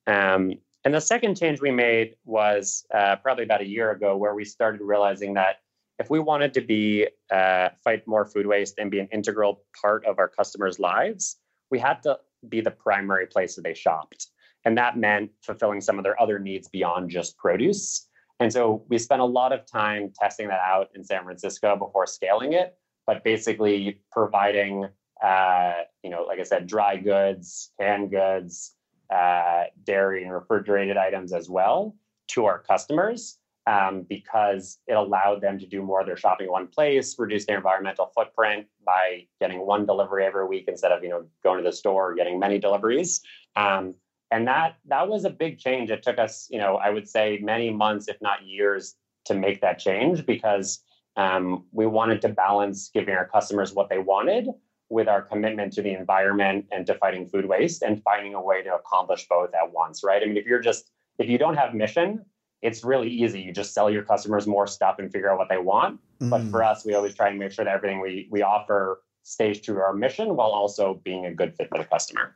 Um, 0.07 0.53
and 0.83 0.93
the 0.93 1.01
second 1.01 1.37
change 1.37 1.61
we 1.61 1.71
made 1.71 2.15
was 2.25 2.85
uh, 2.93 3.17
probably 3.17 3.43
about 3.43 3.61
a 3.61 3.67
year 3.67 3.91
ago, 3.91 4.17
where 4.17 4.33
we 4.33 4.45
started 4.45 4.81
realizing 4.81 5.33
that 5.35 5.57
if 5.99 6.09
we 6.09 6.19
wanted 6.19 6.53
to 6.53 6.61
be 6.61 7.07
uh, 7.31 7.69
fight 7.83 8.07
more 8.07 8.25
food 8.25 8.45
waste 8.45 8.75
and 8.77 8.91
be 8.91 8.99
an 8.99 9.07
integral 9.11 9.63
part 9.81 10.05
of 10.05 10.19
our 10.19 10.27
customers' 10.27 10.79
lives, 10.79 11.37
we 11.71 11.79
had 11.79 12.03
to 12.03 12.17
be 12.47 12.61
the 12.61 12.71
primary 12.71 13.25
place 13.25 13.55
that 13.55 13.63
they 13.63 13.73
shopped. 13.73 14.27
And 14.63 14.77
that 14.77 14.97
meant 14.97 15.31
fulfilling 15.43 15.81
some 15.81 15.97
of 15.97 16.03
their 16.03 16.19
other 16.21 16.39
needs 16.39 16.67
beyond 16.67 17.09
just 17.09 17.37
produce. 17.37 18.07
And 18.39 18.53
so 18.53 18.83
we 18.89 18.97
spent 18.99 19.21
a 19.21 19.25
lot 19.25 19.51
of 19.51 19.65
time 19.65 20.11
testing 20.19 20.47
that 20.49 20.59
out 20.59 20.89
in 20.93 21.03
San 21.03 21.23
Francisco 21.23 21.75
before 21.75 22.05
scaling 22.05 22.53
it, 22.53 22.77
but 23.07 23.23
basically 23.23 24.01
providing, 24.11 24.87
uh, 25.23 25.73
you 26.03 26.11
know, 26.11 26.23
like 26.23 26.39
I 26.39 26.43
said, 26.43 26.67
dry 26.67 26.97
goods, 26.97 27.71
canned 27.79 28.11
goods, 28.11 28.75
uh, 29.11 29.63
dairy, 29.83 30.23
and 30.23 30.31
refrigerated 30.31 30.97
items 30.97 31.33
as 31.33 31.49
well 31.49 31.95
to 32.27 32.45
our 32.45 32.59
customers 32.59 33.39
um, 33.67 34.05
because 34.07 34.79
it 34.87 34.93
allowed 34.93 35.41
them 35.41 35.59
to 35.59 35.67
do 35.67 35.83
more 35.83 35.99
of 35.99 36.07
their 36.07 36.15
shopping 36.15 36.47
in 36.47 36.51
one 36.51 36.67
place, 36.67 37.19
reduce 37.19 37.45
their 37.45 37.57
environmental 37.57 38.09
footprint 38.15 38.65
by 38.85 39.27
getting 39.41 39.59
one 39.59 39.85
delivery 39.85 40.25
every 40.25 40.47
week 40.47 40.65
instead 40.69 40.93
of 40.93 41.03
you 41.03 41.09
know 41.09 41.25
going 41.43 41.57
to 41.57 41.69
the 41.69 41.75
store 41.75 42.11
or 42.11 42.15
getting 42.15 42.39
many 42.39 42.57
deliveries. 42.57 43.21
Um, 43.57 43.93
and 44.31 44.47
that 44.47 44.77
that 44.85 45.07
was 45.07 45.25
a 45.25 45.29
big 45.29 45.59
change. 45.59 45.91
It 45.91 46.01
took 46.01 46.17
us, 46.17 46.47
you 46.49 46.59
know, 46.59 46.77
I 46.77 46.89
would 46.89 47.09
say 47.09 47.39
many 47.43 47.69
months, 47.69 48.07
if 48.07 48.17
not 48.21 48.45
years, 48.45 48.95
to 49.25 49.33
make 49.33 49.59
that 49.61 49.79
change 49.79 50.25
because 50.25 50.83
um, 51.17 51.65
we 51.71 51.85
wanted 51.85 52.21
to 52.21 52.29
balance 52.29 52.89
giving 52.93 53.15
our 53.15 53.27
customers 53.27 53.73
what 53.73 53.89
they 53.89 53.99
wanted 53.99 54.47
with 54.89 55.09
our 55.09 55.21
commitment 55.21 55.73
to 55.73 55.81
the 55.81 55.93
environment 55.93 56.65
and 56.71 56.85
to 56.87 56.93
fighting 56.95 57.27
food 57.27 57.45
waste 57.45 57.81
and 57.81 58.01
finding 58.03 58.33
a 58.33 58.41
way 58.41 58.63
to 58.63 58.73
accomplish 58.73 59.27
both 59.27 59.53
at 59.53 59.73
once. 59.73 60.03
Right? 60.05 60.23
I 60.23 60.25
mean, 60.25 60.37
if 60.37 60.45
you're 60.45 60.61
just 60.61 60.89
if 61.19 61.27
you 61.27 61.37
don't 61.37 61.55
have 61.55 61.73
mission 61.73 62.23
it's 62.61 62.83
really 62.83 63.09
easy. 63.09 63.41
You 63.41 63.51
just 63.51 63.73
sell 63.73 63.89
your 63.89 64.03
customers 64.03 64.47
more 64.47 64.67
stuff 64.67 64.99
and 64.99 65.11
figure 65.11 65.31
out 65.31 65.37
what 65.37 65.49
they 65.49 65.57
want. 65.57 65.99
Mm. 66.19 66.29
But 66.29 66.43
for 66.49 66.63
us, 66.63 66.85
we 66.85 66.93
always 66.93 67.15
try 67.15 67.29
and 67.29 67.37
make 67.37 67.51
sure 67.51 67.65
that 67.65 67.73
everything 67.73 68.01
we 68.01 68.27
we 68.31 68.41
offer 68.41 69.01
stays 69.23 69.59
true 69.61 69.75
to 69.75 69.81
our 69.81 69.93
mission 69.93 70.35
while 70.35 70.51
also 70.51 71.01
being 71.03 71.25
a 71.25 71.33
good 71.33 71.55
fit 71.55 71.69
for 71.69 71.77
the 71.77 71.85
customer. 71.85 72.35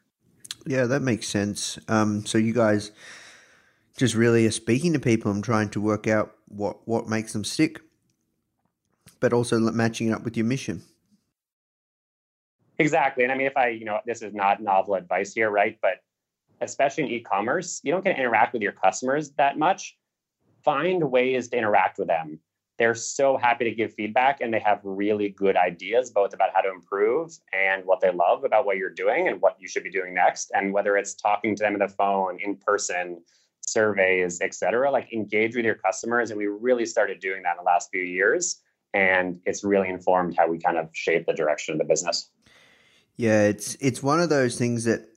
Yeah, 0.65 0.86
that 0.86 1.01
makes 1.01 1.27
sense. 1.27 1.79
Um, 1.88 2.25
so 2.25 2.38
you 2.38 2.53
guys 2.53 2.91
just 3.97 4.13
really 4.13 4.45
are 4.45 4.51
speaking 4.51 4.93
to 4.93 4.99
people 4.99 5.31
and 5.31 5.43
trying 5.43 5.69
to 5.69 5.81
work 5.81 6.07
out 6.07 6.36
what 6.47 6.88
what 6.88 7.07
makes 7.07 7.34
them 7.34 7.43
stick, 7.43 7.81
but 9.19 9.34
also 9.34 9.60
matching 9.60 10.10
it 10.10 10.12
up 10.12 10.23
with 10.23 10.38
your 10.38 10.45
mission. 10.45 10.84
Exactly, 12.77 13.23
and 13.23 13.31
I 13.31 13.36
mean, 13.36 13.47
if 13.47 13.57
I, 13.57 13.69
you 13.69 13.86
know, 13.86 13.99
this 14.05 14.21
is 14.21 14.34
not 14.34 14.62
novel 14.62 14.95
advice 14.95 15.34
here, 15.34 15.51
right? 15.51 15.77
But 15.81 16.01
especially 16.62 17.03
in 17.03 17.10
e-commerce, 17.12 17.79
you 17.84 17.91
don't 17.91 18.03
get 18.03 18.13
to 18.13 18.19
interact 18.19 18.53
with 18.53 18.62
your 18.62 18.71
customers 18.71 19.31
that 19.31 19.57
much 19.57 19.97
find 20.63 21.12
ways 21.12 21.50
to 21.50 21.58
interact 21.58 22.00
with 22.00 22.08
them. 22.08 22.39
They're 22.78 22.95
so 22.95 23.38
happy 23.38 23.65
to 23.65 23.76
give 23.76 23.93
feedback 23.93 24.41
and 24.41 24.52
they 24.52 24.60
have 24.60 24.80
really 24.84 25.30
good 25.30 25.56
ideas 25.56 26.10
both 26.10 26.34
about 26.34 26.50
how 26.54 26.62
to 26.62 26.69
improve 26.71 27.38
and 27.54 27.86
what 27.86 28.02
they 28.02 28.12
love 28.12 28.43
about 28.43 28.65
what 28.65 28.78
you're 28.78 28.89
doing 28.89 29.28
and 29.28 29.39
what 29.39 29.56
you 29.60 29.67
should 29.67 29.84
be 29.84 29.91
doing 29.91 30.15
next. 30.15 30.52
And 30.56 30.74
whether 30.74 30.97
it's 30.97 31.13
talking 31.13 31.56
to 31.56 31.63
them 31.63 31.74
on 31.74 31.80
the 31.80 31.88
phone, 31.88 32.39
in 32.43 32.56
person, 32.56 33.21
surveys, 33.62 34.41
et 34.41 34.56
cetera, 34.56 34.89
like 34.89 35.13
engage 35.13 35.56
with 35.56 35.65
your 35.65 35.76
customers. 35.76 36.32
And 36.32 36.38
we 36.39 36.47
really 36.47 36.86
started 36.86 37.19
doing 37.19 37.43
that 37.43 37.52
in 37.52 37.58
the 37.58 37.63
last 37.63 37.89
few 37.91 38.02
years. 38.02 38.62
And 38.93 39.39
it's 39.45 39.63
really 39.63 39.89
informed 39.89 40.36
how 40.36 40.47
we 40.47 40.58
kind 40.58 40.78
of 40.78 40.89
shape 40.93 41.28
the 41.28 41.34
direction 41.34 41.74
of 41.74 41.78
the 41.78 41.86
business. 41.86 42.32
Yeah, 43.15 43.43
it's 43.43 43.76
it's 43.80 44.02
one 44.02 44.19
of 44.19 44.30
those 44.30 44.58
things 44.58 44.86
that 44.86 45.11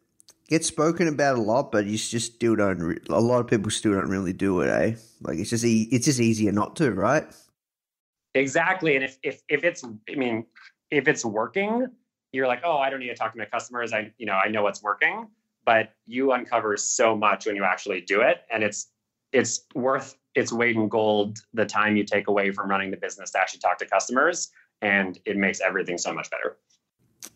gets 0.49 0.67
spoken 0.67 1.09
about 1.09 1.37
a 1.37 1.41
lot, 1.41 1.73
but 1.73 1.87
you 1.87 1.97
just 1.97 2.35
still 2.35 2.57
don't. 2.57 2.79
Re- 2.79 3.01
a 3.09 3.21
lot 3.21 3.41
of 3.41 3.47
people 3.47 3.71
still 3.71 3.93
don't 3.93 4.09
really 4.09 4.33
do 4.33 4.61
it, 4.61 4.69
eh? 4.69 4.97
Like 5.23 5.39
it's 5.39 5.51
just 5.51 5.65
e- 5.65 5.89
it's 5.91 6.07
just 6.07 6.21
easier 6.21 6.53
not 6.53 6.77
to, 6.77 6.93
right? 6.93 7.27
Exactly, 8.35 8.97
and 8.97 9.05
if 9.05 9.19
if 9.23 9.43
if 9.49 9.65
it's, 9.65 9.85
I 9.85 10.15
mean, 10.15 10.47
if 10.91 11.09
it's 11.09 11.25
working, 11.25 11.87
you're 12.33 12.49
like, 12.49 12.63
oh, 12.65 12.79
I 12.79 12.91
don't 12.91 13.01
need 13.01 13.09
to 13.09 13.15
talk 13.15 13.33
to 13.33 13.39
my 13.39 13.47
customers. 13.47 13.93
I 13.93 14.13
you 14.19 14.27
know 14.27 14.35
I 14.35 14.49
know 14.49 14.63
what's 14.63 14.83
working, 14.83 15.29
but 15.65 15.93
you 16.07 16.33
uncover 16.33 16.77
so 16.77 17.17
much 17.17 17.47
when 17.47 17.57
you 17.57 17.65
actually 17.65 18.01
do 18.01 18.21
it, 18.21 18.43
and 18.51 18.63
it's 18.63 18.89
it's 19.33 19.67
worth 19.75 20.17
its 20.35 20.53
weight 20.53 20.77
in 20.77 20.89
gold 20.89 21.39
the 21.53 21.65
time 21.65 21.97
you 21.97 22.05
take 22.05 22.29
away 22.29 22.51
from 22.51 22.69
running 22.69 22.91
the 22.91 22.97
business 22.97 23.31
to 23.31 23.41
actually 23.41 23.61
talk 23.61 23.79
to 23.79 23.87
customers, 23.87 24.51
and 24.83 25.19
it 25.25 25.37
makes 25.37 25.61
everything 25.61 25.97
so 25.97 26.13
much 26.13 26.29
better. 26.31 26.57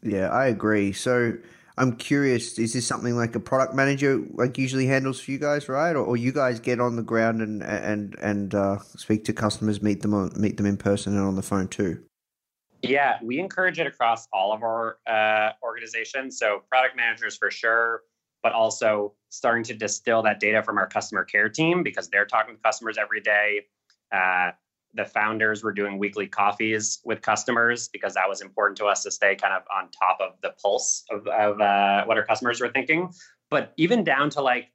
Yeah, 0.02 0.28
I 0.28 0.46
agree. 0.46 0.92
So 0.92 1.34
I'm 1.78 1.94
curious, 1.94 2.58
is 2.58 2.72
this 2.72 2.86
something 2.86 3.16
like 3.16 3.34
a 3.36 3.40
product 3.40 3.74
manager 3.74 4.22
like 4.32 4.58
usually 4.58 4.86
handles 4.86 5.20
for 5.20 5.30
you 5.30 5.38
guys, 5.38 5.68
right? 5.68 5.94
Or, 5.94 6.04
or 6.04 6.16
you 6.16 6.32
guys 6.32 6.58
get 6.58 6.80
on 6.80 6.96
the 6.96 7.02
ground 7.02 7.40
and 7.40 7.62
and 7.62 8.16
and 8.20 8.54
uh, 8.54 8.78
speak 8.96 9.24
to 9.26 9.32
customers, 9.32 9.80
meet 9.80 10.02
them 10.02 10.12
on, 10.12 10.32
meet 10.36 10.56
them 10.56 10.66
in 10.66 10.76
person 10.76 11.16
and 11.16 11.24
on 11.24 11.36
the 11.36 11.42
phone 11.42 11.68
too? 11.68 12.02
Yeah, 12.82 13.18
we 13.22 13.38
encourage 13.38 13.78
it 13.78 13.86
across 13.86 14.28
all 14.32 14.52
of 14.52 14.62
our 14.62 14.98
uh, 15.06 15.52
organizations. 15.62 16.38
So 16.38 16.62
product 16.68 16.96
managers 16.96 17.36
for 17.36 17.50
sure, 17.50 18.02
but 18.42 18.52
also 18.52 19.14
starting 19.28 19.64
to 19.64 19.74
distill 19.74 20.22
that 20.22 20.40
data 20.40 20.62
from 20.62 20.78
our 20.78 20.86
customer 20.86 21.24
care 21.24 21.48
team 21.48 21.82
because 21.82 22.08
they're 22.08 22.26
talking 22.26 22.56
to 22.56 22.60
customers 22.62 22.98
every 22.98 23.20
day. 23.20 23.62
Uh, 24.12 24.50
the 24.98 25.04
founders 25.04 25.62
were 25.62 25.72
doing 25.72 25.96
weekly 25.96 26.26
coffees 26.26 26.98
with 27.04 27.22
customers 27.22 27.88
because 27.88 28.14
that 28.14 28.28
was 28.28 28.40
important 28.42 28.76
to 28.76 28.86
us 28.86 29.04
to 29.04 29.10
stay 29.10 29.36
kind 29.36 29.54
of 29.54 29.62
on 29.74 29.88
top 29.90 30.18
of 30.20 30.32
the 30.42 30.52
pulse 30.60 31.04
of, 31.10 31.26
of 31.28 31.60
uh, 31.60 32.04
what 32.04 32.18
our 32.18 32.26
customers 32.26 32.60
were 32.60 32.68
thinking. 32.68 33.10
But 33.48 33.72
even 33.76 34.02
down 34.02 34.28
to 34.30 34.42
like 34.42 34.68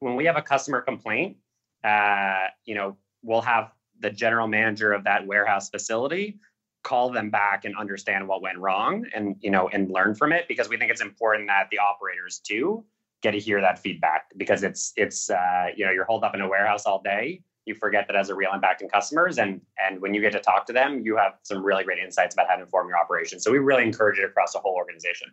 when 0.00 0.16
we 0.16 0.24
have 0.26 0.36
a 0.36 0.42
customer 0.42 0.80
complaint, 0.80 1.36
uh, 1.84 2.48
you 2.64 2.74
know, 2.74 2.96
we'll 3.22 3.40
have 3.42 3.72
the 4.00 4.10
general 4.10 4.48
manager 4.48 4.92
of 4.92 5.04
that 5.04 5.26
warehouse 5.26 5.70
facility 5.70 6.38
call 6.84 7.10
them 7.10 7.30
back 7.30 7.64
and 7.64 7.76
understand 7.76 8.26
what 8.26 8.40
went 8.40 8.56
wrong 8.56 9.04
and 9.14 9.36
you 9.40 9.50
know 9.50 9.68
and 9.68 9.90
learn 9.90 10.14
from 10.14 10.32
it 10.32 10.46
because 10.48 10.68
we 10.68 10.76
think 10.76 10.90
it's 10.90 11.00
important 11.00 11.48
that 11.48 11.66
the 11.70 11.78
operators 11.78 12.38
too 12.38 12.84
get 13.20 13.32
to 13.32 13.38
hear 13.38 13.60
that 13.60 13.78
feedback 13.80 14.26
because 14.36 14.62
it's 14.62 14.92
it's 14.96 15.28
uh, 15.28 15.66
you 15.76 15.84
know 15.84 15.90
you're 15.90 16.04
holed 16.04 16.22
up 16.22 16.34
in 16.34 16.40
a 16.40 16.48
warehouse 16.48 16.86
all 16.86 17.02
day 17.02 17.42
you 17.68 17.74
forget 17.74 18.06
that 18.06 18.16
has 18.16 18.30
a 18.30 18.34
real 18.34 18.52
impact 18.52 18.82
in 18.82 18.88
customers 18.88 19.38
and 19.38 19.60
and 19.78 20.00
when 20.00 20.14
you 20.14 20.20
get 20.20 20.32
to 20.32 20.40
talk 20.40 20.66
to 20.66 20.72
them 20.72 21.00
you 21.04 21.16
have 21.16 21.34
some 21.42 21.62
really 21.64 21.84
great 21.84 21.98
insights 21.98 22.34
about 22.34 22.48
how 22.48 22.56
to 22.56 22.62
inform 22.62 22.88
your 22.88 22.98
operation 22.98 23.38
so 23.38 23.52
we 23.52 23.58
really 23.58 23.84
encourage 23.84 24.18
it 24.18 24.24
across 24.24 24.52
the 24.52 24.58
whole 24.58 24.74
organization. 24.74 25.28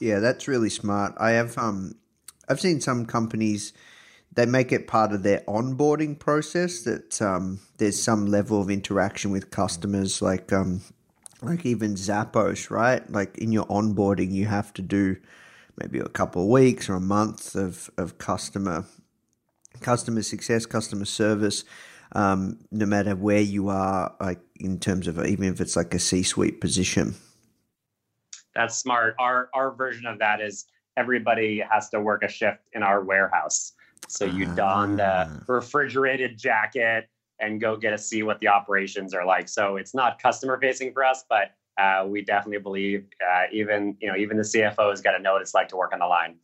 Yeah 0.00 0.18
that's 0.18 0.48
really 0.48 0.70
smart. 0.70 1.14
I 1.18 1.32
have 1.32 1.56
um 1.58 1.94
i've 2.48 2.60
seen 2.60 2.80
some 2.80 3.06
companies 3.06 3.72
they 4.34 4.46
make 4.46 4.72
it 4.72 4.86
part 4.86 5.12
of 5.12 5.22
their 5.22 5.40
onboarding 5.40 6.18
process 6.18 6.80
that 6.82 7.20
um, 7.20 7.60
there's 7.76 8.02
some 8.02 8.26
level 8.26 8.60
of 8.60 8.70
interaction 8.70 9.30
with 9.30 9.50
customers 9.50 10.22
like 10.22 10.52
um, 10.52 10.80
like 11.42 11.66
even 11.66 11.94
zappos 11.94 12.70
right? 12.70 13.08
Like 13.10 13.36
in 13.38 13.52
your 13.52 13.66
onboarding 13.66 14.32
you 14.32 14.46
have 14.46 14.72
to 14.74 14.82
do 14.82 15.16
maybe 15.76 15.98
a 15.98 16.08
couple 16.08 16.42
of 16.42 16.48
weeks 16.48 16.88
or 16.88 16.94
a 16.94 17.00
month 17.00 17.54
of, 17.54 17.90
of 17.98 18.18
customer 18.18 18.86
customer 19.80 20.22
success, 20.22 20.66
customer 20.66 21.04
service, 21.04 21.64
um, 22.14 22.58
no 22.70 22.86
matter 22.86 23.16
where 23.16 23.40
you 23.40 23.68
are, 23.68 24.14
like 24.20 24.40
in 24.60 24.78
terms 24.78 25.06
of 25.08 25.24
even 25.24 25.46
if 25.46 25.60
it's 25.60 25.76
like 25.76 25.94
a 25.94 25.98
C-suite 25.98 26.60
position. 26.60 27.14
That's 28.54 28.76
smart. 28.76 29.14
Our 29.18 29.48
our 29.54 29.74
version 29.74 30.06
of 30.06 30.18
that 30.18 30.40
is 30.40 30.66
everybody 30.96 31.62
has 31.70 31.88
to 31.90 32.00
work 32.00 32.22
a 32.22 32.28
shift 32.28 32.58
in 32.74 32.82
our 32.82 33.02
warehouse. 33.02 33.72
So 34.08 34.24
you 34.26 34.46
don 34.54 34.96
the 34.96 35.26
ah. 35.30 35.40
refrigerated 35.46 36.38
jacket 36.38 37.08
and 37.40 37.60
go 37.60 37.76
get 37.76 37.90
to 37.90 37.98
see 37.98 38.22
what 38.22 38.40
the 38.40 38.48
operations 38.48 39.14
are 39.14 39.24
like. 39.24 39.48
So 39.48 39.76
it's 39.76 39.94
not 39.94 40.20
customer 40.20 40.58
facing 40.60 40.92
for 40.92 41.04
us, 41.04 41.24
but 41.28 41.52
uh, 41.78 42.04
we 42.06 42.22
definitely 42.22 42.58
believe 42.58 43.06
uh, 43.26 43.44
even 43.52 43.96
you 44.00 44.08
know 44.08 44.16
even 44.16 44.36
the 44.36 44.42
CFO 44.42 44.90
has 44.90 45.00
got 45.00 45.12
to 45.12 45.18
know 45.18 45.32
what 45.32 45.42
it's 45.42 45.54
like 45.54 45.68
to 45.68 45.76
work 45.76 45.92
on 45.92 46.00
the 46.00 46.06
line. 46.06 46.36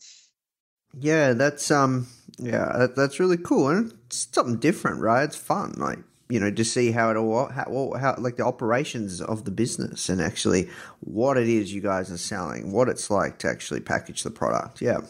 Yeah, 0.98 1.32
that's 1.32 1.70
um, 1.70 2.06
yeah, 2.38 2.72
that, 2.78 2.96
that's 2.96 3.20
really 3.20 3.36
cool, 3.36 3.68
and 3.68 3.92
it's 4.06 4.28
something 4.32 4.56
different, 4.56 5.00
right? 5.00 5.24
It's 5.24 5.36
fun, 5.36 5.74
like 5.76 5.98
you 6.28 6.38
know, 6.38 6.50
to 6.50 6.64
see 6.64 6.90
how 6.92 7.10
it 7.10 7.16
all, 7.16 7.46
how, 7.46 7.92
how 7.98 8.14
like 8.18 8.36
the 8.36 8.44
operations 8.44 9.20
of 9.20 9.44
the 9.44 9.50
business, 9.50 10.08
and 10.08 10.20
actually 10.20 10.68
what 11.00 11.36
it 11.36 11.48
is 11.48 11.72
you 11.72 11.80
guys 11.80 12.10
are 12.10 12.18
selling, 12.18 12.72
what 12.72 12.88
it's 12.88 13.10
like 13.10 13.38
to 13.38 13.48
actually 13.48 13.80
package 13.80 14.22
the 14.22 14.30
product. 14.30 14.80
Yeah, 14.80 15.00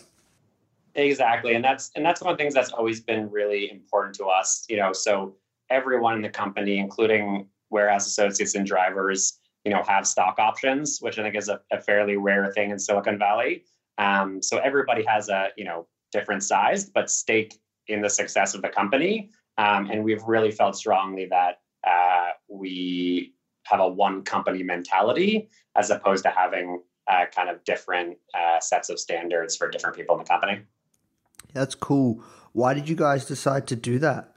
exactly, 0.94 1.54
and 1.54 1.64
that's 1.64 1.90
and 1.94 2.04
that's 2.04 2.20
one 2.20 2.32
of 2.32 2.38
the 2.38 2.42
things 2.42 2.54
that's 2.54 2.72
always 2.72 3.00
been 3.00 3.30
really 3.30 3.70
important 3.70 4.14
to 4.16 4.26
us. 4.26 4.64
You 4.68 4.76
know, 4.76 4.92
so 4.92 5.34
everyone 5.70 6.14
in 6.14 6.22
the 6.22 6.30
company, 6.30 6.78
including 6.78 7.46
warehouse 7.70 8.06
associates 8.06 8.54
and 8.54 8.66
drivers, 8.66 9.38
you 9.64 9.72
know, 9.72 9.82
have 9.82 10.06
stock 10.06 10.38
options, 10.38 10.98
which 11.00 11.18
I 11.18 11.22
think 11.22 11.36
is 11.36 11.48
a, 11.48 11.60
a 11.70 11.80
fairly 11.80 12.16
rare 12.16 12.50
thing 12.52 12.70
in 12.70 12.78
Silicon 12.78 13.18
Valley. 13.18 13.64
Um, 13.98 14.42
so 14.42 14.58
everybody 14.58 15.04
has 15.04 15.28
a 15.28 15.48
you 15.56 15.64
know 15.64 15.86
different 16.12 16.42
size, 16.42 16.84
but 16.88 17.10
stake 17.10 17.58
in 17.86 18.00
the 18.00 18.10
success 18.10 18.54
of 18.54 18.62
the 18.62 18.68
company. 18.68 19.30
Um, 19.56 19.90
and 19.90 20.04
we've 20.04 20.22
really 20.22 20.52
felt 20.52 20.76
strongly 20.76 21.26
that 21.26 21.60
uh, 21.86 22.30
we 22.48 23.34
have 23.64 23.80
a 23.80 23.88
one 23.88 24.22
company 24.22 24.62
mentality 24.62 25.48
as 25.76 25.90
opposed 25.90 26.22
to 26.24 26.30
having 26.30 26.82
uh, 27.08 27.24
kind 27.34 27.48
of 27.48 27.62
different 27.64 28.18
uh, 28.34 28.60
sets 28.60 28.88
of 28.88 28.98
standards 28.98 29.56
for 29.56 29.68
different 29.68 29.96
people 29.96 30.14
in 30.16 30.22
the 30.22 30.28
company. 30.28 30.60
That's 31.52 31.74
cool. 31.74 32.22
Why 32.52 32.74
did 32.74 32.88
you 32.88 32.96
guys 32.96 33.24
decide 33.24 33.66
to 33.68 33.76
do 33.76 33.98
that? 33.98 34.34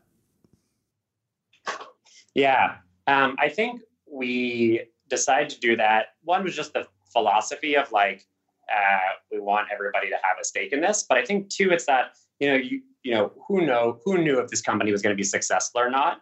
Yeah, 2.34 2.76
um, 3.08 3.36
I 3.40 3.50
think 3.50 3.82
we 4.10 4.84
decided 5.10 5.50
to 5.50 5.60
do 5.60 5.76
that. 5.76 6.08
One 6.24 6.44
was 6.44 6.56
just 6.56 6.74
the 6.74 6.88
philosophy 7.12 7.76
of 7.76 7.92
like 7.92 8.26
uh, 8.70 9.14
we 9.32 9.40
want 9.40 9.68
everybody 9.72 10.10
to 10.10 10.16
have 10.16 10.38
a 10.40 10.44
stake 10.44 10.74
in 10.74 10.82
this, 10.82 11.06
but 11.08 11.18
I 11.18 11.26
think 11.26 11.50
too, 11.50 11.70
it's 11.72 11.86
that 11.86 12.16
you 12.40 12.50
know 12.50 12.56
you 12.56 12.82
you 13.04 13.14
know 13.14 13.32
who 13.48 13.66
know 13.66 14.00
who 14.06 14.18
knew 14.18 14.40
if 14.40 14.50
this 14.50 14.62
company 14.62 14.92
was 14.92 15.02
going 15.02 15.16
to 15.16 15.18
be 15.18 15.24
successful 15.24 15.82
or 15.82 15.90
not, 15.90 16.22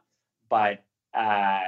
but 0.49 0.83
uh, 1.13 1.61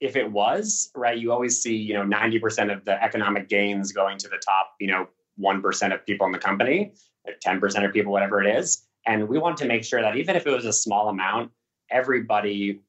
if 0.00 0.16
it 0.16 0.30
was 0.30 0.90
right, 0.94 1.18
you 1.18 1.32
always 1.32 1.60
see 1.60 1.76
you 1.76 1.94
know 1.94 2.04
ninety 2.04 2.38
percent 2.38 2.70
of 2.70 2.84
the 2.84 3.02
economic 3.02 3.48
gains 3.48 3.92
going 3.92 4.18
to 4.18 4.28
the 4.28 4.40
top 4.44 4.74
you 4.80 4.88
know 4.88 5.08
one 5.36 5.62
percent 5.62 5.92
of 5.92 6.04
people 6.04 6.26
in 6.26 6.32
the 6.32 6.38
company, 6.38 6.92
ten 7.40 7.60
percent 7.60 7.84
of 7.84 7.92
people, 7.92 8.12
whatever 8.12 8.42
it 8.42 8.56
is, 8.56 8.86
and 9.06 9.28
we 9.28 9.38
want 9.38 9.56
to 9.58 9.66
make 9.66 9.84
sure 9.84 10.02
that 10.02 10.16
even 10.16 10.36
if 10.36 10.46
it 10.46 10.50
was 10.50 10.64
a 10.64 10.72
small 10.72 11.08
amount, 11.08 11.50
everybody 11.90 12.80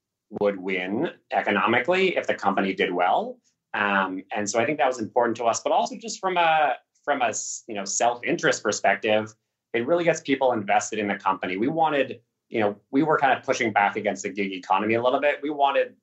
would 0.41 0.59
win 0.59 1.09
economically 1.31 2.15
if 2.15 2.27
the 2.27 2.35
company 2.35 2.73
did 2.73 2.93
well. 2.93 3.37
Um, 3.73 4.23
and 4.35 4.49
so 4.49 4.59
I 4.59 4.65
think 4.65 4.77
that 4.79 4.87
was 4.87 4.99
important 4.99 5.37
to 5.37 5.45
us, 5.45 5.61
but 5.61 5.71
also 5.71 5.95
just 5.95 6.19
from 6.19 6.37
a 6.37 6.75
from 7.03 7.21
a 7.21 7.33
you 7.67 7.75
know 7.75 7.85
self 7.85 8.19
interest 8.23 8.63
perspective, 8.63 9.33
it 9.73 9.85
really 9.85 10.03
gets 10.03 10.21
people 10.21 10.51
invested 10.51 10.99
in 10.99 11.07
the 11.07 11.15
company. 11.15 11.57
We 11.57 11.67
wanted, 11.67 12.19
you 12.49 12.59
know, 12.59 12.75
we 12.91 13.03
were 13.03 13.17
kind 13.17 13.37
of 13.37 13.43
pushing 13.43 13.71
back 13.71 13.95
against 13.95 14.23
the 14.23 14.29
gig 14.29 14.51
economy 14.51 14.95
a 14.95 15.03
little 15.03 15.21
bit. 15.21 15.39
We 15.41 15.49
wanted 15.49 15.95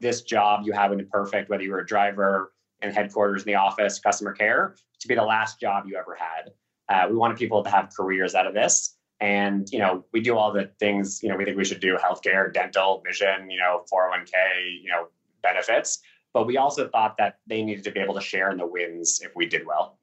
this 0.00 0.22
job 0.22 0.62
you 0.64 0.72
have 0.72 0.92
in 0.92 0.98
the 0.98 1.04
perfect, 1.04 1.50
whether 1.50 1.62
you 1.62 1.70
were 1.70 1.80
a 1.80 1.86
driver 1.86 2.52
in 2.82 2.92
headquarters 2.92 3.42
in 3.42 3.46
the 3.46 3.54
office, 3.54 3.98
customer 3.98 4.32
care, 4.32 4.76
to 5.00 5.08
be 5.08 5.14
the 5.14 5.22
last 5.22 5.60
job 5.60 5.84
you 5.86 5.96
ever 5.96 6.16
had. 6.18 6.52
Uh, 6.88 7.08
we 7.08 7.16
wanted 7.16 7.36
people 7.36 7.62
to 7.62 7.70
have 7.70 7.90
careers 7.96 8.34
out 8.34 8.46
of 8.46 8.54
this. 8.54 8.96
And, 9.20 9.70
you 9.70 9.78
know, 9.78 10.04
we 10.12 10.20
do 10.20 10.36
all 10.36 10.52
the 10.52 10.70
things, 10.78 11.22
you 11.22 11.28
know, 11.28 11.36
we 11.36 11.44
think 11.44 11.56
we 11.56 11.64
should 11.64 11.80
do 11.80 11.96
healthcare, 11.96 12.52
dental, 12.52 13.02
vision, 13.06 13.48
you 13.48 13.58
know, 13.58 13.84
401k, 13.92 14.82
you 14.82 14.90
know, 14.90 15.06
benefits. 15.42 16.00
But 16.34 16.46
we 16.46 16.58
also 16.58 16.88
thought 16.88 17.16
that 17.18 17.38
they 17.46 17.62
needed 17.62 17.84
to 17.84 17.92
be 17.92 18.00
able 18.00 18.14
to 18.14 18.20
share 18.20 18.50
in 18.50 18.58
the 18.58 18.66
wins 18.66 19.20
if 19.22 19.34
we 19.34 19.46
did 19.46 19.64
well. 19.66 19.96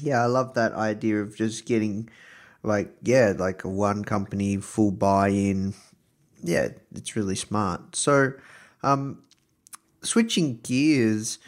Yeah, 0.00 0.22
I 0.22 0.26
love 0.26 0.54
that 0.54 0.72
idea 0.72 1.20
of 1.22 1.36
just 1.36 1.66
getting 1.66 2.08
like 2.64 2.92
yeah, 3.02 3.34
like 3.36 3.62
a 3.62 3.68
one 3.68 4.04
company 4.04 4.56
full 4.56 4.90
buy-in. 4.90 5.74
Yeah, 6.42 6.68
it's 6.92 7.14
really 7.14 7.36
smart. 7.36 7.94
So, 7.94 8.32
um 8.82 9.22
switching 10.02 10.58
gears, 10.62 11.38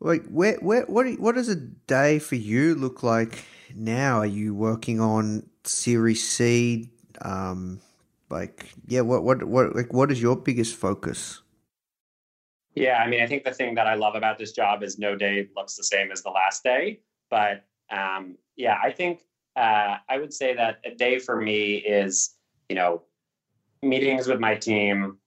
like 0.00 0.24
where 0.26 0.56
where 0.60 0.84
what 0.86 1.06
what 1.18 1.34
does 1.34 1.48
a 1.48 1.56
day 1.56 2.18
for 2.18 2.36
you 2.36 2.74
look 2.74 3.02
like 3.02 3.44
now? 3.74 4.18
Are 4.18 4.26
you 4.26 4.54
working 4.54 5.00
on 5.00 5.48
Series 5.64 6.26
C? 6.28 6.90
Um, 7.22 7.80
like 8.30 8.68
yeah, 8.86 9.00
what 9.00 9.24
what 9.24 9.44
what 9.44 9.74
like 9.74 9.92
what 9.92 10.10
is 10.10 10.22
your 10.22 10.36
biggest 10.36 10.76
focus? 10.76 11.40
Yeah, 12.74 12.98
I 12.98 13.08
mean, 13.08 13.22
I 13.22 13.26
think 13.26 13.44
the 13.44 13.52
thing 13.52 13.74
that 13.76 13.86
I 13.86 13.94
love 13.94 14.14
about 14.14 14.38
this 14.38 14.52
job 14.52 14.82
is 14.82 14.98
no 14.98 15.14
day 15.14 15.48
looks 15.56 15.76
the 15.76 15.84
same 15.84 16.10
as 16.10 16.22
the 16.22 16.30
last 16.30 16.64
day. 16.64 17.00
But 17.30 17.64
um, 17.90 18.36
yeah, 18.56 18.78
I 18.82 18.90
think 18.90 19.22
uh, 19.56 19.96
I 20.08 20.18
would 20.18 20.32
say 20.32 20.54
that 20.54 20.80
a 20.84 20.94
day 20.94 21.18
for 21.18 21.40
me 21.40 21.74
is, 21.76 22.34
you 22.68 22.74
know, 22.74 23.02
meetings 23.82 24.26
with 24.26 24.40
my 24.40 24.56
team, 24.56 25.18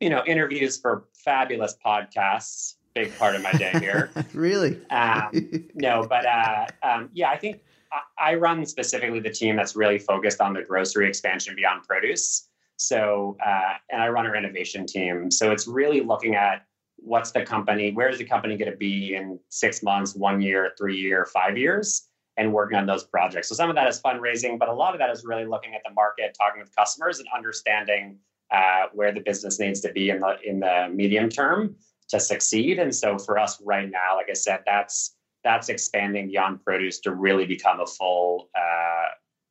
you 0.00 0.10
know, 0.10 0.22
interviews 0.26 0.78
for 0.78 1.08
fabulous 1.14 1.76
podcasts, 1.84 2.74
big 2.94 3.16
part 3.18 3.34
of 3.34 3.42
my 3.42 3.52
day 3.52 3.72
here. 3.80 4.10
really? 4.34 4.78
Um, 4.90 5.68
no, 5.74 6.06
but 6.06 6.26
uh, 6.26 6.66
um, 6.82 7.10
yeah, 7.12 7.30
I 7.30 7.36
think 7.36 7.62
I, 7.92 8.32
I 8.32 8.34
run 8.34 8.64
specifically 8.66 9.20
the 9.20 9.30
team 9.30 9.56
that's 9.56 9.74
really 9.74 9.98
focused 9.98 10.40
on 10.40 10.54
the 10.54 10.62
grocery 10.62 11.08
expansion 11.08 11.56
beyond 11.56 11.82
produce. 11.86 12.48
So, 12.80 13.36
uh, 13.44 13.74
and 13.90 14.00
I 14.00 14.08
run 14.08 14.26
our 14.26 14.34
innovation 14.34 14.86
team. 14.86 15.30
So 15.30 15.52
it's 15.52 15.68
really 15.68 16.00
looking 16.00 16.34
at 16.34 16.64
what's 16.96 17.30
the 17.30 17.44
company, 17.44 17.92
where's 17.92 18.16
the 18.16 18.24
company 18.24 18.56
going 18.56 18.70
to 18.70 18.76
be 18.76 19.14
in 19.16 19.38
six 19.50 19.82
months, 19.82 20.14
one 20.14 20.40
year, 20.40 20.72
three 20.78 20.96
year, 20.96 21.26
five 21.26 21.58
years, 21.58 22.08
and 22.38 22.50
working 22.50 22.78
on 22.78 22.86
those 22.86 23.04
projects. 23.04 23.50
So 23.50 23.54
some 23.54 23.68
of 23.68 23.76
that 23.76 23.86
is 23.86 24.00
fundraising, 24.00 24.58
but 24.58 24.70
a 24.70 24.72
lot 24.72 24.94
of 24.94 24.98
that 24.98 25.10
is 25.10 25.24
really 25.26 25.44
looking 25.44 25.74
at 25.74 25.82
the 25.84 25.92
market, 25.92 26.34
talking 26.40 26.58
with 26.58 26.74
customers, 26.74 27.18
and 27.18 27.28
understanding 27.36 28.16
uh, 28.50 28.84
where 28.94 29.12
the 29.12 29.20
business 29.20 29.60
needs 29.60 29.80
to 29.80 29.92
be 29.92 30.08
in 30.08 30.20
the 30.20 30.36
in 30.42 30.60
the 30.60 30.88
medium 30.90 31.28
term 31.28 31.76
to 32.08 32.18
succeed. 32.18 32.78
And 32.78 32.94
so 32.94 33.18
for 33.18 33.38
us 33.38 33.60
right 33.60 33.90
now, 33.90 34.16
like 34.16 34.30
I 34.30 34.34
said, 34.34 34.60
that's 34.64 35.16
that's 35.44 35.68
expanding 35.68 36.28
beyond 36.28 36.64
produce 36.64 36.98
to 37.00 37.12
really 37.12 37.44
become 37.44 37.80
a 37.80 37.86
full 37.86 38.48
uh, 38.54 39.08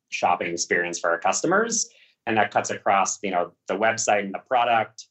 shopping 0.08 0.52
experience 0.52 0.98
for 0.98 1.10
our 1.10 1.18
customers 1.18 1.88
and 2.30 2.38
that 2.38 2.52
cuts 2.52 2.70
across 2.70 3.18
you 3.22 3.30
know 3.30 3.52
the 3.66 3.74
website 3.74 4.20
and 4.20 4.32
the 4.32 4.38
product 4.38 5.06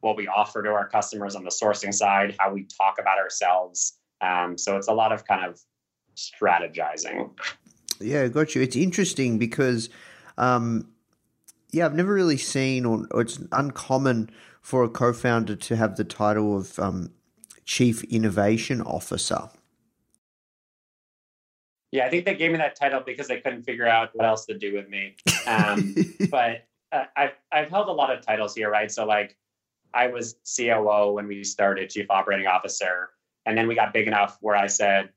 what 0.00 0.16
we 0.16 0.26
offer 0.28 0.62
to 0.62 0.70
our 0.70 0.88
customers 0.88 1.36
on 1.36 1.44
the 1.44 1.50
sourcing 1.50 1.92
side 1.92 2.34
how 2.38 2.50
we 2.52 2.64
talk 2.64 2.96
about 2.98 3.18
ourselves. 3.18 3.98
Um, 4.22 4.56
so 4.56 4.76
it's 4.78 4.88
a 4.88 4.92
lot 4.94 5.12
of 5.12 5.26
kind 5.26 5.44
of 5.44 5.60
strategizing. 6.16 7.30
Yeah 8.00 8.28
got 8.28 8.54
you. 8.54 8.62
It's 8.62 8.76
interesting 8.76 9.38
because 9.38 9.90
um, 10.38 10.88
yeah 11.72 11.84
i've 11.84 11.94
never 11.94 12.14
really 12.14 12.38
seen 12.38 12.84
or, 12.86 13.06
or, 13.10 13.20
it's 13.20 13.38
uncommon 13.52 14.30
for 14.60 14.82
a 14.84 14.88
co-founder 14.88 15.56
to 15.56 15.76
have 15.76 15.96
the 15.96 16.04
title 16.04 16.56
of 16.56 16.78
um, 16.78 17.10
chief 17.64 18.02
innovation 18.04 18.80
officer 18.82 19.48
yeah, 21.92 22.06
I 22.06 22.10
think 22.10 22.24
they 22.24 22.34
gave 22.34 22.52
me 22.52 22.58
that 22.58 22.76
title 22.76 23.02
because 23.04 23.26
they 23.26 23.40
couldn't 23.40 23.64
figure 23.64 23.86
out 23.86 24.10
what 24.14 24.24
else 24.26 24.46
to 24.46 24.56
do 24.56 24.74
with 24.74 24.88
me. 24.88 25.16
Um, 25.46 25.94
but 26.30 26.66
uh, 26.92 27.04
I've 27.16 27.32
I've 27.50 27.68
held 27.68 27.88
a 27.88 27.92
lot 27.92 28.16
of 28.16 28.24
titles 28.24 28.54
here, 28.54 28.70
right? 28.70 28.90
So 28.90 29.04
like, 29.04 29.36
I 29.92 30.06
was 30.06 30.36
COO 30.56 31.12
when 31.12 31.26
we 31.26 31.42
started, 31.42 31.90
Chief 31.90 32.06
Operating 32.08 32.46
Officer, 32.46 33.10
and 33.44 33.58
then 33.58 33.66
we 33.66 33.74
got 33.74 33.92
big 33.92 34.06
enough 34.06 34.38
where 34.40 34.54
I 34.54 34.68
said, 34.68 35.10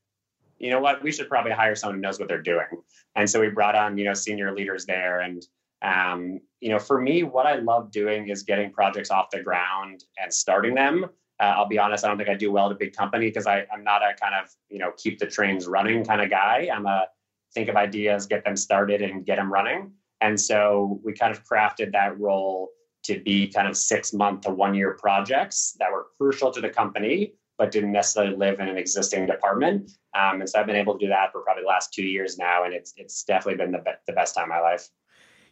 you 0.57 0.71
know 0.71 0.79
what, 0.79 1.03
we 1.03 1.11
should 1.11 1.29
probably 1.29 1.51
hire 1.51 1.75
someone 1.75 1.97
who 1.97 2.01
knows 2.01 2.19
what 2.19 2.27
they're 2.27 2.41
doing. 2.41 2.67
And 3.15 3.29
so 3.29 3.39
we 3.39 3.49
brought 3.49 3.75
on 3.75 3.97
you 3.97 4.05
know 4.05 4.15
senior 4.15 4.55
leaders 4.55 4.85
there, 4.85 5.21
and 5.21 5.45
um, 5.83 6.39
you 6.59 6.69
know 6.69 6.79
for 6.79 6.99
me, 6.99 7.21
what 7.21 7.45
I 7.45 7.55
love 7.55 7.91
doing 7.91 8.29
is 8.29 8.41
getting 8.41 8.71
projects 8.71 9.11
off 9.11 9.29
the 9.29 9.43
ground 9.43 10.05
and 10.19 10.33
starting 10.33 10.73
them. 10.73 11.05
Uh, 11.39 11.53
I'll 11.57 11.67
be 11.67 11.79
honest, 11.79 12.05
I 12.05 12.07
don't 12.07 12.17
think 12.17 12.29
I 12.29 12.35
do 12.35 12.51
well 12.51 12.67
at 12.67 12.71
a 12.73 12.75
big 12.75 12.95
company 12.95 13.27
because 13.27 13.47
I'm 13.47 13.83
not 13.83 14.01
a 14.01 14.13
kind 14.21 14.35
of, 14.35 14.49
you 14.69 14.79
know, 14.79 14.91
keep 14.97 15.19
the 15.19 15.25
trains 15.25 15.67
running 15.67 16.05
kind 16.05 16.21
of 16.21 16.29
guy. 16.29 16.69
I'm 16.73 16.85
a 16.85 17.07
think 17.53 17.69
of 17.69 17.75
ideas, 17.75 18.25
get 18.25 18.43
them 18.43 18.55
started 18.55 19.01
and 19.01 19.25
get 19.25 19.35
them 19.37 19.51
running. 19.51 19.91
And 20.21 20.39
so 20.39 20.99
we 21.03 21.13
kind 21.13 21.31
of 21.35 21.43
crafted 21.43 21.91
that 21.91 22.19
role 22.19 22.69
to 23.03 23.19
be 23.19 23.47
kind 23.47 23.67
of 23.67 23.75
six 23.75 24.13
month 24.13 24.41
to 24.41 24.51
one 24.51 24.73
year 24.73 24.97
projects 24.99 25.75
that 25.79 25.91
were 25.91 26.07
crucial 26.17 26.51
to 26.51 26.61
the 26.61 26.69
company, 26.69 27.33
but 27.57 27.71
didn't 27.71 27.91
necessarily 27.91 28.35
live 28.35 28.59
in 28.59 28.69
an 28.69 28.77
existing 28.77 29.25
department. 29.25 29.91
Um, 30.17 30.39
and 30.39 30.49
so 30.49 30.59
I've 30.59 30.65
been 30.65 30.77
able 30.77 30.97
to 30.97 31.05
do 31.05 31.09
that 31.09 31.31
for 31.31 31.41
probably 31.41 31.63
the 31.63 31.67
last 31.67 31.93
two 31.93 32.05
years 32.05 32.37
now. 32.37 32.63
And 32.63 32.73
it's, 32.73 32.93
it's 32.95 33.23
definitely 33.23 33.57
been 33.57 33.71
the, 33.71 33.79
be- 33.79 33.91
the 34.07 34.13
best 34.13 34.35
time 34.35 34.45
of 34.45 34.49
my 34.49 34.59
life. 34.59 34.87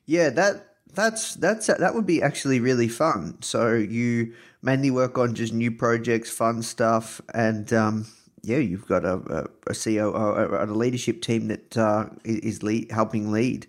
Yeah, 0.05 0.29
that 0.31 0.67
that's 0.93 1.35
that's 1.35 1.67
that 1.67 1.95
would 1.95 2.05
be 2.05 2.21
actually 2.21 2.59
really 2.59 2.87
fun. 2.89 3.37
So 3.41 3.73
you 3.73 4.33
mainly 4.61 4.91
work 4.91 5.17
on 5.17 5.33
just 5.35 5.53
new 5.53 5.71
projects, 5.71 6.29
fun 6.29 6.61
stuff, 6.61 7.21
and 7.33 7.71
um, 7.73 8.07
yeah, 8.43 8.57
you've 8.57 8.87
got 8.87 9.05
a, 9.05 9.47
a, 9.67 9.71
a 9.71 9.73
COO, 9.73 10.15
a, 10.15 10.65
a, 10.65 10.67
leadership 10.67 11.21
team 11.21 11.47
that 11.47 11.77
uh, 11.77 12.05
is 12.23 12.63
lead, 12.63 12.91
helping 12.91 13.31
lead 13.31 13.67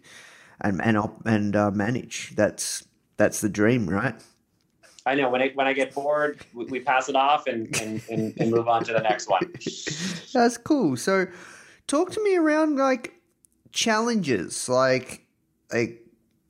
and 0.60 0.80
and 0.82 0.98
and 1.26 1.56
uh, 1.56 1.70
manage. 1.70 2.34
That's 2.36 2.86
that's 3.16 3.40
the 3.40 3.48
dream, 3.48 3.88
right? 3.88 4.14
I 5.04 5.14
know 5.14 5.28
when 5.30 5.42
I 5.42 5.50
when 5.54 5.66
I 5.66 5.72
get 5.72 5.94
bored, 5.94 6.44
we, 6.54 6.64
we 6.66 6.80
pass 6.80 7.08
it 7.08 7.16
off 7.16 7.46
and, 7.46 7.74
and, 7.80 8.02
and, 8.10 8.34
and 8.38 8.50
move 8.50 8.68
on 8.68 8.84
to 8.84 8.92
the 8.92 9.00
next 9.00 9.28
one. 9.28 9.52
That's 10.32 10.56
cool. 10.56 10.96
So, 10.96 11.26
talk 11.86 12.12
to 12.12 12.22
me 12.22 12.36
around 12.36 12.76
like 12.76 13.14
challenges, 13.72 14.68
like 14.68 15.26
like 15.72 16.00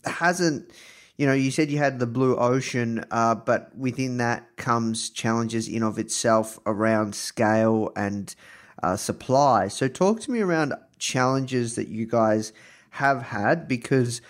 hasn't 0.04 0.70
you 1.16 1.26
know 1.26 1.32
you 1.32 1.50
said 1.50 1.70
you 1.70 1.78
had 1.78 1.98
the 1.98 2.06
blue 2.06 2.36
ocean 2.36 3.04
uh, 3.10 3.34
but 3.34 3.74
within 3.76 4.16
that 4.16 4.56
comes 4.56 5.10
challenges 5.10 5.68
in 5.68 5.82
of 5.82 5.98
itself 5.98 6.58
around 6.66 7.14
scale 7.14 7.90
and 7.96 8.34
uh, 8.82 8.96
supply 8.96 9.68
so 9.68 9.88
talk 9.88 10.20
to 10.20 10.30
me 10.30 10.40
around 10.40 10.72
challenges 10.98 11.74
that 11.76 11.88
you 11.88 12.06
guys 12.06 12.52
have 12.90 13.22
had 13.22 13.68
because 13.68 14.20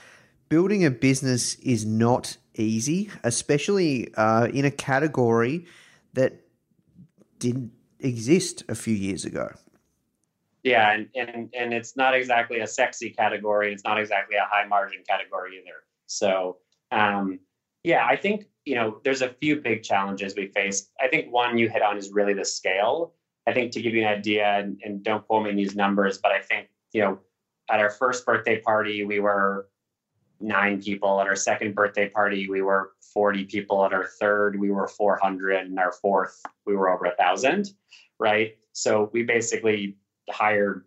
building 0.48 0.84
a 0.84 0.90
business 0.90 1.54
is 1.56 1.84
not 1.84 2.36
easy 2.54 3.10
especially 3.24 4.12
uh, 4.14 4.46
in 4.52 4.64
a 4.64 4.70
category 4.70 5.64
that 6.12 6.40
didn't 7.38 7.72
exist 8.00 8.62
a 8.68 8.74
few 8.74 8.94
years 8.94 9.24
ago 9.24 9.50
Yeah, 10.64 10.92
and, 10.92 11.08
and 11.16 11.50
and 11.54 11.74
it's 11.74 11.96
not 11.96 12.14
exactly 12.14 12.60
a 12.60 12.66
sexy 12.68 13.10
category. 13.10 13.72
It's 13.72 13.82
not 13.82 13.98
exactly 13.98 14.36
a 14.36 14.44
high 14.48 14.64
margin 14.64 15.02
category 15.08 15.58
either. 15.58 15.82
So 16.06 16.58
um, 16.92 17.40
yeah, 17.82 18.06
I 18.06 18.16
think 18.16 18.46
you 18.64 18.76
know 18.76 19.00
there's 19.02 19.22
a 19.22 19.28
few 19.28 19.60
big 19.60 19.82
challenges 19.82 20.34
we 20.36 20.48
face. 20.48 20.90
I 21.00 21.08
think 21.08 21.32
one 21.32 21.58
you 21.58 21.68
hit 21.68 21.82
on 21.82 21.96
is 21.96 22.10
really 22.10 22.34
the 22.34 22.44
scale. 22.44 23.14
I 23.46 23.52
think 23.52 23.72
to 23.72 23.82
give 23.82 23.94
you 23.94 24.02
an 24.02 24.08
idea, 24.08 24.46
and, 24.46 24.80
and 24.84 25.02
don't 25.02 25.26
quote 25.26 25.44
me 25.44 25.50
in 25.50 25.56
these 25.56 25.74
numbers, 25.74 26.18
but 26.18 26.30
I 26.30 26.40
think 26.40 26.68
you 26.92 27.00
know 27.00 27.18
at 27.70 27.80
our 27.80 27.90
first 27.90 28.24
birthday 28.24 28.60
party 28.60 29.04
we 29.04 29.18
were 29.18 29.68
nine 30.40 30.80
people. 30.80 31.20
At 31.20 31.26
our 31.26 31.36
second 31.36 31.74
birthday 31.74 32.08
party 32.08 32.48
we 32.48 32.62
were 32.62 32.92
40 33.14 33.44
people. 33.44 33.84
At 33.84 33.92
our 33.92 34.06
third 34.20 34.58
we 34.58 34.70
were 34.70 34.86
400, 34.86 35.56
and 35.56 35.78
our 35.78 35.92
fourth 35.92 36.40
we 36.66 36.76
were 36.76 36.90
over 36.90 37.06
a 37.06 37.16
thousand. 37.16 37.70
Right. 38.20 38.56
So 38.72 39.10
we 39.12 39.24
basically 39.24 39.96
hired 40.30 40.84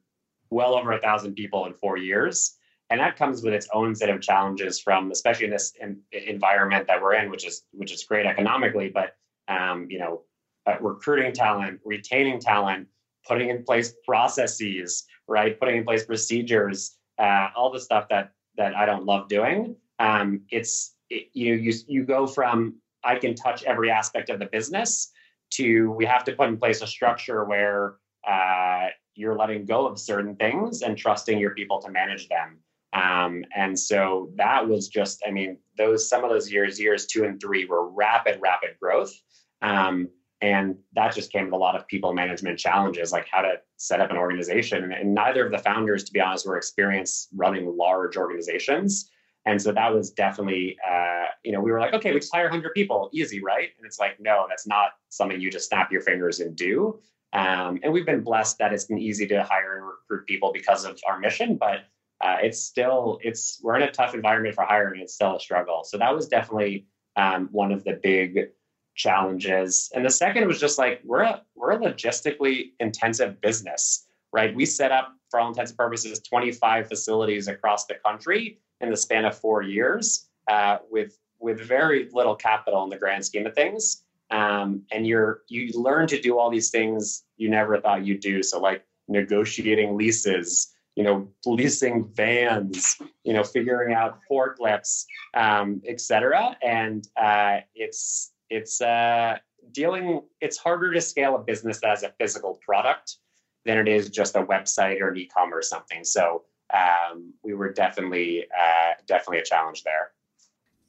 well 0.50 0.76
over 0.76 0.94
a 0.94 1.02
thousand 1.02 1.34
people 1.34 1.66
in 1.66 1.74
four 1.74 1.98
years 1.98 2.58
and 2.90 3.00
that 3.00 3.18
comes 3.18 3.42
with 3.42 3.54
its 3.54 3.68
own 3.74 3.96
set 3.96 4.10
of 4.10 4.22
challenges 4.22 4.80
from 4.80 5.12
especially 5.12 5.46
in 5.46 5.52
this 5.52 5.74
in, 5.82 6.00
environment 6.12 6.88
that 6.88 7.02
we're 7.02 7.16
in 7.16 7.30
which 7.30 7.46
is 7.46 7.64
which 7.72 7.92
is 7.92 8.04
great 8.04 8.26
economically 8.26 8.90
but 8.90 9.16
um, 9.48 9.88
you 9.90 10.00
know 10.00 10.22
uh, 10.68 10.76
recruiting 10.80 11.32
talent 11.32 11.80
retaining 11.84 12.40
talent 12.40 12.88
putting 13.28 13.50
in 13.50 13.64
place 13.64 13.94
processes 14.06 15.06
right 15.28 15.60
putting 15.60 15.78
in 15.78 15.84
place 15.84 16.06
procedures 16.06 16.98
uh, 17.20 17.50
all 17.56 17.72
the 17.72 17.80
stuff 17.80 18.08
that 18.10 18.32
that 18.58 18.76
i 18.76 18.86
don't 18.86 19.06
love 19.06 19.28
doing 19.28 19.76
um, 20.00 20.42
it's 20.50 20.96
it, 21.10 21.28
you 21.34 21.54
you 21.54 21.74
you 21.88 22.04
go 22.04 22.28
from 22.28 22.76
i 23.04 23.16
can 23.16 23.36
touch 23.36 23.64
every 23.64 23.90
aspect 23.90 24.30
of 24.30 24.40
the 24.40 24.46
business 24.46 25.12
to 25.52 25.92
we 25.92 26.06
have 26.06 26.24
to 26.24 26.34
put 26.34 26.50
in 26.50 26.58
place 26.58 26.82
a 26.82 26.88
structure 26.88 27.46
where 27.46 27.96
uh, 28.28 28.88
you're 29.16 29.36
letting 29.36 29.66
go 29.66 29.88
of 29.88 30.00
certain 30.00 30.36
things 30.36 30.82
and 30.82 30.98
trusting 30.98 31.40
your 31.40 31.52
people 31.52 31.82
to 31.82 31.90
manage 31.90 32.28
them. 32.28 32.58
Um, 32.96 33.44
and 33.54 33.78
so 33.78 34.32
that 34.38 34.68
was 34.68 34.88
just, 34.88 35.22
I 35.28 35.32
mean, 35.32 35.58
those 35.78 36.10
some 36.10 36.24
of 36.24 36.30
those 36.30 36.52
years, 36.52 36.80
years 36.80 37.06
two 37.06 37.26
and 37.26 37.40
three, 37.40 37.66
were 37.66 37.90
rapid, 37.90 38.40
rapid 38.42 38.72
growth. 38.82 39.14
Um, 39.62 40.10
and 40.42 40.78
that 40.94 41.14
just 41.14 41.32
came 41.32 41.46
with 41.46 41.54
a 41.54 41.58
lot 41.58 41.76
of 41.76 41.88
people 41.88 42.14
management 42.14 42.58
challenges, 42.58 43.12
like 43.12 43.28
how 43.30 43.42
to 43.42 43.56
set 43.78 44.00
up 44.00 44.12
an 44.12 44.18
organization. 44.18 44.94
And 44.94 45.14
neither 45.14 45.46
of 45.46 45.52
the 45.52 45.58
founders, 45.58 46.04
to 46.06 46.14
be 46.14 46.22
honest, 46.22 46.48
were 46.48 46.58
experienced 46.58 47.30
running 47.36 47.76
large 47.76 48.16
organizations. 48.16 49.10
And 49.46 49.62
so 49.62 49.72
that 49.74 49.94
was 49.94 50.12
definitely, 50.12 50.78
uh, 50.90 51.26
you 51.44 51.52
know, 51.52 51.60
we 51.60 51.72
were 51.72 51.80
like, 51.80 51.94
okay, 51.94 52.14
we 52.14 52.20
just 52.20 52.34
hire 52.34 52.46
100 52.46 52.74
people, 52.74 53.10
easy, 53.14 53.42
right? 53.44 53.70
And 53.78 53.86
it's 53.86 54.00
like, 54.00 54.20
no, 54.20 54.46
that's 54.50 54.66
not 54.68 54.92
something 55.10 55.40
you 55.40 55.52
just 55.52 55.70
snap 55.70 55.92
your 55.92 56.02
fingers 56.02 56.40
and 56.40 56.56
do. 56.56 57.00
Um, 57.34 57.80
and 57.84 57.92
we've 57.92 58.06
been 58.06 58.24
blessed 58.24 58.58
that 58.60 58.74
it's 58.74 58.86
been 58.86 58.98
easy 58.98 59.28
to 59.28 59.44
hire 59.44 59.78
and 59.78 59.86
recruit 59.86 60.26
people 60.26 60.52
because 60.54 60.86
of 60.86 61.00
our 61.08 61.20
mission, 61.20 61.58
but 61.58 61.82
uh, 62.26 62.38
it's 62.42 62.60
still 62.60 63.20
it's 63.22 63.60
we're 63.62 63.76
in 63.76 63.84
a 63.84 63.92
tough 63.92 64.16
environment 64.16 64.56
for 64.56 64.64
hiring. 64.64 65.00
It's 65.00 65.14
still 65.14 65.36
a 65.36 65.40
struggle. 65.40 65.84
So 65.84 66.00
that 66.00 66.14
was 66.14 66.28
definitely 66.28 66.88
um, 67.16 67.50
one 67.52 67.72
of 67.72 67.84
the 67.84 68.00
big 68.02 68.50
challenges. 68.96 69.92
And 69.94 70.04
the 70.04 70.10
second 70.10 70.48
was 70.48 70.60
just 70.60 70.80
like 70.80 71.02
we're 71.06 71.22
a, 71.22 71.44
we're 71.54 71.74
a 71.74 71.78
logistically 71.78 72.72
intensive 72.80 73.40
business, 73.42 74.08
right? 74.34 74.56
We 74.56 74.66
set 74.66 74.92
up 74.92 75.14
for 75.30 75.40
all 75.40 75.50
intents 75.50 75.70
and 75.72 75.78
purposes 75.78 76.20
25 76.20 76.88
facilities 76.88 77.48
across 77.48 77.86
the 77.86 77.96
country 78.04 78.60
in 78.82 78.90
the 78.90 78.98
span 78.98 79.26
of 79.26 79.38
four 79.38 79.62
years 79.62 80.28
uh, 80.50 80.78
with 80.90 81.20
with 81.40 81.60
very 81.60 82.10
little 82.12 82.36
capital 82.36 82.84
in 82.84 82.90
the 82.90 82.98
grand 82.98 83.24
scheme 83.24 83.46
of 83.46 83.54
things 83.54 84.04
um, 84.32 84.82
and 84.92 85.06
you're 85.06 85.42
you 85.48 85.72
learn 85.80 86.08
to 86.08 86.20
do 86.20 86.40
all 86.40 86.50
these 86.50 86.72
things 86.72 87.24
you 87.38 87.50
never 87.50 87.80
thought 87.80 88.06
you'd 88.06 88.22
do 88.22 88.42
so 88.42 88.60
like 88.60 88.84
negotiating 89.08 89.96
leases 89.96 90.75
you 90.96 91.04
know 91.04 91.28
leasing 91.46 92.10
vans 92.14 92.98
you 93.24 93.34
know 93.34 93.44
figuring 93.44 93.94
out 93.94 94.20
forklifts 94.30 95.06
um, 95.34 95.82
etc 95.88 96.56
and 96.64 97.08
uh, 97.22 97.58
it's 97.76 98.32
it's 98.50 98.82
uh, 98.82 99.38
dealing 99.72 100.22
it's 100.42 100.58
harder 100.58 100.94
to 100.94 101.02
scale 101.02 101.36
a 101.36 101.40
business 101.40 101.80
that 101.82 101.90
has 101.90 102.04
a 102.04 102.14
physical 102.20 102.60
product 102.66 103.18
than 103.66 103.78
it 103.78 103.88
is 103.88 104.10
just 104.10 104.36
a 104.36 104.44
website 104.44 105.02
or 105.02 105.10
an 105.10 105.18
e-commerce 105.18 105.70
something. 105.70 106.04
So 106.04 106.44
um, 106.74 107.34
we 107.44 107.54
were 107.54 107.72
definitely 107.72 108.46
uh, 108.46 108.94
definitely 109.08 109.40
a 109.40 109.44
challenge 109.44 109.84
there. 109.84 110.12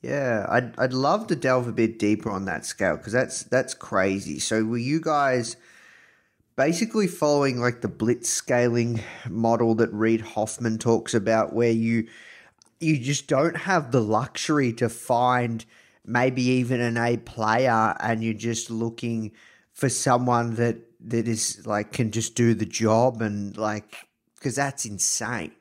Yeah, 0.02 0.46
I'd 0.48 0.78
I'd 0.78 0.92
love 0.92 1.26
to 1.28 1.36
delve 1.36 1.66
a 1.68 1.72
bit 1.72 1.98
deeper 1.98 2.30
on 2.30 2.44
that 2.44 2.64
scale 2.64 2.96
because 2.96 3.12
that's 3.12 3.44
that's 3.44 3.74
crazy. 3.74 4.38
So 4.38 4.64
were 4.64 4.78
you 4.78 5.00
guys 5.00 5.56
basically 6.56 7.06
following 7.06 7.60
like 7.60 7.82
the 7.82 7.88
blitz 7.88 8.30
scaling 8.30 9.00
model 9.28 9.74
that 9.76 9.92
Reid 9.92 10.22
Hoffman 10.22 10.78
talks 10.78 11.14
about, 11.14 11.52
where 11.52 11.70
you 11.70 12.08
you 12.80 12.98
just 12.98 13.26
don't 13.26 13.56
have 13.56 13.92
the 13.92 14.00
luxury 14.00 14.72
to 14.74 14.88
find 14.88 15.64
maybe 16.04 16.42
even 16.42 16.80
an 16.80 16.96
A 16.96 17.16
player, 17.18 17.96
and 18.00 18.24
you're 18.24 18.34
just 18.34 18.70
looking 18.70 19.32
for 19.72 19.88
someone 19.88 20.54
that 20.56 20.78
that 21.00 21.28
is 21.28 21.66
like 21.66 21.92
can 21.92 22.10
just 22.10 22.34
do 22.34 22.54
the 22.54 22.66
job 22.66 23.22
and 23.22 23.56
like 23.56 24.08
because 24.34 24.56
that's 24.56 24.84
insane. 24.84 25.52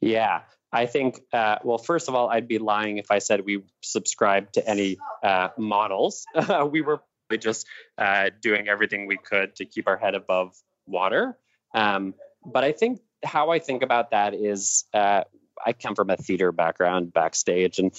Yeah, 0.00 0.42
I 0.72 0.86
think, 0.86 1.20
uh, 1.32 1.58
well, 1.64 1.78
first 1.78 2.08
of 2.08 2.14
all, 2.14 2.28
I'd 2.28 2.46
be 2.46 2.58
lying 2.58 2.98
if 2.98 3.10
I 3.10 3.18
said 3.18 3.44
we 3.44 3.62
subscribed 3.80 4.54
to 4.54 4.68
any 4.68 4.98
uh, 5.22 5.48
models. 5.56 6.24
we 6.70 6.82
were 6.82 7.00
just 7.36 7.66
uh, 7.98 8.30
doing 8.40 8.68
everything 8.68 9.06
we 9.06 9.18
could 9.18 9.54
to 9.56 9.66
keep 9.66 9.86
our 9.86 9.98
head 9.98 10.14
above 10.14 10.56
water. 10.86 11.36
Um, 11.74 12.14
but 12.44 12.64
I 12.64 12.72
think 12.72 13.00
how 13.24 13.50
I 13.50 13.58
think 13.58 13.82
about 13.82 14.12
that 14.12 14.34
is 14.34 14.84
uh, 14.94 15.24
I 15.64 15.72
come 15.72 15.94
from 15.94 16.08
a 16.08 16.16
theater 16.16 16.52
background 16.52 17.12
backstage, 17.12 17.78
and 17.78 17.92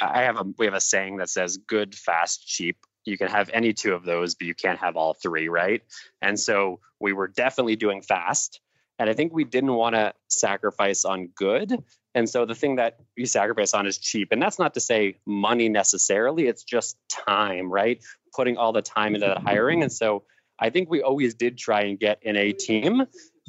I 0.00 0.22
have 0.22 0.38
a 0.38 0.44
we 0.58 0.66
have 0.66 0.74
a 0.74 0.80
saying 0.80 1.16
that 1.16 1.30
says 1.30 1.56
"good, 1.56 1.94
fast, 1.94 2.46
cheap." 2.46 2.76
You 3.04 3.16
can 3.16 3.28
have 3.28 3.50
any 3.52 3.72
two 3.72 3.94
of 3.94 4.04
those, 4.04 4.34
but 4.34 4.46
you 4.46 4.54
can't 4.54 4.78
have 4.78 4.96
all 4.96 5.14
three, 5.14 5.48
right? 5.48 5.82
And 6.20 6.38
so 6.38 6.80
we 7.00 7.14
were 7.14 7.26
definitely 7.26 7.76
doing 7.76 8.02
fast. 8.02 8.60
And 8.98 9.08
I 9.08 9.14
think 9.14 9.32
we 9.32 9.44
didn't 9.44 9.72
want 9.72 9.94
to 9.94 10.12
sacrifice 10.28 11.04
on 11.06 11.28
good 11.28 11.82
and 12.18 12.28
so 12.28 12.44
the 12.44 12.54
thing 12.54 12.76
that 12.76 12.98
you 13.14 13.26
sacrifice 13.26 13.74
on 13.74 13.86
is 13.86 13.96
cheap. 13.98 14.32
And 14.32 14.42
that's 14.42 14.58
not 14.58 14.74
to 14.74 14.80
say 14.80 15.18
money 15.24 15.68
necessarily, 15.68 16.48
it's 16.48 16.64
just 16.64 16.96
time, 17.08 17.70
right? 17.70 18.02
Putting 18.34 18.56
all 18.56 18.72
the 18.72 18.82
time 18.82 19.14
into 19.14 19.26
that 19.26 19.38
hiring. 19.38 19.82
And 19.82 19.92
so 19.92 20.24
I 20.58 20.70
think 20.70 20.90
we 20.90 21.02
always 21.02 21.34
did 21.34 21.58
try 21.58 21.82
and 21.82 21.98
get 21.98 22.18
in 22.22 22.36
a 22.36 22.52
team, 22.52 23.04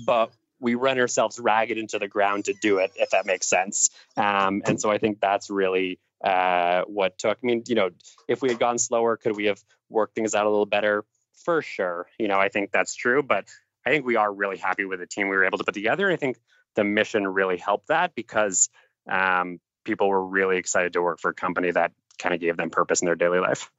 but 0.05 0.31
we 0.59 0.75
run 0.75 0.99
ourselves 0.99 1.39
ragged 1.39 1.77
into 1.77 1.99
the 1.99 2.07
ground 2.07 2.45
to 2.45 2.53
do 2.61 2.79
it, 2.79 2.91
if 2.95 3.11
that 3.11 3.25
makes 3.25 3.47
sense. 3.47 3.89
Um, 4.17 4.61
and 4.65 4.79
so 4.79 4.91
I 4.91 4.97
think 4.97 5.19
that's 5.19 5.49
really 5.49 5.99
uh, 6.23 6.83
what 6.83 7.17
took. 7.17 7.37
I 7.41 7.45
mean, 7.45 7.63
you 7.67 7.75
know, 7.75 7.89
if 8.27 8.41
we 8.41 8.49
had 8.49 8.59
gone 8.59 8.77
slower, 8.77 9.17
could 9.17 9.35
we 9.35 9.45
have 9.45 9.61
worked 9.89 10.15
things 10.15 10.35
out 10.35 10.45
a 10.45 10.49
little 10.49 10.65
better? 10.65 11.05
For 11.45 11.61
sure. 11.61 12.07
You 12.19 12.27
know, 12.27 12.37
I 12.37 12.49
think 12.49 12.71
that's 12.71 12.93
true. 12.93 13.23
But 13.23 13.45
I 13.85 13.91
think 13.91 14.05
we 14.05 14.17
are 14.17 14.31
really 14.31 14.57
happy 14.57 14.85
with 14.85 14.99
the 14.99 15.07
team 15.07 15.29
we 15.29 15.35
were 15.35 15.45
able 15.45 15.57
to 15.57 15.63
put 15.63 15.73
together. 15.73 16.11
I 16.11 16.17
think 16.17 16.37
the 16.75 16.83
mission 16.83 17.25
really 17.25 17.57
helped 17.57 17.87
that 17.87 18.13
because 18.13 18.69
um, 19.09 19.59
people 19.85 20.09
were 20.09 20.23
really 20.23 20.57
excited 20.57 20.93
to 20.93 21.01
work 21.01 21.19
for 21.19 21.31
a 21.31 21.33
company 21.33 21.71
that 21.71 21.93
kind 22.19 22.35
of 22.35 22.41
gave 22.41 22.57
them 22.57 22.69
purpose 22.69 23.01
in 23.01 23.05
their 23.05 23.15
daily 23.15 23.39
life. 23.39 23.71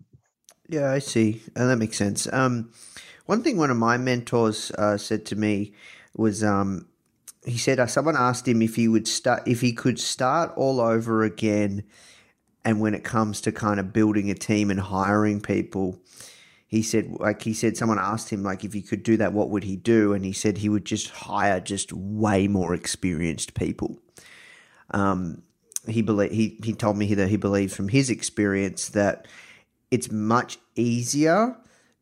Yeah, 0.71 0.93
I 0.93 1.01
see. 1.01 1.43
Uh, 1.57 1.67
that 1.67 1.79
makes 1.79 1.97
sense. 1.97 2.33
Um, 2.33 2.71
one 3.27 3.43
thing 3.43 3.57
one 3.57 3.71
of 3.71 3.77
my 3.77 3.97
mentors 3.97 4.71
uh, 4.73 4.97
said 4.97 5.27
to 5.27 5.37
me 5.37 5.73
was 6.17 6.45
um, 6.45 6.87
he 7.45 7.59
said 7.59 7.81
uh, 7.81 7.89
someone 7.89 8.17
asked 8.17 8.47
him 8.47 8.63
if 8.63 8.77
he 8.77 8.87
would 8.87 9.09
start 9.09 9.43
if 9.47 9.61
he 9.61 9.73
could 9.73 9.99
start 9.99 10.53
all 10.57 10.81
over 10.81 11.25
again 11.25 11.83
and 12.65 12.81
when 12.81 12.95
it 12.95 13.03
comes 13.03 13.41
to 13.41 13.53
kind 13.53 13.81
of 13.81 13.93
building 13.93 14.31
a 14.31 14.35
team 14.35 14.71
and 14.71 14.79
hiring 14.81 15.41
people 15.41 15.99
he 16.67 16.83
said 16.83 17.11
like 17.19 17.43
he 17.43 17.55
said 17.55 17.77
someone 17.77 17.99
asked 17.99 18.31
him 18.31 18.43
like 18.43 18.65
if 18.65 18.73
he 18.73 18.83
could 18.83 19.03
do 19.03 19.17
that 19.17 19.33
what 19.33 19.49
would 19.49 19.65
he 19.65 19.77
do 19.77 20.13
and 20.13 20.25
he 20.25 20.33
said 20.33 20.59
he 20.59 20.69
would 20.69 20.85
just 20.85 21.09
hire 21.11 21.61
just 21.61 21.93
way 21.93 22.47
more 22.47 22.75
experienced 22.75 23.55
people 23.55 23.97
um, 24.91 25.43
he 25.87 26.03
believe 26.03 26.33
he, 26.33 26.59
he 26.63 26.75
told 26.75 26.97
me 26.97 27.15
that 27.15 27.29
he 27.29 27.37
believes 27.37 27.75
from 27.75 27.89
his 27.89 28.11
experience 28.11 28.89
that 28.91 29.27
it's 29.91 30.11
much 30.11 30.59
easier 30.77 31.57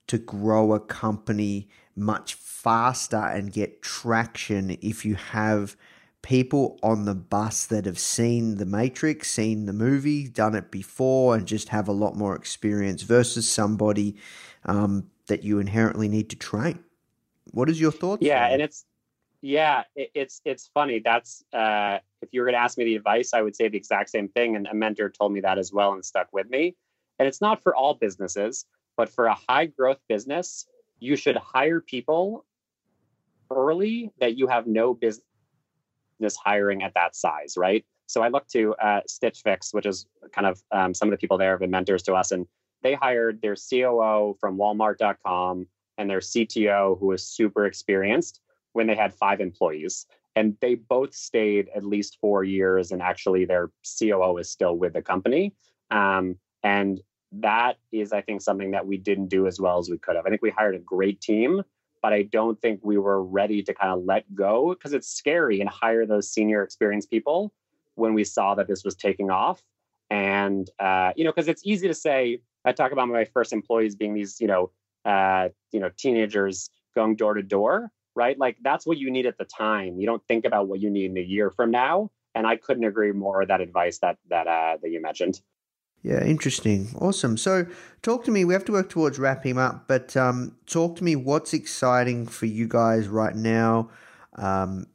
to 0.07 0.19
grow 0.19 0.73
a 0.73 0.81
company 0.81 1.69
much 1.95 2.35
faster 2.35 3.17
and 3.17 3.53
get 3.53 3.83
traction 3.83 4.77
if 4.81 5.05
you 5.05 5.17
have 5.17 5.77
people 6.23 6.79
on 6.83 7.05
the 7.05 7.15
bus 7.15 7.67
that 7.67 7.87
have 7.87 7.99
seen 7.99 8.57
the 8.57 8.67
Matrix, 8.67 9.31
seen 9.31 9.67
the 9.67 9.73
movie, 9.73 10.29
done 10.29 10.55
it 10.55 10.71
before, 10.71 11.35
and 11.35 11.47
just 11.47 11.69
have 11.71 11.89
a 11.89 11.93
lot 11.93 12.17
more 12.17 12.35
experience 12.35 13.03
versus 13.03 13.49
somebody 13.49 14.17
um, 14.65 15.11
that 15.27 15.43
you 15.43 15.59
inherently 15.59 16.09
need 16.09 16.29
to 16.31 16.37
train. 16.37 16.85
What 17.53 17.71
is 17.71 17.81
your 17.81 17.93
thoughts? 17.93 18.23
Yeah, 18.23 18.47
and 18.47 18.61
it's 18.61 18.85
yeah, 19.41 19.85
it, 19.95 20.11
it's 20.15 20.41
it's 20.45 20.71
funny. 20.75 21.01
That's 21.05 21.45
uh, 21.53 21.99
if 22.21 22.31
you 22.33 22.41
were 22.41 22.47
going 22.47 22.55
to 22.55 22.61
ask 22.61 22.77
me 22.77 22.85
the 22.85 22.97
advice, 22.97 23.33
I 23.33 23.43
would 23.43 23.57
say 23.57 23.69
the 23.69 23.77
exact 23.77 24.11
same 24.11 24.29
thing. 24.29 24.57
And 24.57 24.67
a 24.67 24.75
mentor 24.75 25.09
told 25.11 25.33
me 25.33 25.41
that 25.41 25.59
as 25.59 25.73
well 25.73 25.93
and 25.93 26.05
stuck 26.05 26.29
with 26.33 26.51
me. 26.51 26.77
And 27.19 27.27
it's 27.27 27.41
not 27.41 27.63
for 27.63 27.75
all 27.75 27.95
businesses, 27.95 28.65
but 28.97 29.09
for 29.09 29.27
a 29.27 29.37
high 29.49 29.67
growth 29.67 30.01
business, 30.09 30.67
you 31.01 31.17
should 31.17 31.37
hire 31.37 31.81
people 31.81 32.45
early 33.51 34.11
that 34.21 34.37
you 34.37 34.47
have 34.47 34.67
no 34.67 34.95
business 34.95 35.23
hiring 36.37 36.83
at 36.83 36.95
that 36.95 37.17
size, 37.17 37.55
right? 37.57 37.85
So 38.07 38.23
I 38.23 38.29
look 38.29 38.47
to 38.49 38.75
uh, 38.77 39.01
Stitch 39.07 39.43
Fix, 39.43 39.75
which 39.75 39.87
is 39.87 40.07
kind 40.33 40.47
of 40.47 40.63
um, 40.73 40.95
some 40.95 41.09
of 41.09 41.13
the 41.13 41.19
people 41.19 41.39
there 41.39 41.51
have 41.51 41.61
been 41.61 41.71
mentors 41.71 42.03
to 42.05 42.15
us, 42.15 42.33
and 42.33 42.47
they 42.83 42.95
hired 42.95 43.43
their 43.43 43.55
COO 43.55 44.37
from 44.41 44.57
Walmart.com 44.57 45.67
and 45.99 46.09
their 46.09 46.21
CTO, 46.21 46.99
who 46.99 47.07
was 47.07 47.25
super 47.25 47.67
experienced, 47.67 48.41
when 48.73 48.87
they 48.87 48.95
had 48.95 49.13
five 49.13 49.41
employees. 49.41 50.07
And 50.37 50.57
they 50.61 50.77
both 50.77 51.15
stayed 51.15 51.69
at 51.75 51.85
least 51.85 52.19
four 52.21 52.45
years, 52.45 52.93
and 52.93 53.03
actually, 53.03 53.45
their 53.45 53.71
COO 53.99 54.39
is 54.39 54.51
still 54.51 54.77
with 54.77 54.93
the 54.93 55.03
company. 55.03 55.55
Um, 55.91 56.37
and 56.63 57.01
that 57.33 57.77
is, 57.93 58.13
I 58.13 58.23
think, 58.23 58.43
something 58.43 58.71
that 58.73 58.87
we 58.87 58.97
didn't 58.97 59.29
do 59.29 59.47
as 59.47 59.61
well 59.61 59.79
as 59.79 59.91
we 59.91 59.99
could 59.99 60.17
have. 60.17 60.27
I 60.27 60.31
think 60.31 60.43
we 60.43 60.51
hired 60.51 60.75
a 60.75 60.81
great 60.81 61.21
team, 61.21 61.63
but 62.03 62.13
I 62.13 62.23
don't 62.23 62.61
think 62.61 62.81
we 62.83 62.99
were 62.99 63.23
ready 63.23 63.63
to 63.63 63.75
kind 63.75 63.93
of 63.93 64.05
let 64.05 64.25
go 64.35 64.75
because 64.75 64.93
it's 64.93 65.09
scary 65.09 65.61
and 65.61 65.69
hire 65.69 66.07
those 66.07 66.31
senior 66.31 66.63
experienced 66.63 67.11
people 67.11 67.53
when 67.97 68.15
we 68.15 68.25
saw 68.25 68.55
that 68.55 68.69
this 68.69 68.85
was 68.85 68.95
taking 68.95 69.31
off. 69.31 69.63
And 70.11 70.69
uh, 70.79 71.13
you 71.17 71.25
know, 71.25 71.31
because 71.31 71.49
it's 71.49 71.63
easy 71.67 71.89
to 71.89 71.95
say, 71.95 72.41
I 72.65 72.73
talk 72.73 72.93
about 72.93 73.09
my 73.09 73.25
first 73.25 73.53
employees 73.53 73.95
being 73.95 74.15
these, 74.15 74.41
you 74.41 74.47
know, 74.47 74.71
uh, 75.05 75.49
you 75.73 75.81
know, 75.81 75.91
teenagers 75.97 76.71
going 76.95 77.17
door 77.17 77.35
to 77.35 77.43
door, 77.43 77.91
right? 78.15 78.39
Like 78.39 78.57
that's 78.63 78.87
what 78.87 78.99
you 78.99 79.11
need 79.11 79.27
at 79.27 79.39
the 79.39 79.45
time. 79.45 79.99
You 79.99 80.07
don't 80.07 80.23
think 80.29 80.45
about 80.45 80.69
what 80.69 80.81
you 80.81 80.91
need 80.91 81.11
in 81.11 81.19
a 81.19 81.23
year 81.23 81.51
from 81.51 81.71
now. 81.71 82.11
And 82.35 82.47
I 82.47 82.57
couldn't 82.57 82.85
agree 82.85 83.13
more 83.13 83.41
with 83.41 83.49
that 83.49 83.61
advice 83.61 83.99
that 83.99 84.19
that 84.31 84.47
uh, 84.47 84.79
that 84.81 84.91
you 84.91 85.03
mentioned. 85.03 85.41
Yeah, 86.03 86.25
interesting. 86.25 86.89
Awesome. 87.01 87.37
So, 87.37 87.67
talk 88.03 88.25
to 88.25 88.31
me. 88.31 88.45
We 88.45 88.55
have 88.55 88.65
to 88.67 88.73
work 88.73 88.89
towards 88.89 89.19
wrapping 89.19 89.59
up, 89.59 89.89
but 89.89 90.17
um, 90.17 90.57
talk 90.67 90.97
to 90.97 91.05
me. 91.05 91.17
What's 91.17 91.53
exciting 91.53 92.27
for 92.27 92.47
you 92.47 92.69
guys 92.69 93.09
right 93.09 93.35
now? 93.35 93.91
Um, 94.37 94.87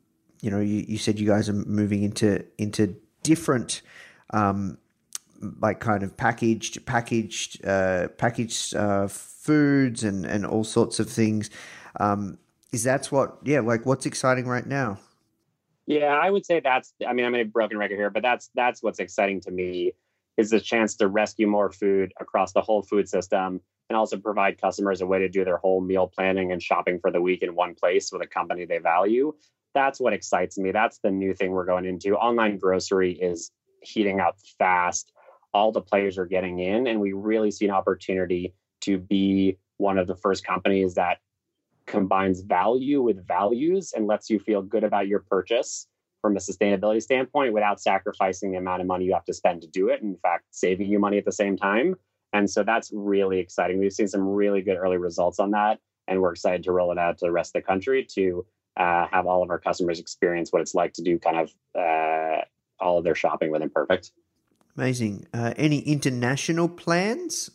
you 0.42 0.50
know, 0.50 0.60
you, 0.60 0.86
you, 0.88 0.98
said 0.98 1.20
you 1.20 1.28
guys 1.28 1.50
are 1.50 1.54
moving 1.54 2.04
into 2.04 2.46
into 2.58 2.96
different, 3.22 3.82
um, 4.30 4.78
like 5.60 5.82
kind 5.82 6.04
of 6.04 6.16
packaged 6.16 6.86
packaged 6.86 7.66
uh, 7.66 8.08
packaged 8.18 8.74
uh, 8.74 9.08
foods 9.08 10.06
and 10.06 10.26
and 10.26 10.46
all 10.46 10.64
sorts 10.64 11.02
of 11.02 11.10
things. 11.10 11.50
Um, 12.00 12.38
is 12.72 12.84
that's 12.84 13.12
what? 13.12 13.38
Yeah, 13.44 13.60
like 13.60 13.86
what's 13.86 14.06
exciting 14.06 14.48
right 14.48 14.66
now? 14.66 15.00
Yeah, 15.86 16.18
I 16.18 16.30
would 16.30 16.46
say 16.46 16.62
that's. 16.62 16.94
I 17.06 17.12
mean, 17.12 17.26
I'm 17.26 17.36
a 17.36 17.44
broken 17.44 17.78
record 17.78 17.98
here, 17.98 18.10
but 18.10 18.24
that's 18.24 18.50
that's 18.56 18.82
what's 18.82 19.00
exciting 19.00 19.42
to 19.42 19.52
me 19.52 19.92
is 20.38 20.50
the 20.50 20.60
chance 20.60 20.96
to 20.96 21.08
rescue 21.08 21.48
more 21.48 21.72
food 21.72 22.14
across 22.20 22.54
the 22.54 22.62
whole 22.62 22.82
food 22.82 23.08
system 23.08 23.62
and 23.90 23.98
also 23.98 24.18
provide 24.18 24.60
customers 24.60 25.02
a 25.02 25.06
way 25.06 25.20
to 25.20 25.30
do 25.30 25.46
their 25.46 25.58
whole 25.58 25.82
meal 25.82 26.08
planning 26.08 26.52
and 26.52 26.62
shopping 26.62 27.00
for 27.00 27.12
the 27.12 27.22
week 27.22 27.44
in 27.44 27.56
one 27.56 27.76
place 27.76 28.12
with 28.12 28.22
a 28.22 28.28
company 28.28 28.66
they 28.66 28.80
value. 28.80 29.34
That's 29.74 30.00
what 30.00 30.14
excites 30.14 30.58
me. 30.58 30.72
That's 30.72 31.00
the 31.00 31.12
new 31.12 31.34
thing 31.34 31.52
we're 31.52 31.66
going 31.66 31.86
into. 31.86 32.16
Online 32.16 32.58
grocery 32.58 33.14
is 33.14 33.52
heating 33.82 34.20
up 34.20 34.38
fast. 34.58 35.12
All 35.54 35.72
the 35.72 35.82
players 35.82 36.18
are 36.18 36.26
getting 36.26 36.60
in, 36.60 36.88
and 36.88 37.00
we 37.00 37.14
really 37.14 37.52
see 37.52 37.66
an 37.66 37.72
opportunity 37.72 38.54
to 38.82 38.98
be 38.98 39.58
one 39.78 39.98
of 39.98 40.08
the 40.08 40.16
first 40.16 40.46
companies 40.46 40.96
that 40.96 41.20
combines 41.86 42.42
value 42.42 43.02
with 43.02 43.28
values 43.28 43.94
and 43.96 44.08
lets 44.08 44.30
you 44.30 44.40
feel 44.40 44.62
good 44.62 44.84
about 44.84 45.08
your 45.08 45.20
purchase 45.20 45.88
from 46.24 46.38
a 46.38 46.40
sustainability 46.40 47.04
standpoint 47.04 47.54
without 47.54 47.82
sacrificing 47.82 48.54
the 48.54 48.58
amount 48.58 48.82
of 48.82 48.88
money 48.88 49.04
you 49.04 49.14
have 49.14 49.26
to 49.26 49.34
spend 49.34 49.62
to 49.62 49.68
do 49.68 49.90
it. 49.90 50.02
In 50.02 50.16
fact, 50.24 50.46
saving 50.52 50.88
you 50.88 50.98
money 50.98 51.18
at 51.18 51.26
the 51.26 51.34
same 51.34 51.58
time. 51.58 51.96
And 52.32 52.50
so 52.50 52.64
that's 52.64 52.90
really 52.94 53.40
exciting. 53.40 53.78
We've 53.78 53.92
seen 53.92 54.08
some 54.08 54.26
really 54.26 54.62
good 54.62 54.78
early 54.78 54.96
results 54.96 55.38
on 55.38 55.52
that. 55.52 55.80
And 56.08 56.22
we're 56.22 56.32
excited 56.32 56.64
to 56.64 56.72
roll 56.72 56.94
it 56.94 56.98
out 56.98 57.18
to 57.18 57.26
the 57.26 57.32
rest 57.32 57.54
of 57.54 57.62
the 57.62 57.68
country 57.68 58.08
to 58.16 58.46
uh, 58.78 59.08
have 59.12 59.28
all 59.28 59.44
of 59.44 59.50
our 59.50 59.60
customers 59.60 60.00
experience 60.00 60.52
what 60.52 60.62
it's 60.62 60.74
like 60.74 60.94
to 60.94 61.04
do 61.04 61.20
kind 61.20 61.38
of 61.38 61.54
uh, 61.78 62.42
all 62.80 62.98
of 62.98 63.04
their 63.04 63.16
shopping 63.16 63.52
with 63.52 63.62
Imperfect. 63.62 64.12
Amazing. 64.78 65.28
Uh, 65.34 65.54
any 65.58 65.80
international 65.80 66.70
plans? 66.70 67.52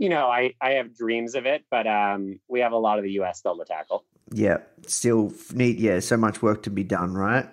You 0.00 0.08
know, 0.08 0.26
I, 0.26 0.54
I 0.60 0.72
have 0.72 0.96
dreams 0.96 1.36
of 1.36 1.46
it, 1.46 1.64
but 1.70 1.86
um, 1.86 2.40
we 2.48 2.58
have 2.60 2.72
a 2.72 2.76
lot 2.76 2.98
of 2.98 3.04
the 3.04 3.12
US 3.20 3.38
still 3.38 3.56
to 3.56 3.64
tackle 3.64 4.04
yeah, 4.30 4.58
still 4.86 5.32
need 5.52 5.78
yeah, 5.78 6.00
so 6.00 6.16
much 6.16 6.42
work 6.42 6.62
to 6.64 6.70
be 6.70 6.84
done, 6.84 7.14
right? 7.14 7.48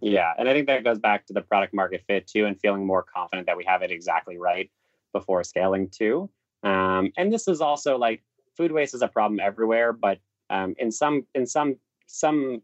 Yeah, 0.00 0.32
and 0.38 0.48
I 0.48 0.52
think 0.52 0.66
that 0.68 0.82
goes 0.84 0.98
back 0.98 1.26
to 1.26 1.32
the 1.32 1.42
product 1.42 1.74
market 1.74 2.02
fit 2.06 2.26
too, 2.26 2.46
and 2.46 2.58
feeling 2.58 2.86
more 2.86 3.02
confident 3.02 3.46
that 3.46 3.56
we 3.56 3.64
have 3.64 3.82
it 3.82 3.90
exactly 3.90 4.38
right 4.38 4.70
before 5.12 5.44
scaling 5.44 5.88
too. 5.88 6.30
Um, 6.62 7.12
and 7.16 7.32
this 7.32 7.48
is 7.48 7.60
also 7.60 7.98
like 7.98 8.22
food 8.56 8.72
waste 8.72 8.94
is 8.94 9.02
a 9.02 9.08
problem 9.08 9.40
everywhere, 9.40 9.92
but 9.92 10.18
um, 10.48 10.74
in 10.78 10.90
some 10.90 11.26
in 11.34 11.46
some 11.46 11.76
some 12.06 12.62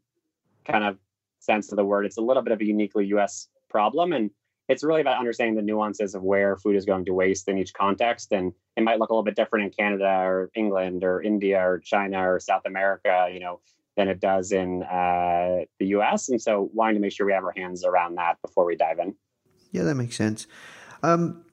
kind 0.64 0.84
of 0.84 0.98
sense 1.40 1.70
of 1.70 1.76
the 1.76 1.84
word, 1.84 2.06
it's 2.06 2.16
a 2.16 2.22
little 2.22 2.42
bit 2.42 2.52
of 2.52 2.60
a 2.60 2.64
uniquely 2.64 3.06
U.S. 3.06 3.48
problem, 3.68 4.12
and 4.12 4.30
it's 4.68 4.82
really 4.82 5.00
about 5.00 5.18
understanding 5.18 5.54
the 5.54 5.62
nuances 5.62 6.14
of 6.14 6.22
where 6.22 6.56
food 6.56 6.76
is 6.76 6.84
going 6.84 7.04
to 7.04 7.14
waste 7.14 7.48
in 7.48 7.58
each 7.58 7.72
context. 7.72 8.32
And 8.32 8.52
it 8.76 8.82
might 8.82 8.98
look 8.98 9.10
a 9.10 9.12
little 9.12 9.24
bit 9.24 9.36
different 9.36 9.66
in 9.66 9.70
Canada 9.70 10.06
or 10.06 10.50
England 10.54 11.04
or 11.04 11.22
India 11.22 11.60
or 11.60 11.78
China 11.78 12.28
or 12.28 12.40
South 12.40 12.62
America, 12.66 13.28
you 13.32 13.40
know, 13.40 13.60
than 13.96 14.08
it 14.08 14.20
does 14.20 14.52
in 14.52 14.82
uh, 14.82 15.64
the 15.78 15.86
US. 15.98 16.28
And 16.28 16.40
so 16.40 16.70
wanting 16.74 16.96
to 16.96 17.00
make 17.00 17.12
sure 17.12 17.26
we 17.26 17.32
have 17.32 17.44
our 17.44 17.54
hands 17.56 17.84
around 17.84 18.16
that 18.16 18.40
before 18.42 18.64
we 18.64 18.76
dive 18.76 18.98
in. 18.98 19.14
Yeah, 19.70 19.82
that 19.84 19.94
makes 19.94 20.16
sense. 20.16 20.46
Um, 21.02 21.44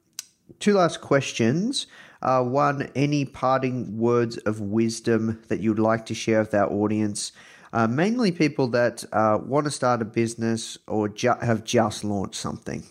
two 0.59 0.74
last 0.74 1.01
questions. 1.01 1.88
Uh, 2.22 2.43
one, 2.43 2.89
any 2.95 3.26
parting 3.26 3.97
words 3.97 4.38
of 4.39 4.59
wisdom 4.59 5.41
that 5.49 5.59
you'd 5.59 5.80
like 5.80 6.05
to 6.07 6.16
share 6.16 6.39
with 6.39 6.53
our 6.53 6.72
audience? 6.72 7.32
Uh, 7.74 7.88
mainly 7.88 8.32
people 8.32 8.68
that 8.68 9.03
uh, 9.11 9.39
want 9.43 9.66
to 9.66 9.72
start 9.72 10.01
a 10.01 10.05
business 10.05 10.78
or 10.88 11.09
ju- 11.09 11.34
have 11.41 11.64
just 11.64 12.03
launched 12.03 12.36
something. 12.36 12.84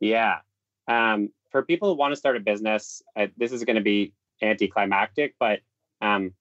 Yeah. 0.00 0.38
Um, 0.86 1.30
for 1.50 1.62
people 1.62 1.88
who 1.88 1.98
want 1.98 2.12
to 2.12 2.16
start 2.16 2.36
a 2.36 2.40
business, 2.40 3.02
uh, 3.16 3.26
this 3.36 3.52
is 3.52 3.64
going 3.64 3.76
to 3.76 3.82
be 3.82 4.12
anticlimactic, 4.42 5.34
but 5.38 5.60
um, 6.00 6.32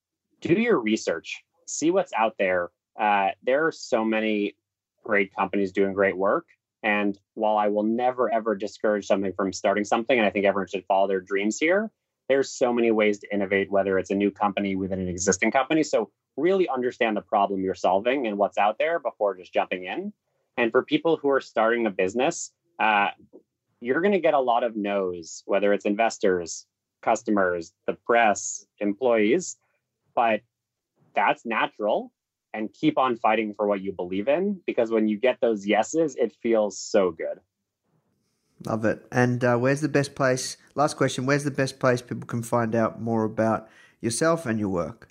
do 0.42 0.54
your 0.54 0.80
research, 0.80 1.44
see 1.66 1.92
what's 1.92 2.14
out 2.14 2.36
there. 2.38 2.70
Uh, 3.00 3.30
there 3.44 3.66
are 3.66 3.72
so 3.72 4.04
many 4.04 4.56
great 5.04 5.34
companies 5.34 5.72
doing 5.72 5.94
great 5.94 6.18
work. 6.18 6.46
And 6.84 7.18
while 7.34 7.58
I 7.58 7.68
will 7.70 7.84
never, 7.84 8.32
ever 8.32 8.56
discourage 8.56 9.08
something 9.08 9.34
from 9.34 9.52
starting 9.52 9.84
something, 9.84 10.18
and 10.18 10.28
I 10.28 10.30
think 10.30 10.46
everyone 10.46 10.68
should 10.68 10.86
follow 10.86 11.08
their 11.08 11.22
dreams 11.22 11.58
here, 11.58 11.92
there's 12.30 12.52
so 12.52 12.74
many 12.74 12.92
ways 12.92 13.20
to 13.20 13.34
innovate, 13.34 13.72
whether 13.72 13.98
it's 13.98 14.12
a 14.12 14.16
new 14.16 14.32
company 14.32 14.76
within 14.76 15.00
an 15.00 15.08
existing 15.08 15.52
company. 15.52 15.84
So, 15.84 16.12
really 16.36 16.70
understand 16.70 17.18
the 17.18 17.22
problem 17.22 17.64
you're 17.64 17.74
solving 17.74 18.28
and 18.28 18.38
what's 18.38 18.60
out 18.60 18.78
there 18.78 19.00
before 19.00 19.36
just 19.36 19.52
jumping 19.52 19.86
in. 19.86 20.14
And 20.56 20.72
for 20.72 20.84
people 20.84 21.18
who 21.18 21.30
are 21.30 21.42
starting 21.42 21.88
a 21.88 21.90
business, 21.90 22.52
uh, 22.80 23.08
you're 23.82 24.02
going 24.02 24.14
to 24.14 24.20
get 24.20 24.34
a 24.34 24.40
lot 24.40 24.64
of 24.64 24.76
no's, 24.76 25.44
whether 25.46 25.74
it's 25.74 25.86
investors, 25.86 26.66
customers, 27.02 27.74
the 27.86 27.94
press, 27.94 28.66
employees, 28.80 29.58
but 30.16 30.42
that's 31.14 31.46
natural. 31.46 32.12
And 32.54 32.74
keep 32.74 32.98
on 32.98 33.18
fighting 33.18 33.54
for 33.54 33.68
what 33.68 33.82
you 33.82 33.92
believe 33.92 34.28
in 34.28 34.62
because 34.66 34.90
when 34.90 35.08
you 35.08 35.20
get 35.20 35.40
those 35.42 35.68
yeses, 35.68 36.16
it 36.16 36.36
feels 36.42 36.80
so 36.80 37.12
good. 37.12 37.40
Love 38.66 38.84
it. 38.86 39.06
And 39.12 39.44
uh, 39.44 39.58
where's 39.58 39.82
the 39.82 39.90
best 39.90 40.16
place? 40.16 40.58
Last 40.74 40.96
question 40.96 41.28
Where's 41.28 41.44
the 41.44 41.52
best 41.52 41.80
place 41.80 42.02
people 42.02 42.26
can 42.26 42.42
find 42.42 42.74
out 42.74 43.00
more 43.00 43.26
about 43.26 43.70
yourself 44.02 44.48
and 44.48 44.60
your 44.60 44.70
work? 44.70 45.10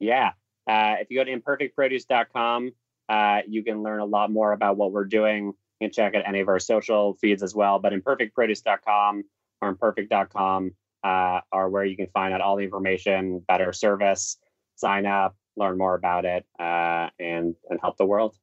Yeah. 0.00 0.30
Uh, 0.66 0.96
if 1.00 1.10
you 1.10 1.18
go 1.18 1.24
to 1.24 1.38
imperfectproduce.com, 1.38 2.72
uh, 3.08 3.38
you 3.46 3.62
can 3.62 3.82
learn 3.82 4.00
a 4.00 4.04
lot 4.04 4.32
more 4.32 4.52
about 4.52 4.76
what 4.76 4.90
we're 4.90 5.04
doing 5.04 5.54
you 5.82 5.88
can 5.88 5.92
check 5.92 6.14
out 6.14 6.22
any 6.26 6.40
of 6.40 6.48
our 6.48 6.58
social 6.58 7.14
feeds 7.14 7.42
as 7.42 7.54
well. 7.54 7.78
But 7.78 7.92
imperfectproduce.com 7.92 9.24
or 9.60 9.68
imperfect.com 9.68 10.74
uh, 11.04 11.40
are 11.50 11.68
where 11.68 11.84
you 11.84 11.96
can 11.96 12.06
find 12.08 12.32
out 12.32 12.40
all 12.40 12.56
the 12.56 12.64
information, 12.64 13.40
better 13.48 13.72
service, 13.72 14.36
sign 14.76 15.06
up, 15.06 15.36
learn 15.56 15.76
more 15.76 15.94
about 15.94 16.24
it, 16.24 16.46
uh, 16.58 17.08
and 17.18 17.54
and 17.68 17.80
help 17.80 17.96
the 17.96 18.06
world. 18.06 18.36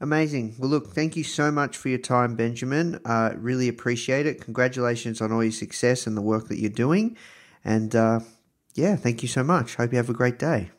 Amazing. 0.00 0.56
Well, 0.58 0.68
look, 0.68 0.88
thank 0.88 1.16
you 1.16 1.24
so 1.24 1.50
much 1.50 1.76
for 1.76 1.88
your 1.88 1.98
time, 1.98 2.36
Benjamin. 2.36 3.00
Uh, 3.04 3.32
really 3.36 3.68
appreciate 3.68 4.26
it. 4.26 4.40
Congratulations 4.40 5.20
on 5.20 5.32
all 5.32 5.42
your 5.42 5.52
success 5.52 6.06
and 6.06 6.16
the 6.16 6.22
work 6.22 6.48
that 6.48 6.58
you're 6.58 6.70
doing. 6.70 7.16
And 7.64 7.94
uh, 7.94 8.20
yeah, 8.74 8.96
thank 8.96 9.22
you 9.22 9.28
so 9.28 9.42
much. 9.42 9.76
Hope 9.76 9.92
you 9.92 9.96
have 9.96 10.10
a 10.10 10.14
great 10.14 10.38
day. 10.38 10.70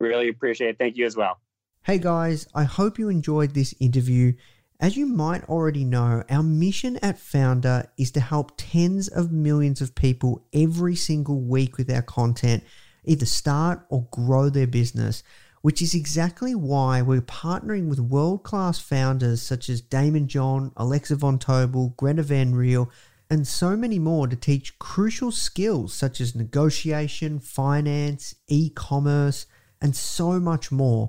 Really 0.00 0.28
appreciate 0.28 0.70
it. 0.70 0.78
Thank 0.78 0.96
you 0.96 1.06
as 1.06 1.16
well. 1.16 1.38
Hey 1.84 1.98
guys, 1.98 2.46
I 2.54 2.64
hope 2.64 2.98
you 2.98 3.08
enjoyed 3.08 3.54
this 3.54 3.74
interview. 3.78 4.34
As 4.82 4.96
you 4.96 5.06
might 5.06 5.48
already 5.48 5.84
know, 5.84 6.24
our 6.28 6.42
mission 6.42 6.96
at 7.02 7.16
Foundr 7.16 7.86
is 7.96 8.10
to 8.10 8.20
help 8.20 8.54
tens 8.56 9.06
of 9.06 9.30
millions 9.30 9.80
of 9.80 9.94
people 9.94 10.44
every 10.52 10.96
single 10.96 11.40
week 11.40 11.78
with 11.78 11.88
our 11.88 12.02
content 12.02 12.64
either 13.04 13.24
start 13.24 13.86
or 13.90 14.08
grow 14.10 14.48
their 14.48 14.66
business, 14.66 15.22
which 15.60 15.80
is 15.82 15.94
exactly 15.94 16.56
why 16.56 17.00
we're 17.00 17.20
partnering 17.20 17.88
with 17.88 18.00
world 18.00 18.42
class 18.42 18.80
founders 18.80 19.40
such 19.40 19.68
as 19.68 19.80
Daymond 19.80 20.26
John, 20.26 20.72
Alexa 20.76 21.14
Von 21.14 21.38
Tobel, 21.38 21.96
Greta 21.96 22.24
Van 22.24 22.52
Riel, 22.52 22.90
and 23.30 23.46
so 23.46 23.76
many 23.76 24.00
more 24.00 24.26
to 24.26 24.34
teach 24.34 24.80
crucial 24.80 25.30
skills 25.30 25.94
such 25.94 26.20
as 26.20 26.34
negotiation, 26.34 27.38
finance, 27.38 28.34
e 28.48 28.68
commerce, 28.68 29.46
and 29.80 29.94
so 29.94 30.40
much 30.40 30.72
more. 30.72 31.08